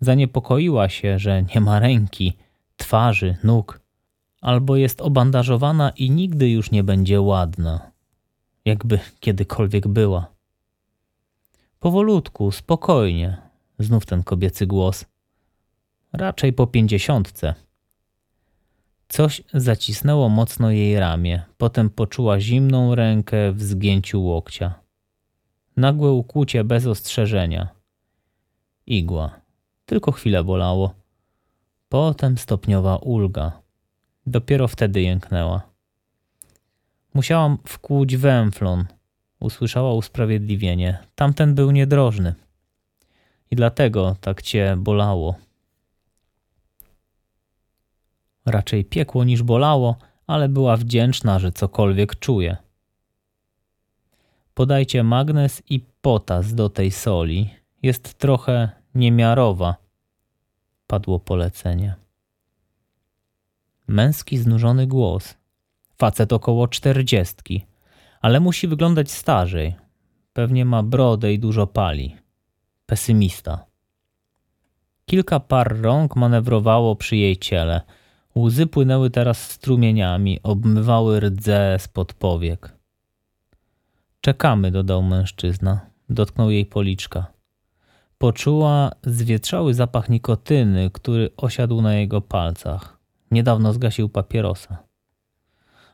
Zaniepokoiła 0.00 0.88
się, 0.88 1.18
że 1.18 1.42
nie 1.42 1.60
ma 1.60 1.80
ręki, 1.80 2.36
twarzy, 2.76 3.36
nóg, 3.44 3.80
albo 4.40 4.76
jest 4.76 5.00
obandażowana 5.00 5.90
i 5.90 6.10
nigdy 6.10 6.50
już 6.50 6.70
nie 6.70 6.84
będzie 6.84 7.20
ładna, 7.20 7.90
jakby 8.64 9.00
kiedykolwiek 9.20 9.88
była. 9.88 10.26
Powolutku, 11.80 12.52
spokojnie, 12.52 13.36
znów 13.78 14.06
ten 14.06 14.22
kobiecy 14.22 14.66
głos. 14.66 15.04
Raczej 16.12 16.52
po 16.52 16.66
pięćdziesiątce. 16.66 17.54
Coś 19.08 19.42
zacisnęło 19.54 20.28
mocno 20.28 20.70
jej 20.70 20.98
ramię, 20.98 21.42
potem 21.58 21.90
poczuła 21.90 22.40
zimną 22.40 22.94
rękę 22.94 23.52
w 23.52 23.62
zgięciu 23.62 24.22
łokcia. 24.22 24.74
Nagłe 25.76 26.12
ukłucie 26.12 26.64
bez 26.64 26.86
ostrzeżenia. 26.86 27.68
Igła. 28.86 29.40
Tylko 29.86 30.12
chwilę 30.12 30.44
bolało. 30.44 30.94
Potem 31.94 32.38
stopniowa 32.38 32.96
ulga. 32.96 33.52
Dopiero 34.26 34.68
wtedy 34.68 35.02
jęknęła. 35.02 35.62
Musiałam 37.14 37.58
wkłuć 37.66 38.16
węflon. 38.16 38.84
Usłyszała 39.40 39.94
usprawiedliwienie. 39.94 40.98
Tamten 41.14 41.54
był 41.54 41.70
niedrożny. 41.70 42.34
I 43.50 43.56
dlatego 43.56 44.16
tak 44.20 44.42
cię 44.42 44.74
bolało. 44.78 45.34
Raczej 48.46 48.84
piekło 48.84 49.24
niż 49.24 49.42
bolało, 49.42 49.96
ale 50.26 50.48
była 50.48 50.76
wdzięczna, 50.76 51.38
że 51.38 51.52
cokolwiek 51.52 52.18
czuje. 52.18 52.56
Podajcie 54.54 55.02
magnez 55.02 55.62
i 55.70 55.80
potas 56.00 56.54
do 56.54 56.68
tej 56.68 56.90
soli. 56.90 57.50
Jest 57.82 58.14
trochę 58.14 58.70
niemiarowa. 58.94 59.83
Padło 60.86 61.20
polecenie. 61.20 61.94
Męski, 63.86 64.38
znużony 64.38 64.86
głos. 64.86 65.34
Facet 65.98 66.32
około 66.32 66.68
czterdziestki, 66.68 67.66
ale 68.20 68.40
musi 68.40 68.68
wyglądać 68.68 69.10
starzej. 69.10 69.74
Pewnie 70.32 70.64
ma 70.64 70.82
brodę 70.82 71.32
i 71.32 71.38
dużo 71.38 71.66
pali. 71.66 72.16
Pesymista. 72.86 73.64
Kilka 75.06 75.40
par 75.40 75.80
rąk 75.80 76.16
manewrowało 76.16 76.96
przy 76.96 77.16
jej 77.16 77.36
ciele. 77.36 77.80
Łzy 78.36 78.66
płynęły 78.66 79.10
teraz 79.10 79.50
strumieniami, 79.50 80.40
obmywały 80.42 81.20
rdze 81.20 81.76
spod 81.78 82.12
powiek. 82.12 82.72
Czekamy, 84.20 84.70
dodał 84.70 85.02
mężczyzna. 85.02 85.80
Dotknął 86.08 86.50
jej 86.50 86.66
policzka. 86.66 87.33
Poczuła 88.18 88.90
zwietrzały 89.02 89.74
zapach 89.74 90.08
nikotyny, 90.08 90.90
który 90.90 91.30
osiadł 91.36 91.82
na 91.82 91.94
jego 91.94 92.20
palcach. 92.20 92.98
Niedawno 93.30 93.72
zgasił 93.72 94.08
papierosa. 94.08 94.78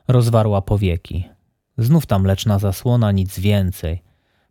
Rozwarła 0.08 0.62
powieki. 0.62 1.28
Znów 1.78 2.06
ta 2.06 2.18
mleczna 2.18 2.58
zasłona, 2.58 3.12
nic 3.12 3.38
więcej. 3.38 4.02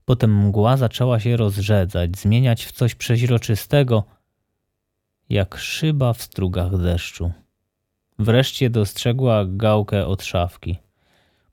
Potem 0.05 0.45
mgła 0.47 0.77
zaczęła 0.77 1.19
się 1.19 1.37
rozrzedzać, 1.37 2.17
zmieniać 2.17 2.65
w 2.65 2.71
coś 2.71 2.95
przeźroczystego, 2.95 4.03
jak 5.29 5.57
szyba 5.57 6.13
w 6.13 6.21
strugach 6.21 6.77
deszczu. 6.77 7.31
Wreszcie 8.19 8.69
dostrzegła 8.69 9.45
gałkę 9.47 10.07
od 10.07 10.23
szafki. 10.23 10.77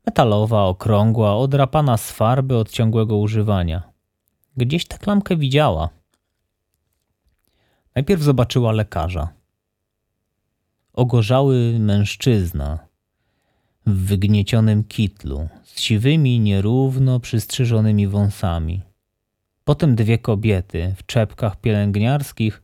Metalowa, 0.07 0.65
okrągła, 0.65 1.37
odrapana 1.37 1.97
z 1.97 2.13
farby 2.13 2.57
od 2.57 2.71
ciągłego 2.71 3.17
używania. 3.17 3.83
Gdzieś 4.57 4.87
tę 4.87 4.99
klamkę 4.99 5.37
widziała. 5.37 5.89
Najpierw 7.97 8.23
zobaczyła 8.23 8.73
lekarza. 8.73 9.29
Ogorzały 10.93 11.79
mężczyzna 11.79 12.79
w 13.87 14.07
wygniecionym 14.07 14.85
kitlu, 14.85 15.49
z 15.65 15.81
siwymi, 15.81 16.41
nierówno 16.41 17.21
przystrzyżonymi 17.21 18.07
wąsami. 18.09 18.83
Potem 19.65 19.95
dwie 19.95 20.19
kobiety 20.19 20.95
w 20.97 21.07
czepkach 21.07 21.61
pielęgniarskich, 21.61 22.63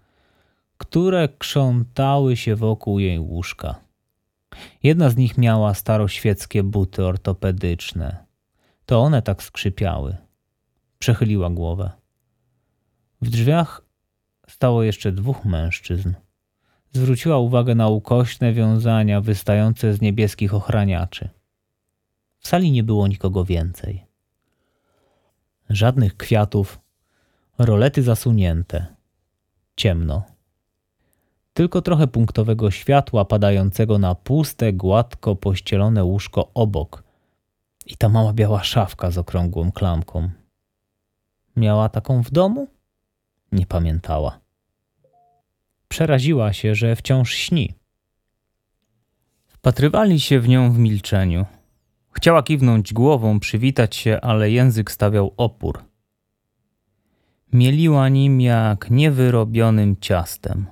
które 0.78 1.28
krzątały 1.38 2.36
się 2.36 2.56
wokół 2.56 2.98
jej 2.98 3.18
łóżka. 3.18 3.74
Jedna 4.82 5.10
z 5.10 5.16
nich 5.16 5.38
miała 5.38 5.74
staroświeckie 5.74 6.62
buty 6.62 7.04
ortopedyczne. 7.04 8.24
To 8.86 9.00
one 9.00 9.22
tak 9.22 9.42
skrzypiały. 9.42 10.16
Przechyliła 10.98 11.50
głowę. 11.50 11.90
W 13.22 13.30
drzwiach 13.30 13.91
stało 14.48 14.82
jeszcze 14.82 15.12
dwóch 15.12 15.44
mężczyzn. 15.44 16.12
Zwróciła 16.92 17.38
uwagę 17.38 17.74
na 17.74 17.88
ukośne 17.88 18.52
wiązania 18.52 19.20
wystające 19.20 19.94
z 19.94 20.00
niebieskich 20.00 20.54
ochraniaczy. 20.54 21.28
W 22.38 22.48
sali 22.48 22.70
nie 22.72 22.82
było 22.82 23.08
nikogo 23.08 23.44
więcej. 23.44 24.06
Żadnych 25.70 26.16
kwiatów, 26.16 26.80
rolety 27.58 28.02
zasunięte. 28.02 28.86
Ciemno. 29.76 30.22
Tylko 31.54 31.82
trochę 31.82 32.06
punktowego 32.06 32.70
światła 32.70 33.24
padającego 33.24 33.98
na 33.98 34.14
puste, 34.14 34.72
gładko 34.72 35.36
pościelone 35.36 36.04
łóżko 36.04 36.50
obok 36.54 37.02
i 37.86 37.96
ta 37.96 38.08
mała 38.08 38.32
biała 38.32 38.64
szafka 38.64 39.10
z 39.10 39.18
okrągłą 39.18 39.72
klamką. 39.72 40.30
Miała 41.56 41.88
taką 41.88 42.22
w 42.22 42.30
domu? 42.30 42.68
Nie 43.52 43.66
pamiętała. 43.66 44.40
Przeraziła 45.88 46.52
się, 46.52 46.74
że 46.74 46.96
wciąż 46.96 47.34
śni. 47.34 47.74
Wpatrywali 49.46 50.20
się 50.20 50.40
w 50.40 50.48
nią 50.48 50.72
w 50.72 50.78
milczeniu. 50.78 51.46
Chciała 52.12 52.42
kiwnąć 52.42 52.92
głową, 52.92 53.40
przywitać 53.40 53.96
się, 53.96 54.20
ale 54.20 54.50
język 54.50 54.90
stawiał 54.90 55.34
opór. 55.36 55.84
Mieliła 57.52 58.08
nim 58.08 58.40
jak 58.40 58.90
niewyrobionym 58.90 59.96
ciastem. 60.00 60.66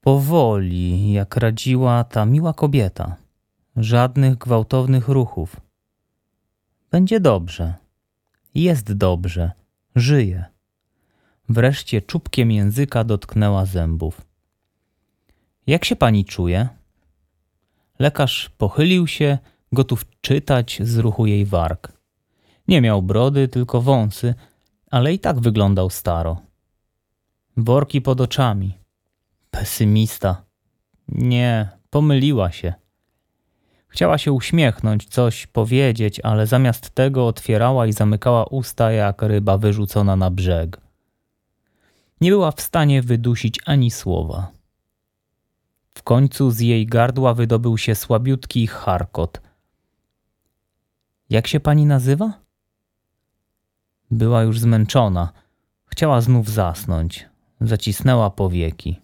Powoli, 0.00 1.12
jak 1.12 1.36
radziła 1.36 2.04
ta 2.04 2.26
miła 2.26 2.54
kobieta. 2.54 3.16
Żadnych 3.76 4.38
gwałtownych 4.38 5.08
ruchów. 5.08 5.60
Będzie 6.90 7.20
dobrze. 7.20 7.74
Jest 8.54 8.92
dobrze. 8.92 9.52
Żyje. 9.96 10.49
Wreszcie 11.50 12.02
czubkiem 12.02 12.50
języka 12.50 13.04
dotknęła 13.04 13.66
zębów. 13.66 14.20
Jak 15.66 15.84
się 15.84 15.96
pani 15.96 16.24
czuje? 16.24 16.68
Lekarz 17.98 18.50
pochylił 18.58 19.06
się, 19.06 19.38
gotów 19.72 20.04
czytać 20.20 20.78
z 20.82 20.98
ruchu 20.98 21.26
jej 21.26 21.44
warg. 21.44 21.92
Nie 22.68 22.80
miał 22.80 23.02
brody, 23.02 23.48
tylko 23.48 23.80
wąsy, 23.80 24.34
ale 24.90 25.12
i 25.14 25.18
tak 25.18 25.40
wyglądał 25.40 25.90
staro. 25.90 26.40
Worki 27.56 28.00
pod 28.00 28.20
oczami. 28.20 28.78
Pesymista. 29.50 30.44
Nie, 31.08 31.68
pomyliła 31.90 32.52
się. 32.52 32.74
Chciała 33.88 34.18
się 34.18 34.32
uśmiechnąć, 34.32 35.04
coś 35.04 35.46
powiedzieć, 35.46 36.20
ale 36.20 36.46
zamiast 36.46 36.90
tego 36.90 37.26
otwierała 37.26 37.86
i 37.86 37.92
zamykała 37.92 38.44
usta 38.44 38.92
jak 38.92 39.22
ryba 39.22 39.58
wyrzucona 39.58 40.16
na 40.16 40.30
brzeg. 40.30 40.89
Nie 42.20 42.30
była 42.30 42.50
w 42.50 42.60
stanie 42.60 43.02
wydusić 43.02 43.58
ani 43.66 43.90
słowa. 43.90 44.52
W 45.94 46.02
końcu 46.02 46.50
z 46.50 46.60
jej 46.60 46.86
gardła 46.86 47.34
wydobył 47.34 47.78
się 47.78 47.94
słabiutki 47.94 48.66
charkot. 48.66 49.40
Jak 51.30 51.46
się 51.46 51.60
pani 51.60 51.86
nazywa? 51.86 52.32
Była 54.10 54.42
już 54.42 54.60
zmęczona. 54.60 55.32
Chciała 55.86 56.20
znów 56.20 56.48
zasnąć. 56.48 57.28
Zacisnęła 57.60 58.30
powieki. 58.30 59.00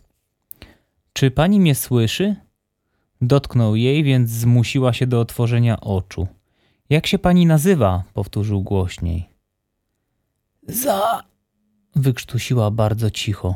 Czy 1.13 1.31
pani 1.31 1.61
mnie 1.61 1.75
słyszy? 1.75 2.37
Dotknął 3.21 3.77
jej, 3.77 4.05
więc 4.05 4.31
zmusiła 4.31 4.93
się 4.93 5.07
do 5.07 5.21
otworzenia 5.21 5.81
oczu. 5.81 6.27
Jak 6.91 7.07
się 7.07 7.19
pani 7.19 7.47
nazywa? 7.47 8.05
powtórzył 8.15 8.63
głośniej. 8.63 9.29
Za. 10.69 11.23
Wykrztusiła 11.97 12.71
bardzo 12.71 13.11
cicho. 13.11 13.55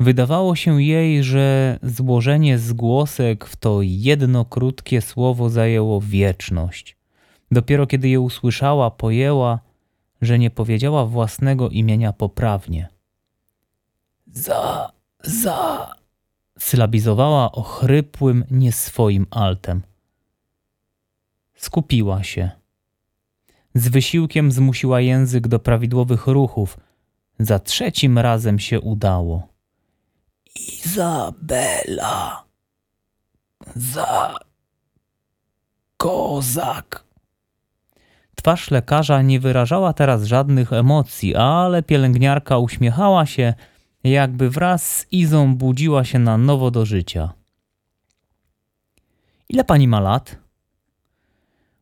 Wydawało 0.00 0.56
się 0.56 0.82
jej, 0.82 1.22
że 1.24 1.78
złożenie 1.82 2.58
zgłosek 2.58 3.44
w 3.44 3.56
to 3.56 3.78
jedno 3.82 4.44
krótkie 4.44 5.00
słowo 5.00 5.50
zajęło 5.50 6.00
wieczność. 6.00 6.96
Dopiero 7.50 7.86
kiedy 7.86 8.08
je 8.08 8.20
usłyszała, 8.20 8.90
pojęła, 8.90 9.60
że 10.22 10.38
nie 10.38 10.50
powiedziała 10.50 11.06
własnego 11.06 11.68
imienia 11.68 12.12
poprawnie. 12.12 12.88
Za, 14.26 14.92
za, 15.22 15.94
sylabizowała 16.58 17.52
ochrypłym, 17.52 18.44
nieswoim 18.50 19.26
altem. 19.30 19.82
Skupiła 21.54 22.22
się. 22.22 22.50
Z 23.74 23.88
wysiłkiem 23.88 24.52
zmusiła 24.52 25.00
język 25.00 25.48
do 25.48 25.58
prawidłowych 25.58 26.26
ruchów. 26.26 26.78
Za 27.40 27.58
trzecim 27.58 28.18
razem 28.18 28.58
się 28.58 28.80
udało. 28.80 29.48
Izabela. 30.84 32.44
Za. 33.76 34.38
Kozak. 35.96 37.04
Twarz 38.34 38.70
lekarza 38.70 39.22
nie 39.22 39.40
wyrażała 39.40 39.92
teraz 39.92 40.24
żadnych 40.24 40.72
emocji, 40.72 41.36
ale 41.36 41.82
pielęgniarka 41.82 42.58
uśmiechała 42.58 43.26
się 43.26 43.54
jakby 44.04 44.50
wraz 44.50 44.96
z 44.96 45.06
Izą 45.12 45.54
budziła 45.56 46.04
się 46.04 46.18
na 46.18 46.38
nowo 46.38 46.70
do 46.70 46.86
życia. 46.86 47.32
Ile 49.48 49.64
pani 49.64 49.88
ma 49.88 50.00
lat? 50.00 50.36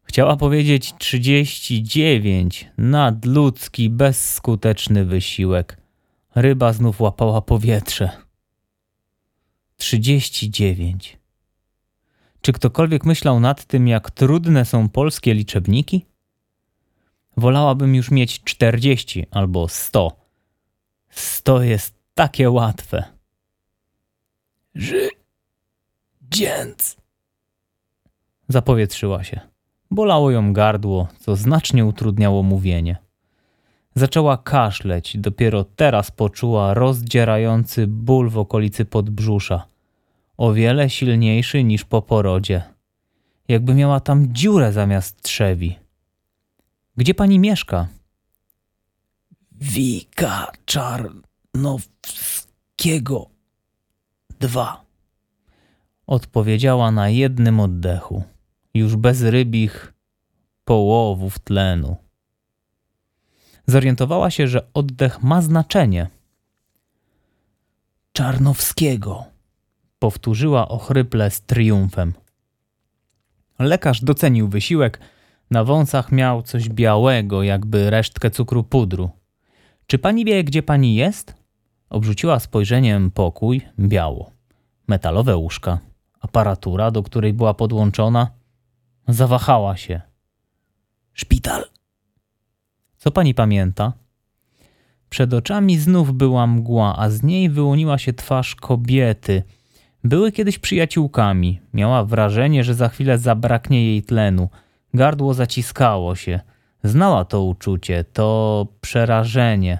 Chciała 0.08 0.36
powiedzieć 0.36 0.94
trzydzieści 0.98 1.82
dziewięć. 1.82 2.68
Nadludzki, 2.78 3.90
bezskuteczny 3.90 5.04
wysiłek. 5.04 5.76
Ryba 6.34 6.72
znów 6.72 7.00
łapała 7.00 7.42
powietrze. 7.42 8.10
Trzydzieści 9.76 10.50
dziewięć. 10.50 11.18
Czy 12.40 12.52
ktokolwiek 12.52 13.04
myślał 13.04 13.40
nad 13.40 13.64
tym, 13.64 13.88
jak 13.88 14.10
trudne 14.10 14.64
są 14.64 14.88
polskie 14.88 15.34
liczebniki? 15.34 16.06
Wolałabym 17.36 17.94
już 17.94 18.10
mieć 18.10 18.42
czterdzieści 18.44 19.26
albo 19.30 19.68
sto. 19.68 20.16
Sto 21.10 21.62
jest 21.62 21.94
takie 22.14 22.50
łatwe. 22.50 23.04
Ży... 24.74 25.08
Dzięc. 26.30 26.96
Zapowietrzyła 28.48 29.24
się. 29.24 29.57
Bolało 29.90 30.30
ją 30.30 30.52
gardło, 30.52 31.08
co 31.18 31.36
znacznie 31.36 31.84
utrudniało 31.84 32.42
mówienie. 32.42 32.96
Zaczęła 33.94 34.36
kaszleć, 34.36 35.16
dopiero 35.18 35.64
teraz 35.64 36.10
poczuła 36.10 36.74
rozdzierający 36.74 37.86
ból 37.86 38.30
w 38.30 38.38
okolicy 38.38 38.84
podbrzusza. 38.84 39.66
O 40.36 40.52
wiele 40.52 40.90
silniejszy 40.90 41.64
niż 41.64 41.84
po 41.84 42.02
porodzie. 42.02 42.62
Jakby 43.48 43.74
miała 43.74 44.00
tam 44.00 44.34
dziurę 44.34 44.72
zamiast 44.72 45.22
trzewi. 45.22 45.78
Gdzie 46.96 47.14
pani 47.14 47.38
mieszka? 47.38 47.88
Wika 49.52 50.52
Czarnowskiego. 50.64 53.30
Dwa. 54.40 54.84
Odpowiedziała 56.06 56.90
na 56.90 57.08
jednym 57.08 57.60
oddechu, 57.60 58.22
już 58.78 58.96
bez 58.96 59.22
rybich 59.22 59.92
połowów 60.64 61.38
tlenu. 61.38 61.96
Zorientowała 63.66 64.30
się, 64.30 64.48
że 64.48 64.66
oddech 64.74 65.22
ma 65.22 65.42
znaczenie. 65.42 66.08
Czarnowskiego, 68.12 69.24
powtórzyła 69.98 70.68
ochryple 70.68 71.30
z 71.30 71.42
triumfem. 71.42 72.12
Lekarz 73.58 74.04
docenił 74.04 74.48
wysiłek. 74.48 75.00
Na 75.50 75.64
wąsach 75.64 76.12
miał 76.12 76.42
coś 76.42 76.68
białego, 76.68 77.42
jakby 77.42 77.90
resztkę 77.90 78.30
cukru 78.30 78.64
pudru. 78.64 79.10
Czy 79.86 79.98
pani 79.98 80.24
wie, 80.24 80.44
gdzie 80.44 80.62
pani 80.62 80.94
jest? 80.94 81.34
Obrzuciła 81.90 82.40
spojrzeniem 82.40 83.10
pokój 83.10 83.62
biało. 83.80 84.30
Metalowe 84.88 85.36
łóżka, 85.36 85.78
aparatura, 86.20 86.90
do 86.90 87.02
której 87.02 87.32
była 87.32 87.54
podłączona. 87.54 88.37
Zawahała 89.08 89.76
się. 89.76 90.00
Szpital. 91.12 91.64
Co 92.96 93.10
pani 93.10 93.34
pamięta? 93.34 93.92
Przed 95.10 95.34
oczami 95.34 95.78
znów 95.78 96.12
była 96.12 96.46
mgła, 96.46 96.96
a 96.98 97.10
z 97.10 97.22
niej 97.22 97.50
wyłoniła 97.50 97.98
się 97.98 98.12
twarz 98.12 98.54
kobiety. 98.54 99.42
Były 100.04 100.32
kiedyś 100.32 100.58
przyjaciółkami. 100.58 101.60
Miała 101.74 102.04
wrażenie, 102.04 102.64
że 102.64 102.74
za 102.74 102.88
chwilę 102.88 103.18
zabraknie 103.18 103.84
jej 103.84 104.02
tlenu. 104.02 104.48
Gardło 104.94 105.34
zaciskało 105.34 106.14
się. 106.14 106.40
Znała 106.84 107.24
to 107.24 107.42
uczucie, 107.42 108.04
to 108.04 108.66
przerażenie. 108.80 109.78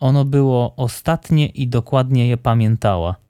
Ono 0.00 0.24
było 0.24 0.76
ostatnie 0.76 1.46
i 1.46 1.68
dokładnie 1.68 2.28
je 2.28 2.36
pamiętała. 2.36 3.21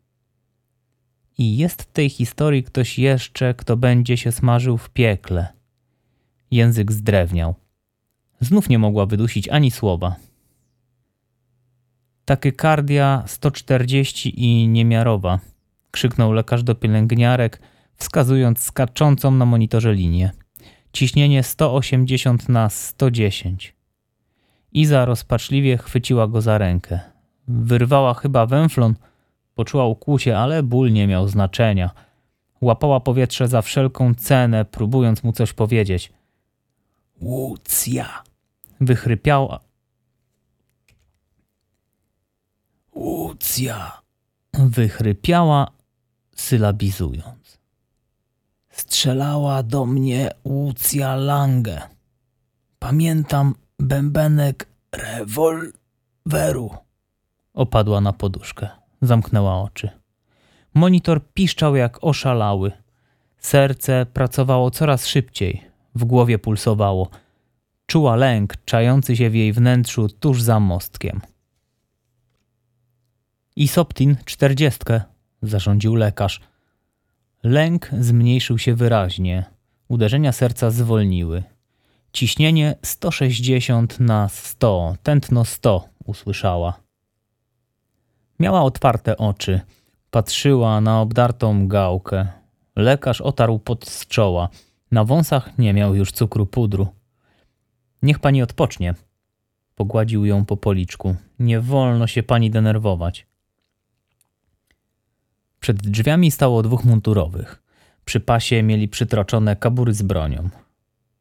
I 1.43 1.57
jest 1.57 1.82
w 1.82 1.93
tej 1.93 2.09
historii 2.09 2.62
ktoś 2.62 2.99
jeszcze, 2.99 3.55
kto 3.55 3.76
będzie 3.76 4.16
się 4.16 4.32
smażył 4.32 4.78
w 4.78 4.90
piekle. 4.90 5.49
Język 6.51 6.93
zdrewniał. 6.93 7.55
Znów 8.40 8.68
nie 8.68 8.78
mogła 8.78 9.07
wydusić 9.07 9.49
ani 9.49 9.70
słowa. 9.70 10.16
Takykardia 12.24 13.24
140 13.26 14.45
i 14.45 14.68
niemiarowa, 14.68 15.40
krzyknął 15.90 16.32
lekarz 16.32 16.62
do 16.62 16.74
pielęgniarek, 16.74 17.62
wskazując 17.97 18.62
skaczącą 18.62 19.30
na 19.30 19.47
monitorze 19.47 19.95
linię. 19.95 20.30
Ciśnienie 20.93 21.43
180 21.43 22.49
na 22.49 22.68
110. 22.68 23.74
Iza 24.72 25.05
rozpaczliwie 25.05 25.78
chwyciła 25.78 26.28
go 26.28 26.40
za 26.40 26.59
rękę. 26.59 27.01
Wyrwała 27.49 28.14
chyba 28.14 28.47
węflon, 28.47 28.95
poczuła 29.55 29.87
ukłucie, 29.87 30.39
ale 30.39 30.63
ból 30.63 30.93
nie 30.93 31.07
miał 31.07 31.29
znaczenia. 31.29 31.91
Łapała 32.61 33.01
powietrze 33.01 33.49
za 33.49 33.63
wszelką 33.63 34.15
cenę, 34.15 34.65
próbując 34.65 35.23
mu 35.23 35.33
coś 35.33 35.53
powiedzieć. 35.53 36.13
Łucja! 37.21 38.23
Wychrypiała. 38.81 39.61
Łucja! 42.95 44.03
Wychrypiała, 44.55 45.69
sylabizując. 46.37 47.59
Strzelała 48.71 49.63
do 49.63 49.87
mnie 49.87 50.31
Łucja 50.45 51.17
Lange. 51.17 51.83
Pamiętam 52.79 53.55
bębenek 53.79 54.69
rewolweru. 54.93 56.71
Opadła 57.55 58.01
na 58.01 58.13
poduszkę. 58.13 58.82
Zamknęła 59.03 59.63
oczy. 59.63 59.91
Monitor 60.75 61.21
piszczał 61.35 61.77
jak 61.77 62.05
oszalały. 62.05 62.73
Serce 63.39 64.07
pracowało 64.07 64.71
coraz 64.71 65.07
szybciej. 65.07 65.63
W 65.95 66.05
głowie 66.05 66.39
pulsowało. 66.39 67.09
Czuła 67.87 68.17
lęk 68.17 68.57
czający 68.65 69.17
się 69.17 69.31
w 69.31 69.35
jej 69.35 69.53
wnętrzu 69.53 70.09
tuż 70.09 70.43
za 70.43 70.61
mostkiem. 70.61 71.21
Isoptin 73.57 74.17
czterdziestkę, 74.25 75.01
zarządził 75.43 75.95
lekarz. 75.95 76.41
Lęk 77.43 77.91
zmniejszył 78.01 78.59
się 78.59 78.75
wyraźnie. 78.75 79.45
Uderzenia 79.89 80.33
serca 80.33 80.71
zwolniły. 80.71 81.43
Ciśnienie 82.13 82.77
160 82.83 84.01
na 84.01 84.29
100, 84.29 84.97
tętno 85.03 85.45
100, 85.45 85.89
usłyszała. 86.05 86.83
Miała 88.43 88.62
otwarte 88.62 89.16
oczy. 89.16 89.61
Patrzyła 90.11 90.80
na 90.80 91.01
obdartą 91.01 91.68
gałkę. 91.68 92.26
Lekarz 92.76 93.20
otarł 93.20 93.59
pod 93.59 93.88
z 93.88 94.07
czoła. 94.07 94.49
Na 94.90 95.05
wąsach 95.05 95.59
nie 95.59 95.74
miał 95.74 95.95
już 95.95 96.12
cukru 96.12 96.47
pudru. 96.47 96.88
Niech 98.03 98.18
pani 98.18 98.43
odpocznie. 98.43 98.95
Pogładził 99.74 100.24
ją 100.24 100.45
po 100.45 100.57
policzku. 100.57 101.16
Nie 101.38 101.61
wolno 101.61 102.07
się 102.07 102.22
pani 102.22 102.51
denerwować. 102.51 103.26
Przed 105.61 105.76
drzwiami 105.76 106.30
stało 106.30 106.62
dwóch 106.62 106.84
mundurowych. 106.84 107.62
Przy 108.05 108.20
pasie 108.20 108.62
mieli 108.62 108.88
przytroczone 108.88 109.57
kabury 109.57 109.95
z 109.95 110.03
bronią. 110.03 110.49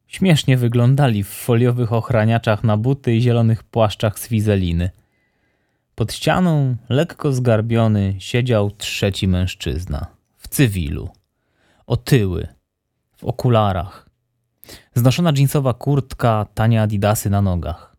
Śmiesznie 0.06 0.56
wyglądali 0.56 1.24
w 1.24 1.28
foliowych 1.28 1.92
ochraniaczach 1.92 2.64
na 2.64 2.76
buty 2.76 3.14
i 3.14 3.20
zielonych 3.20 3.62
płaszczach 3.62 4.18
z 4.18 4.28
wizeliny. 4.28 4.90
Pod 5.94 6.12
ścianą, 6.12 6.76
lekko 6.88 7.32
zgarbiony, 7.32 8.14
siedział 8.18 8.70
trzeci 8.70 9.28
mężczyzna. 9.28 10.06
W 10.36 10.48
cywilu. 10.48 11.08
Otyły. 11.86 12.48
W 13.16 13.24
okularach. 13.24 14.08
Znoszona 14.94 15.32
dżinsowa 15.32 15.74
kurtka, 15.74 16.46
tanie 16.54 16.82
adidasy 16.82 17.30
na 17.30 17.42
nogach. 17.42 17.96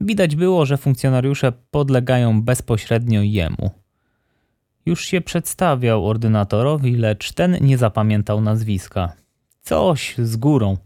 Widać 0.00 0.36
było, 0.36 0.66
że 0.66 0.76
funkcjonariusze 0.76 1.52
podlegają 1.70 2.42
bezpośrednio 2.42 3.22
jemu. 3.22 3.70
Już 4.86 5.04
się 5.04 5.20
przedstawiał 5.20 6.06
ordynatorowi, 6.06 6.96
lecz 6.96 7.32
ten 7.32 7.56
nie 7.60 7.78
zapamiętał 7.78 8.40
nazwiska. 8.40 9.12
Coś 9.62 10.14
z 10.18 10.36
górą. 10.36 10.76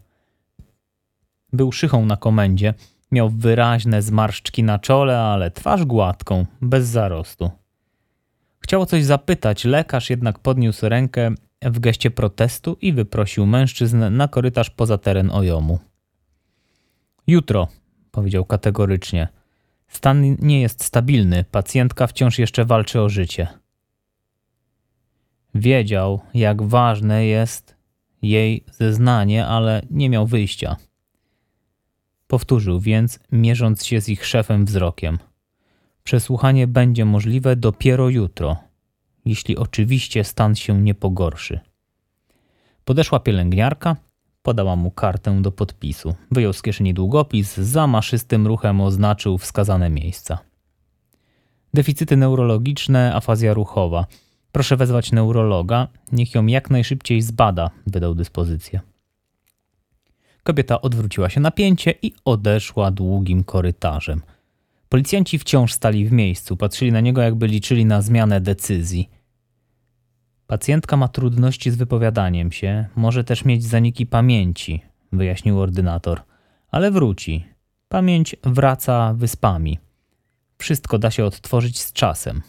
Był 1.53 1.71
szychą 1.71 2.05
na 2.05 2.17
komendzie, 2.17 2.73
miał 3.15 3.29
wyraźne 3.29 4.01
zmarszczki 4.01 4.63
na 4.63 4.79
czole, 4.79 5.19
ale 5.19 5.51
twarz 5.51 5.85
gładką, 5.85 6.45
bez 6.61 6.87
zarostu. 6.87 7.51
Chciał 8.59 8.85
coś 8.85 9.03
zapytać, 9.03 9.65
lekarz 9.65 10.09
jednak 10.09 10.39
podniósł 10.39 10.89
rękę 10.89 11.31
w 11.61 11.79
geście 11.79 12.11
protestu 12.11 12.77
i 12.81 12.93
wyprosił 12.93 13.45
mężczyzn 13.45 14.03
na 14.11 14.27
korytarz 14.27 14.69
poza 14.69 14.97
teren 14.97 15.31
ojomu. 15.31 15.79
Jutro, 17.27 17.67
powiedział 18.11 18.45
kategorycznie. 18.45 19.27
Stan 19.87 20.35
nie 20.39 20.61
jest 20.61 20.83
stabilny, 20.83 21.45
pacjentka 21.51 22.07
wciąż 22.07 22.39
jeszcze 22.39 22.65
walczy 22.65 23.01
o 23.01 23.09
życie. 23.09 23.47
Wiedział, 25.55 26.19
jak 26.33 26.63
ważne 26.63 27.25
jest 27.25 27.75
jej 28.21 28.63
zeznanie, 28.71 29.47
ale 29.47 29.81
nie 29.89 30.09
miał 30.09 30.27
wyjścia. 30.27 30.75
Powtórzył 32.27 32.79
więc, 32.79 33.19
mierząc 33.31 33.85
się 33.85 34.01
z 34.01 34.09
ich 34.09 34.25
szefem 34.25 34.65
wzrokiem. 34.65 35.17
Przesłuchanie 36.03 36.67
będzie 36.67 37.05
możliwe 37.05 37.55
dopiero 37.55 38.09
jutro, 38.09 38.57
jeśli 39.25 39.57
oczywiście 39.57 40.23
stan 40.23 40.55
się 40.55 40.81
nie 40.81 40.95
pogorszy. 40.95 41.59
Podeszła 42.85 43.19
pielęgniarka, 43.19 43.95
podała 44.41 44.75
mu 44.75 44.91
kartę 44.91 45.41
do 45.41 45.51
podpisu. 45.51 46.15
Wyjął 46.31 46.53
z 46.53 46.61
kieszeni 46.61 46.93
długopis, 46.93 47.57
za 47.57 47.87
maszystym 47.87 48.47
ruchem 48.47 48.81
oznaczył 48.81 49.37
wskazane 49.37 49.89
miejsca. 49.89 50.37
Deficyty 51.73 52.17
neurologiczne, 52.17 53.15
afazja 53.15 53.53
ruchowa. 53.53 54.05
Proszę 54.51 54.77
wezwać 54.77 55.11
neurologa, 55.11 55.87
niech 56.11 56.35
ją 56.35 56.45
jak 56.45 56.69
najszybciej 56.69 57.21
zbada, 57.21 57.69
wydał 57.87 58.15
dyspozycję. 58.15 58.94
Kobieta 60.45 60.81
odwróciła 60.81 61.29
się 61.29 61.39
na 61.39 61.51
pięcie 61.51 61.93
i 62.01 62.13
odeszła 62.25 62.91
długim 62.91 63.43
korytarzem. 63.43 64.21
Policjanci 64.89 65.39
wciąż 65.39 65.73
stali 65.73 66.05
w 66.07 66.11
miejscu, 66.11 66.57
patrzyli 66.57 66.91
na 66.91 67.01
niego, 67.01 67.21
jakby 67.21 67.47
liczyli 67.47 67.85
na 67.85 68.01
zmianę 68.01 68.41
decyzji. 68.41 69.09
Pacjentka 70.47 70.97
ma 70.97 71.07
trudności 71.07 71.71
z 71.71 71.75
wypowiadaniem 71.75 72.51
się, 72.51 72.85
może 72.95 73.23
też 73.23 73.45
mieć 73.45 73.63
zaniki 73.63 74.05
pamięci, 74.05 74.81
wyjaśnił 75.11 75.59
ordynator. 75.59 76.21
Ale 76.71 76.91
wróci. 76.91 77.45
Pamięć 77.89 78.35
wraca 78.43 79.13
wyspami. 79.13 79.79
Wszystko 80.57 80.99
da 80.99 81.11
się 81.11 81.25
odtworzyć 81.25 81.79
z 81.79 81.93
czasem. 81.93 82.41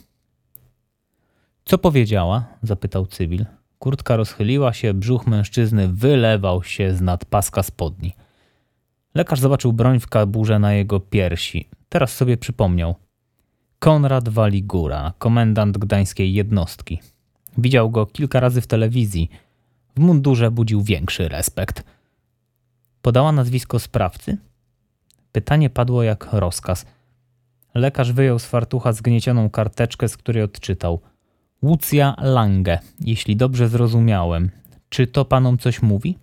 Co 1.64 1.78
powiedziała? 1.78 2.44
zapytał 2.62 3.06
cywil. 3.06 3.46
Kurtka 3.78 4.16
rozchyliła 4.16 4.72
się, 4.72 4.94
brzuch 4.94 5.26
mężczyzny 5.26 5.88
wylewał 5.88 6.62
się 6.62 6.94
z 6.94 7.00
nad 7.00 7.24
paska 7.24 7.62
spodni. 7.62 8.12
Lekarz 9.14 9.40
zobaczył 9.40 9.72
broń 9.72 10.00
w 10.00 10.06
kaburze 10.06 10.58
na 10.58 10.72
jego 10.72 11.00
piersi. 11.00 11.68
Teraz 11.88 12.12
sobie 12.14 12.36
przypomniał. 12.36 12.94
Konrad 13.78 14.28
Waligura, 14.28 15.12
komendant 15.18 15.78
gdańskiej 15.78 16.34
jednostki. 16.34 17.00
Widział 17.58 17.90
go 17.90 18.06
kilka 18.06 18.40
razy 18.40 18.60
w 18.60 18.66
telewizji. 18.66 19.30
W 19.96 20.00
mundurze 20.00 20.50
budził 20.50 20.82
większy 20.82 21.28
respekt. 21.28 21.84
Podała 23.02 23.32
nazwisko 23.32 23.78
sprawcy? 23.78 24.36
Pytanie 25.32 25.70
padło 25.70 26.02
jak 26.02 26.28
rozkaz. 26.32 26.86
Lekarz 27.74 28.12
wyjął 28.12 28.38
z 28.38 28.46
fartucha 28.46 28.92
zgniecioną 28.92 29.50
karteczkę, 29.50 30.08
z 30.08 30.16
której 30.16 30.42
odczytał. 30.42 31.00
Lucja 31.62 32.14
Lange, 32.18 32.78
jeśli 33.00 33.36
dobrze 33.36 33.68
zrozumiałem. 33.68 34.50
Czy 34.88 35.06
to 35.06 35.24
panom 35.24 35.58
coś 35.58 35.82
mówi? 35.82 36.18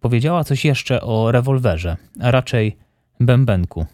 Powiedziała 0.00 0.44
coś 0.44 0.64
jeszcze 0.64 1.00
o 1.02 1.32
rewolwerze, 1.32 1.96
a 2.20 2.30
raczej 2.30 2.76
bębenku. 3.20 3.86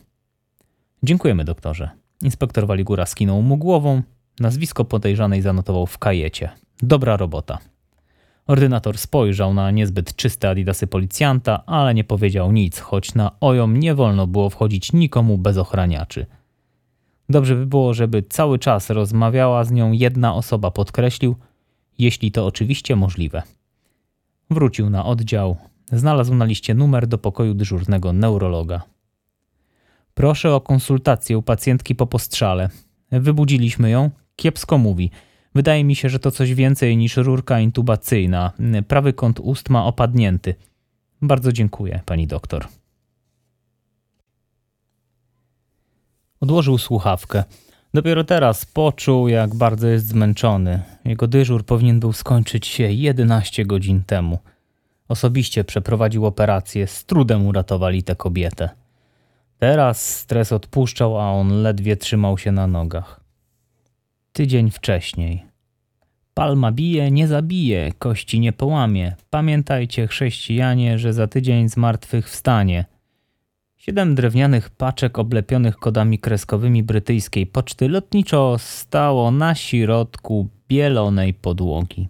Dziękujemy, 1.02 1.44
doktorze. 1.44 1.90
Inspektor 2.22 2.66
Waligura 2.66 3.06
skinął 3.06 3.42
mu 3.42 3.56
głową. 3.56 4.02
Nazwisko 4.40 4.84
podejrzanej 4.84 5.42
zanotował 5.42 5.86
w 5.86 5.98
kajecie. 5.98 6.50
Dobra 6.82 7.16
robota. 7.16 7.58
Ordynator 8.46 8.98
spojrzał 8.98 9.54
na 9.54 9.70
niezbyt 9.70 10.16
czyste 10.16 10.50
adidasy 10.50 10.86
policjanta, 10.86 11.66
ale 11.66 11.94
nie 11.94 12.04
powiedział 12.04 12.52
nic, 12.52 12.78
choć 12.78 13.14
na 13.14 13.40
ojom 13.40 13.76
nie 13.76 13.94
wolno 13.94 14.26
było 14.26 14.50
wchodzić 14.50 14.92
nikomu 14.92 15.38
bez 15.38 15.56
ochraniaczy. 15.56 16.26
Dobrze 17.30 17.54
by 17.54 17.66
było, 17.66 17.94
żeby 17.94 18.22
cały 18.22 18.58
czas 18.58 18.90
rozmawiała 18.90 19.64
z 19.64 19.70
nią 19.70 19.92
jedna 19.92 20.34
osoba, 20.34 20.70
podkreślił, 20.70 21.36
jeśli 21.98 22.32
to 22.32 22.46
oczywiście 22.46 22.96
możliwe. 22.96 23.42
Wrócił 24.50 24.90
na 24.90 25.04
oddział, 25.04 25.56
znalazł 25.92 26.34
na 26.34 26.44
liście 26.44 26.74
numer 26.74 27.06
do 27.06 27.18
pokoju 27.18 27.54
dyżurnego 27.54 28.12
neurologa. 28.12 28.82
Proszę 30.14 30.54
o 30.54 30.60
konsultację 30.60 31.38
u 31.38 31.42
pacjentki 31.42 31.94
po 31.94 32.06
postrzale. 32.06 32.70
Wybudziliśmy 33.12 33.90
ją, 33.90 34.10
kiepsko 34.36 34.78
mówi– 34.78 35.10
Wydaje 35.54 35.84
mi 35.84 35.96
się, 35.96 36.08
że 36.08 36.18
to 36.18 36.30
coś 36.30 36.54
więcej 36.54 36.96
niż 36.96 37.16
rurka 37.16 37.60
intubacyjna. 37.60 38.52
Prawy 38.88 39.12
kąt 39.12 39.40
ust 39.40 39.70
ma 39.70 39.84
opadnięty. 39.84 40.54
Bardzo 41.22 41.52
dziękuję, 41.52 42.00
pani 42.06 42.26
doktor. 42.26 42.66
Odłożył 46.40 46.78
słuchawkę. 46.78 47.44
Dopiero 47.94 48.24
teraz 48.24 48.64
poczuł, 48.64 49.28
jak 49.28 49.54
bardzo 49.54 49.88
jest 49.88 50.06
zmęczony. 50.06 50.82
Jego 51.04 51.26
dyżur 51.26 51.64
powinien 51.64 52.00
był 52.00 52.12
skończyć 52.12 52.66
się 52.66 52.84
11 52.92 53.64
godzin 53.64 54.04
temu. 54.04 54.38
Osobiście 55.08 55.64
przeprowadził 55.64 56.26
operację, 56.26 56.86
z 56.86 57.04
trudem 57.04 57.46
uratowali 57.46 58.02
tę 58.02 58.16
kobietę. 58.16 58.68
Teraz 59.58 60.18
stres 60.18 60.52
odpuszczał, 60.52 61.20
a 61.20 61.30
on 61.30 61.62
ledwie 61.62 61.96
trzymał 61.96 62.38
się 62.38 62.52
na 62.52 62.66
nogach 62.66 63.20
tydzień 64.32 64.70
wcześniej. 64.70 65.44
Palma 66.34 66.72
bije, 66.72 67.10
nie 67.10 67.28
zabije, 67.28 67.92
kości 67.98 68.40
nie 68.40 68.52
połamie. 68.52 69.16
Pamiętajcie, 69.30 70.06
chrześcijanie, 70.06 70.98
że 70.98 71.12
za 71.12 71.26
tydzień 71.26 71.68
z 71.68 71.76
martwych 71.76 72.28
wstanie. 72.28 72.84
Siedem 73.80 74.14
drewnianych 74.14 74.70
paczek 74.70 75.18
oblepionych 75.18 75.76
kodami 75.76 76.18
kreskowymi 76.18 76.82
brytyjskiej 76.82 77.46
poczty 77.46 77.88
lotniczo 77.88 78.56
stało 78.58 79.30
na 79.30 79.54
środku 79.54 80.48
bielonej 80.68 81.34
podłogi. 81.34 82.08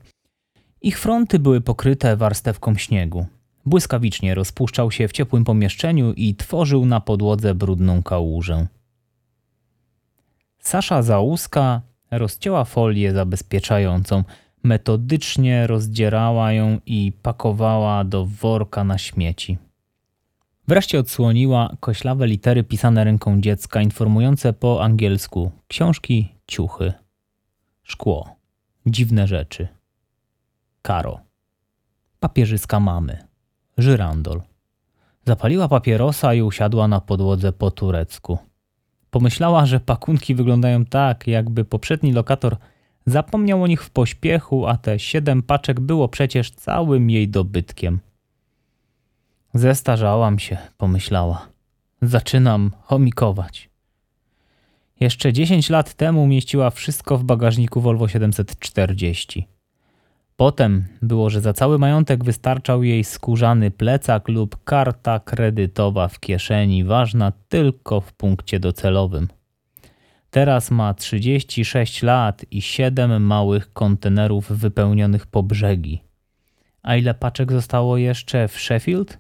Ich 0.83 0.99
fronty 0.99 1.39
były 1.39 1.61
pokryte 1.61 2.17
warstewką 2.17 2.75
śniegu. 2.75 3.27
Błyskawicznie 3.67 4.35
rozpuszczał 4.35 4.91
się 4.91 5.09
w 5.09 5.13
ciepłym 5.13 5.45
pomieszczeniu 5.45 6.13
i 6.13 6.35
tworzył 6.35 6.87
na 6.87 7.01
podłodze 7.01 7.55
brudną 7.55 8.03
kałużę. 8.03 8.67
Sasza 10.59 11.03
Załuska 11.03 11.81
Rozcięła 12.11 12.65
folię 12.65 13.13
zabezpieczającą, 13.13 14.25
metodycznie 14.63 15.67
rozdzierała 15.67 16.53
ją 16.53 16.79
i 16.87 17.13
pakowała 17.23 18.05
do 18.05 18.27
worka 18.27 18.85
na 18.85 18.99
śmieci. 18.99 19.70
Wreszcie 20.71 20.99
odsłoniła 20.99 21.77
koślawe 21.81 22.27
litery 22.27 22.65
pisane 22.65 23.05
ręką 23.05 23.41
dziecka, 23.41 23.83
informujące 23.83 24.53
po 24.53 24.83
angielsku 24.85 25.51
książki, 25.69 26.35
ciuchy, 26.47 26.93
szkło, 27.83 28.37
dziwne 28.87 29.27
rzeczy, 29.27 29.69
karo, 30.83 31.21
papierzyska 32.21 32.81
mamy, 32.81 33.19
żyrandol. 33.79 34.43
Zapaliła 35.27 35.69
papierosa 35.69 36.35
i 36.35 36.43
usiadła 36.43 36.89
na 36.89 37.01
podłodze 37.01 37.53
po 37.53 37.71
turecku. 37.71 38.39
Pomyślała, 39.11 39.67
że 39.67 39.81
pakunki 39.81 40.35
wyglądają 40.35 40.85
tak, 40.85 41.27
jakby 41.27 41.65
poprzedni 41.65 42.13
lokator 42.13 42.57
zapomniał 43.07 43.63
o 43.63 43.67
nich 43.67 43.85
w 43.85 43.91
pośpiechu, 43.91 44.67
a 44.67 44.77
te 44.77 44.99
siedem 44.99 45.43
paczek 45.43 45.81
było 45.81 46.09
przecież 46.09 46.51
całym 46.51 47.11
jej 47.11 47.29
dobytkiem. 47.29 48.01
Zestarzałam 49.55 50.39
się, 50.39 50.57
pomyślała. 50.77 51.49
Zaczynam 52.03 52.71
chomikować. 52.83 53.71
Jeszcze 55.01 55.33
dziesięć 55.33 55.71
lat 55.71 55.95
temu 55.95 56.27
mieściła 56.27 56.71
wszystko 56.71 57.19
w 57.19 57.25
bagażniku 57.25 57.81
Volvo 57.81 58.09
740. 58.09 59.49
Potem 60.37 60.85
było, 61.03 61.31
że 61.31 61.41
za 61.41 61.53
cały 61.53 61.79
majątek 61.79 62.25
wystarczał 62.25 62.83
jej 62.83 63.05
skórzany 63.05 63.71
plecak 63.71 64.29
lub 64.29 64.65
karta 64.65 65.21
kredytowa 65.21 66.09
w 66.09 66.21
kieszeni, 66.21 66.85
ważna 66.85 67.33
tylko 67.49 68.01
w 68.01 68.13
punkcie 68.13 68.61
docelowym. 68.61 69.29
Teraz 70.31 70.71
ma 70.71 70.95
36 70.95 72.03
lat 72.03 72.45
i 72.51 72.63
7 72.63 73.23
małych 73.23 73.73
kontenerów 73.73 74.53
wypełnionych 74.53 75.27
po 75.27 75.43
brzegi. 75.43 76.03
A 76.83 76.97
ile 76.97 77.15
paczek 77.15 77.53
zostało 77.53 77.97
jeszcze 77.97 78.49
w 78.49 78.59
Sheffield? 78.59 79.19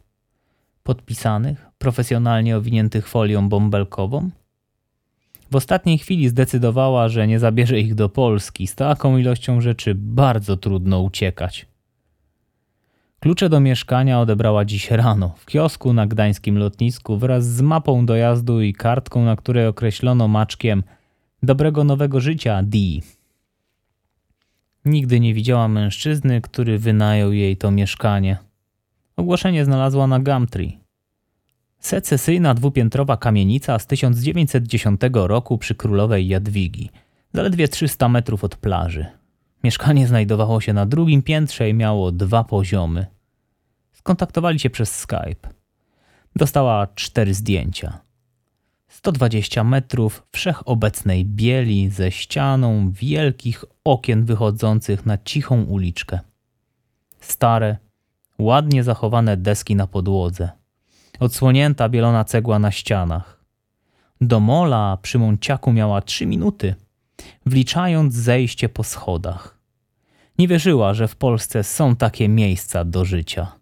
Podpisanych, 0.82 1.66
profesjonalnie 1.78 2.56
owiniętych 2.56 3.08
folią 3.08 3.48
bąbelkową? 3.48 4.30
W 5.50 5.56
ostatniej 5.56 5.98
chwili 5.98 6.28
zdecydowała, 6.28 7.08
że 7.08 7.26
nie 7.26 7.38
zabierze 7.38 7.80
ich 7.80 7.94
do 7.94 8.08
Polski. 8.08 8.66
Z 8.66 8.74
taką 8.74 9.16
ilością 9.16 9.60
rzeczy 9.60 9.94
bardzo 9.94 10.56
trudno 10.56 11.00
uciekać. 11.00 11.66
Klucze 13.20 13.48
do 13.48 13.60
mieszkania 13.60 14.20
odebrała 14.20 14.64
dziś 14.64 14.90
rano 14.90 15.34
w 15.36 15.46
kiosku 15.46 15.92
na 15.92 16.06
gdańskim 16.06 16.58
lotnisku 16.58 17.16
wraz 17.16 17.46
z 17.46 17.60
mapą 17.60 18.06
dojazdu 18.06 18.60
i 18.60 18.72
kartką, 18.72 19.24
na 19.24 19.36
której 19.36 19.66
określono 19.66 20.28
maczkiem 20.28 20.82
dobrego 21.42 21.84
nowego 21.84 22.20
życia 22.20 22.62
D. 22.62 22.78
Nigdy 24.84 25.20
nie 25.20 25.34
widziała 25.34 25.68
mężczyzny, 25.68 26.40
który 26.40 26.78
wynajął 26.78 27.32
jej 27.32 27.56
to 27.56 27.70
mieszkanie. 27.70 28.49
Ogłoszenie 29.20 29.64
znalazła 29.64 30.06
na 30.06 30.20
Gumtree. 30.20 30.80
Secesyjna 31.78 32.54
dwupiętrowa 32.54 33.16
kamienica 33.16 33.78
z 33.78 33.86
1910 33.86 35.00
roku 35.12 35.58
przy 35.58 35.74
królowej 35.74 36.28
Jadwigi, 36.28 36.90
zaledwie 37.32 37.68
300 37.68 38.08
metrów 38.08 38.44
od 38.44 38.56
plaży. 38.56 39.06
Mieszkanie 39.64 40.06
znajdowało 40.06 40.60
się 40.60 40.72
na 40.72 40.86
drugim 40.86 41.22
piętrze 41.22 41.70
i 41.70 41.74
miało 41.74 42.12
dwa 42.12 42.44
poziomy. 42.44 43.06
Skontaktowali 43.92 44.58
się 44.58 44.70
przez 44.70 44.96
Skype. 44.98 45.48
Dostała 46.36 46.86
cztery 46.94 47.34
zdjęcia. 47.34 48.00
120 48.88 49.64
metrów 49.64 50.26
wszechobecnej 50.32 51.24
bieli 51.24 51.90
ze 51.90 52.10
ścianą 52.10 52.92
wielkich 52.92 53.64
okien 53.84 54.24
wychodzących 54.24 55.06
na 55.06 55.18
cichą 55.18 55.62
uliczkę. 55.62 56.20
Stare, 57.20 57.76
ładnie 58.40 58.84
zachowane 58.84 59.36
deski 59.36 59.76
na 59.76 59.86
podłodze 59.86 60.60
odsłonięta 61.20 61.88
bielona 61.88 62.24
cegła 62.24 62.58
na 62.58 62.70
ścianach. 62.70 63.40
Do 64.20 64.40
mola 64.40 64.98
przy 65.02 65.18
Mąciaku 65.18 65.72
miała 65.72 66.00
trzy 66.00 66.26
minuty, 66.26 66.74
wliczając 67.46 68.14
zejście 68.14 68.68
po 68.68 68.84
schodach. 68.84 69.58
Nie 70.38 70.48
wierzyła, 70.48 70.94
że 70.94 71.08
w 71.08 71.16
Polsce 71.16 71.64
są 71.64 71.96
takie 71.96 72.28
miejsca 72.28 72.84
do 72.84 73.04
życia. 73.04 73.52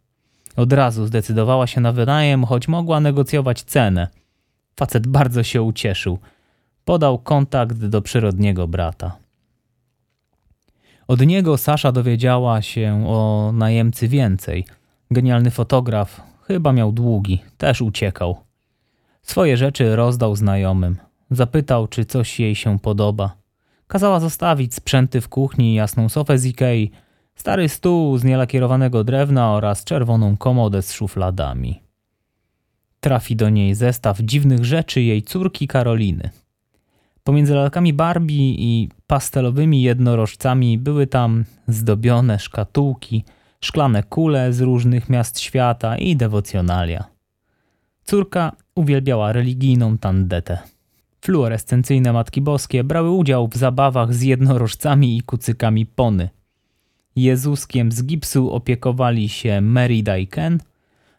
Od 0.57 0.73
razu 0.73 1.07
zdecydowała 1.07 1.67
się 1.67 1.81
na 1.81 1.93
wynajem, 1.93 2.45
choć 2.45 2.69
mogła 2.69 3.01
negocjować 3.01 3.63
cenę. 3.63 4.09
Facet 4.77 5.07
bardzo 5.07 5.43
się 5.43 5.63
ucieszył. 5.63 6.19
Podał 6.85 7.19
kontakt 7.19 7.77
do 7.77 8.03
przyrodniego 8.03 8.69
brata. 8.69 9.17
Od 11.09 11.21
niego 11.21 11.57
Sasza 11.57 11.93
dowiedziała 11.93 12.63
się 12.63 13.05
o 13.07 13.51
najemcy 13.55 14.09
więcej– 14.09 14.65
Genialny 15.11 15.51
fotograf, 15.51 16.23
chyba 16.43 16.73
miał 16.73 16.93
długi, 16.93 17.43
też 17.59 17.81
uciekał. 17.81 18.37
Swoje 19.23 19.57
rzeczy 19.57 19.97
rozdał 19.97 20.37
znajomym. 20.37 20.97
Zapytał, 21.31 21.89
czy 21.89 22.05
coś 22.05 22.41
jej 22.41 22.55
się 22.55 22.79
podoba. 22.79 23.37
Kazała 23.87 24.21
zostawić 24.21 24.75
sprzęty 24.75 25.21
w 25.21 25.29
kuchni, 25.29 25.75
jasną 25.75 26.09
sofę 26.09 26.39
z 26.39 26.47
Ikei, 26.47 26.91
stary 27.35 27.69
stół 27.69 28.19
z 28.19 28.25
nielakierowanego 28.25 29.05
drewna 29.05 29.53
oraz 29.53 29.85
czerwoną 29.85 30.37
komodę 30.37 30.83
z 30.83 30.93
szufladami. 30.93 31.83
Trafi 33.01 33.37
do 33.37 33.49
niej 33.49 33.75
zestaw 33.75 34.19
dziwnych 34.21 34.65
rzeczy 34.65 35.03
jej 35.03 35.23
córki 35.23 35.69
Karoliny. 35.69 36.31
Pomiędzy 37.29 37.55
lalkami 37.55 37.93
Barbie 37.93 38.51
i 38.51 38.89
pastelowymi 39.07 39.83
jednorożcami 39.83 40.79
były 40.79 41.07
tam 41.07 41.45
zdobione 41.69 42.39
szkatułki, 42.39 43.25
szklane 43.61 44.03
kule 44.03 44.53
z 44.53 44.61
różnych 44.61 45.09
miast 45.09 45.41
świata 45.41 45.99
i 45.99 46.17
dewocjonalia. 46.17 47.05
Córka 48.05 48.53
uwielbiała 48.75 49.33
religijną 49.33 49.99
tandetę. 49.99 50.59
Fluorescencyjne 51.21 52.13
Matki 52.13 52.41
Boskie 52.41 52.85
brały 52.85 53.11
udział 53.11 53.49
w 53.49 53.57
zabawach 53.57 54.15
z 54.15 54.23
jednorożcami 54.23 55.17
i 55.17 55.23
kucykami 55.23 55.87
pony. 55.87 56.29
Jezuskiem 57.17 57.93
z 57.93 58.05
gipsu 58.05 58.53
opiekowali 58.53 59.29
się 59.29 59.61
Merida 59.61 60.17
i 60.17 60.27
Ken, 60.27 60.61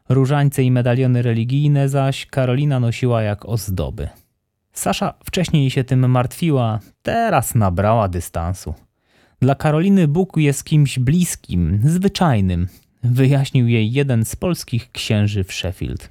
różańce 0.10 0.64
i 0.64 0.72
medaliony 0.72 1.22
religijne 1.22 1.90
zaś 1.90 2.26
Karolina 2.26 2.80
nosiła 2.80 3.22
jak 3.22 3.46
ozdoby. 3.46 4.10
Sasza 4.74 5.14
wcześniej 5.26 5.70
się 5.70 5.84
tym 5.84 6.12
martwiła, 6.12 6.80
teraz 7.02 7.56
nabrała 7.56 8.08
dystansu. 8.08 8.74
Dla 9.42 9.56
Karoliny 9.56 10.08
Bóg 10.08 10.38
jest 10.38 10.64
kimś 10.64 11.00
bliskim, 11.00 11.80
zwyczajnym, 11.84 12.68
wyjaśnił 13.04 13.68
jej 13.68 13.92
jeden 13.92 14.26
z 14.26 14.36
polskich 14.36 14.92
księży 14.92 15.44
w 15.44 15.54
Sheffield. 15.54 16.10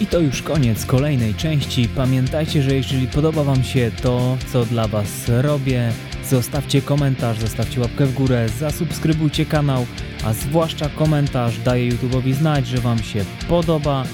I 0.00 0.06
to 0.06 0.20
już 0.20 0.42
koniec 0.42 0.86
kolejnej 0.86 1.34
części. 1.34 1.88
Pamiętajcie, 1.88 2.62
że 2.62 2.74
jeżeli 2.74 3.06
podoba 3.06 3.44
Wam 3.44 3.62
się 3.62 3.90
to, 4.02 4.36
co 4.52 4.64
dla 4.64 4.88
Was 4.88 5.28
robię, 5.28 5.92
zostawcie 6.34 6.82
komentarz, 6.82 7.38
zostawcie 7.38 7.80
łapkę 7.80 8.06
w 8.06 8.14
górę, 8.14 8.48
zasubskrybujcie 8.48 9.46
kanał, 9.46 9.86
a 10.24 10.32
zwłaszcza 10.32 10.88
komentarz 10.88 11.58
daje 11.58 11.92
YouTube'owi 11.92 12.32
znać, 12.32 12.66
że 12.66 12.78
Wam 12.78 12.98
się 12.98 13.24
podoba, 13.48 14.04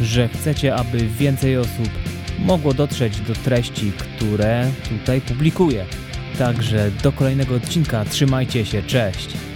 że 0.00 0.28
chcecie, 0.28 0.74
aby 0.74 0.98
więcej 0.98 1.58
osób 1.58 1.88
mogło 2.38 2.74
dotrzeć 2.74 3.20
do 3.20 3.34
treści, 3.34 3.92
które 3.98 4.70
tutaj 4.88 5.20
publikuję. 5.20 5.84
Także 6.38 6.90
do 7.02 7.12
kolejnego 7.12 7.54
odcinka, 7.54 8.04
trzymajcie 8.04 8.66
się, 8.66 8.82
cześć! 8.82 9.47